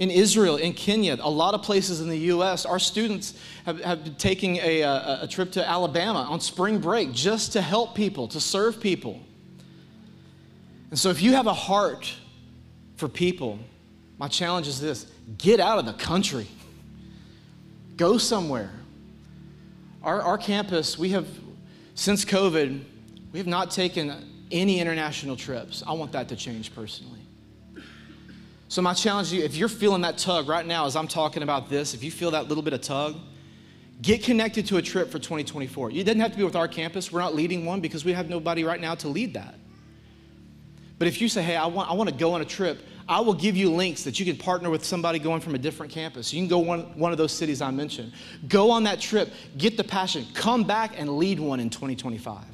In 0.00 0.10
Israel, 0.10 0.56
in 0.56 0.72
Kenya, 0.72 1.18
a 1.20 1.28
lot 1.28 1.52
of 1.52 1.62
places 1.62 2.00
in 2.00 2.08
the 2.08 2.16
U.S., 2.16 2.64
our 2.64 2.78
students 2.78 3.34
have, 3.66 3.82
have 3.82 4.02
been 4.02 4.14
taking 4.14 4.56
a, 4.56 4.80
a, 4.80 5.18
a 5.24 5.28
trip 5.28 5.52
to 5.52 5.68
Alabama 5.68 6.20
on 6.20 6.40
spring 6.40 6.78
break 6.78 7.12
just 7.12 7.52
to 7.52 7.60
help 7.60 7.94
people, 7.94 8.26
to 8.28 8.40
serve 8.40 8.80
people. 8.80 9.20
And 10.88 10.98
so, 10.98 11.10
if 11.10 11.20
you 11.20 11.34
have 11.34 11.46
a 11.46 11.52
heart 11.52 12.14
for 12.96 13.08
people, 13.08 13.58
my 14.16 14.26
challenge 14.26 14.66
is 14.68 14.80
this 14.80 15.04
get 15.36 15.60
out 15.60 15.78
of 15.78 15.84
the 15.84 15.92
country, 15.92 16.46
go 17.98 18.16
somewhere. 18.16 18.70
Our, 20.02 20.22
our 20.22 20.38
campus, 20.38 20.98
we 20.98 21.10
have, 21.10 21.28
since 21.94 22.24
COVID, 22.24 22.82
we 23.32 23.38
have 23.38 23.46
not 23.46 23.70
taken 23.70 24.46
any 24.50 24.80
international 24.80 25.36
trips. 25.36 25.82
I 25.86 25.92
want 25.92 26.12
that 26.12 26.28
to 26.30 26.36
change 26.36 26.74
personally. 26.74 27.19
So, 28.70 28.80
my 28.82 28.94
challenge 28.94 29.30
to 29.30 29.36
you 29.36 29.42
if 29.42 29.56
you're 29.56 29.68
feeling 29.68 30.02
that 30.02 30.16
tug 30.16 30.48
right 30.48 30.64
now 30.64 30.86
as 30.86 30.94
I'm 30.94 31.08
talking 31.08 31.42
about 31.42 31.68
this, 31.68 31.92
if 31.92 32.04
you 32.04 32.10
feel 32.12 32.30
that 32.30 32.46
little 32.46 32.62
bit 32.62 32.72
of 32.72 32.80
tug, 32.80 33.16
get 34.00 34.22
connected 34.22 34.64
to 34.66 34.76
a 34.76 34.82
trip 34.82 35.10
for 35.10 35.18
2024. 35.18 35.90
You 35.90 36.04
didn't 36.04 36.20
have 36.20 36.30
to 36.30 36.36
be 36.38 36.44
with 36.44 36.54
our 36.54 36.68
campus. 36.68 37.10
We're 37.10 37.18
not 37.18 37.34
leading 37.34 37.66
one 37.66 37.80
because 37.80 38.04
we 38.04 38.12
have 38.12 38.28
nobody 38.28 38.62
right 38.62 38.80
now 38.80 38.94
to 38.94 39.08
lead 39.08 39.34
that. 39.34 39.56
But 41.00 41.08
if 41.08 41.20
you 41.20 41.28
say, 41.28 41.42
hey, 41.42 41.56
I 41.56 41.66
want, 41.66 41.90
I 41.90 41.94
want 41.94 42.10
to 42.10 42.14
go 42.14 42.32
on 42.32 42.42
a 42.42 42.44
trip, 42.44 42.80
I 43.08 43.18
will 43.18 43.34
give 43.34 43.56
you 43.56 43.72
links 43.72 44.04
that 44.04 44.20
you 44.20 44.24
can 44.24 44.36
partner 44.36 44.70
with 44.70 44.84
somebody 44.84 45.18
going 45.18 45.40
from 45.40 45.56
a 45.56 45.58
different 45.58 45.90
campus. 45.90 46.32
You 46.32 46.40
can 46.40 46.48
go 46.48 46.60
one, 46.60 46.96
one 46.96 47.10
of 47.10 47.18
those 47.18 47.32
cities 47.32 47.60
I 47.60 47.72
mentioned. 47.72 48.12
Go 48.46 48.70
on 48.70 48.84
that 48.84 49.00
trip, 49.00 49.32
get 49.58 49.78
the 49.78 49.82
passion, 49.82 50.24
come 50.32 50.62
back 50.62 50.92
and 50.96 51.18
lead 51.18 51.40
one 51.40 51.58
in 51.58 51.70
2025. 51.70 52.44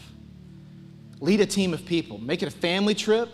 Lead 1.20 1.42
a 1.42 1.46
team 1.46 1.74
of 1.74 1.84
people, 1.84 2.16
make 2.16 2.42
it 2.42 2.46
a 2.46 2.56
family 2.56 2.94
trip. 2.94 3.28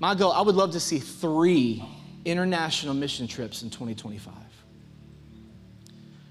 My 0.00 0.14
goal, 0.14 0.32
I 0.32 0.42
would 0.42 0.54
love 0.54 0.72
to 0.72 0.80
see 0.80 0.98
three 0.98 1.84
international 2.24 2.94
mission 2.94 3.26
trips 3.26 3.62
in 3.62 3.70
2025. 3.70 4.32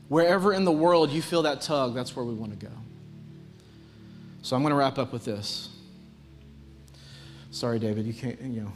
Wherever 0.07 0.53
in 0.53 0.63
the 0.63 0.71
world 0.71 1.11
you 1.11 1.21
feel 1.21 1.41
that 1.41 1.61
tug, 1.61 1.93
that's 1.93 2.15
where 2.15 2.23
we 2.23 2.33
want 2.33 2.57
to 2.57 2.65
go. 2.65 2.71
So 4.41 4.55
I'm 4.55 4.61
going 4.61 4.71
to 4.71 4.77
wrap 4.77 4.97
up 4.97 5.11
with 5.11 5.25
this. 5.25 5.69
Sorry, 7.51 7.79
David, 7.79 8.05
you 8.05 8.13
can't, 8.13 8.39
you 8.41 8.61
know. 8.61 8.71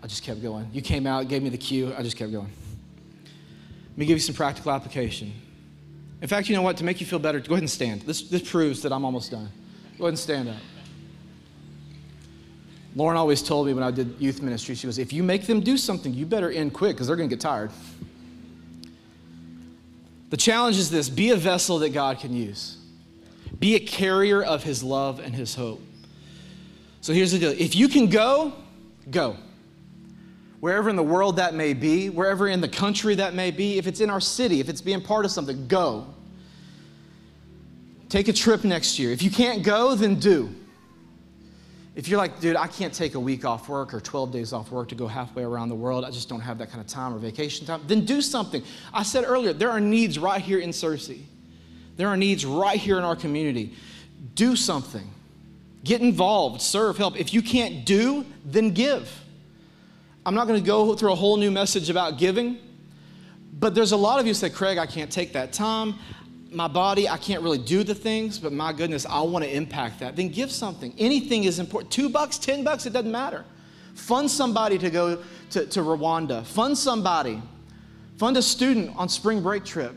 I 0.00 0.06
just 0.06 0.22
kept 0.22 0.40
going. 0.40 0.68
You 0.72 0.82
came 0.82 1.06
out, 1.06 1.26
gave 1.26 1.42
me 1.42 1.48
the 1.48 1.58
cue, 1.58 1.92
I 1.96 2.02
just 2.02 2.16
kept 2.16 2.30
going. 2.30 2.50
Let 3.24 3.98
me 3.98 4.06
give 4.06 4.16
you 4.16 4.20
some 4.20 4.34
practical 4.34 4.70
application. 4.70 5.32
In 6.20 6.28
fact, 6.28 6.48
you 6.48 6.54
know 6.54 6.62
what? 6.62 6.76
To 6.76 6.84
make 6.84 7.00
you 7.00 7.06
feel 7.06 7.18
better, 7.18 7.40
go 7.40 7.54
ahead 7.54 7.62
and 7.62 7.70
stand. 7.70 8.02
This, 8.02 8.22
this 8.22 8.48
proves 8.48 8.82
that 8.82 8.92
I'm 8.92 9.04
almost 9.04 9.32
done. 9.32 9.48
Go 9.98 10.04
ahead 10.04 10.10
and 10.10 10.18
stand 10.18 10.48
up. 10.48 10.56
Lauren 12.98 13.16
always 13.16 13.42
told 13.42 13.68
me 13.68 13.72
when 13.74 13.84
I 13.84 13.92
did 13.92 14.16
youth 14.18 14.42
ministry, 14.42 14.74
she 14.74 14.88
goes, 14.88 14.98
if 14.98 15.12
you 15.12 15.22
make 15.22 15.46
them 15.46 15.60
do 15.60 15.76
something, 15.76 16.12
you 16.12 16.26
better 16.26 16.50
end 16.50 16.74
quick 16.74 16.96
because 16.96 17.06
they're 17.06 17.14
going 17.14 17.28
to 17.28 17.32
get 17.34 17.40
tired. 17.40 17.70
The 20.30 20.36
challenge 20.36 20.76
is 20.78 20.90
this 20.90 21.08
be 21.08 21.30
a 21.30 21.36
vessel 21.36 21.78
that 21.78 21.90
God 21.90 22.18
can 22.18 22.34
use, 22.34 22.76
be 23.60 23.76
a 23.76 23.78
carrier 23.78 24.42
of 24.42 24.64
his 24.64 24.82
love 24.82 25.20
and 25.20 25.32
his 25.32 25.54
hope. 25.54 25.80
So 27.00 27.12
here's 27.12 27.30
the 27.30 27.38
deal 27.38 27.54
if 27.56 27.76
you 27.76 27.86
can 27.86 28.08
go, 28.10 28.52
go 29.08 29.36
wherever 30.58 30.90
in 30.90 30.96
the 30.96 31.02
world 31.04 31.36
that 31.36 31.54
may 31.54 31.74
be, 31.74 32.10
wherever 32.10 32.48
in 32.48 32.60
the 32.60 32.68
country 32.68 33.14
that 33.14 33.32
may 33.32 33.52
be, 33.52 33.78
if 33.78 33.86
it's 33.86 34.00
in 34.00 34.10
our 34.10 34.20
city, 34.20 34.58
if 34.58 34.68
it's 34.68 34.80
being 34.80 35.00
part 35.00 35.24
of 35.24 35.30
something, 35.30 35.68
go. 35.68 36.04
Take 38.08 38.26
a 38.26 38.32
trip 38.32 38.64
next 38.64 38.98
year. 38.98 39.12
If 39.12 39.22
you 39.22 39.30
can't 39.30 39.62
go, 39.62 39.94
then 39.94 40.16
do. 40.18 40.52
If 41.98 42.06
you're 42.06 42.18
like, 42.18 42.38
dude, 42.38 42.54
I 42.54 42.68
can't 42.68 42.94
take 42.94 43.16
a 43.16 43.20
week 43.20 43.44
off 43.44 43.68
work 43.68 43.92
or 43.92 43.98
12 43.98 44.30
days 44.30 44.52
off 44.52 44.70
work 44.70 44.90
to 44.90 44.94
go 44.94 45.08
halfway 45.08 45.42
around 45.42 45.68
the 45.68 45.74
world, 45.74 46.04
I 46.04 46.12
just 46.12 46.28
don't 46.28 46.38
have 46.38 46.58
that 46.58 46.70
kind 46.70 46.80
of 46.80 46.86
time 46.86 47.12
or 47.12 47.18
vacation 47.18 47.66
time, 47.66 47.82
then 47.88 48.04
do 48.04 48.22
something. 48.22 48.62
I 48.94 49.02
said 49.02 49.24
earlier, 49.26 49.52
there 49.52 49.70
are 49.70 49.80
needs 49.80 50.16
right 50.16 50.40
here 50.40 50.60
in 50.60 50.70
Searcy, 50.70 51.22
There 51.96 52.06
are 52.06 52.16
needs 52.16 52.46
right 52.46 52.78
here 52.78 52.98
in 52.98 53.04
our 53.04 53.16
community. 53.16 53.74
Do 54.36 54.54
something. 54.54 55.10
Get 55.82 56.00
involved, 56.00 56.62
serve, 56.62 56.96
help. 56.98 57.18
If 57.18 57.34
you 57.34 57.42
can't 57.42 57.84
do, 57.84 58.24
then 58.44 58.70
give. 58.70 59.12
I'm 60.24 60.36
not 60.36 60.46
going 60.46 60.62
to 60.62 60.66
go 60.66 60.94
through 60.94 61.10
a 61.10 61.16
whole 61.16 61.36
new 61.36 61.50
message 61.50 61.90
about 61.90 62.16
giving, 62.16 62.58
but 63.58 63.74
there's 63.74 63.90
a 63.90 63.96
lot 63.96 64.20
of 64.20 64.26
you 64.28 64.34
say, 64.34 64.50
Craig, 64.50 64.78
I 64.78 64.86
can't 64.86 65.10
take 65.10 65.32
that 65.32 65.52
time. 65.52 65.96
My 66.50 66.68
body, 66.68 67.08
I 67.08 67.18
can't 67.18 67.42
really 67.42 67.58
do 67.58 67.84
the 67.84 67.94
things, 67.94 68.38
but 68.38 68.52
my 68.52 68.72
goodness, 68.72 69.04
I 69.06 69.20
want 69.22 69.44
to 69.44 69.54
impact 69.54 70.00
that. 70.00 70.16
Then 70.16 70.28
give 70.28 70.50
something. 70.50 70.94
Anything 70.98 71.44
is 71.44 71.58
important. 71.58 71.92
Two 71.92 72.08
bucks, 72.08 72.38
ten 72.38 72.64
bucks, 72.64 72.86
it 72.86 72.92
doesn't 72.92 73.10
matter. 73.10 73.44
Fund 73.94 74.30
somebody 74.30 74.78
to 74.78 74.90
go 74.90 75.22
to, 75.50 75.66
to 75.66 75.80
Rwanda. 75.80 76.44
Fund 76.46 76.78
somebody. 76.78 77.42
Fund 78.16 78.36
a 78.36 78.42
student 78.42 78.96
on 78.96 79.08
spring 79.08 79.42
break 79.42 79.64
trip. 79.64 79.94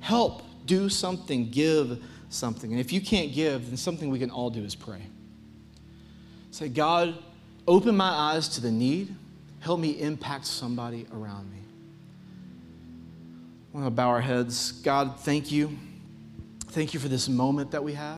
Help, 0.00 0.42
do 0.66 0.88
something, 0.88 1.50
give 1.50 2.02
something. 2.28 2.72
And 2.72 2.80
if 2.80 2.92
you 2.92 3.00
can't 3.00 3.32
give, 3.32 3.66
then 3.68 3.76
something 3.76 4.10
we 4.10 4.18
can 4.18 4.30
all 4.30 4.50
do 4.50 4.62
is 4.64 4.74
pray. 4.74 5.02
Say, 6.50 6.68
God, 6.68 7.14
open 7.66 7.96
my 7.96 8.10
eyes 8.10 8.48
to 8.50 8.60
the 8.60 8.70
need 8.70 9.14
Help 9.60 9.80
me 9.80 9.90
impact 10.00 10.46
somebody 10.46 11.06
around 11.12 11.50
me. 11.50 11.57
Want 13.72 13.86
to 13.86 13.90
bow 13.90 14.08
our 14.08 14.20
heads. 14.20 14.72
God, 14.72 15.20
thank 15.20 15.52
you. 15.52 15.76
Thank 16.68 16.94
you 16.94 17.00
for 17.00 17.08
this 17.08 17.28
moment 17.28 17.72
that 17.72 17.84
we 17.84 17.92
have. 17.92 18.16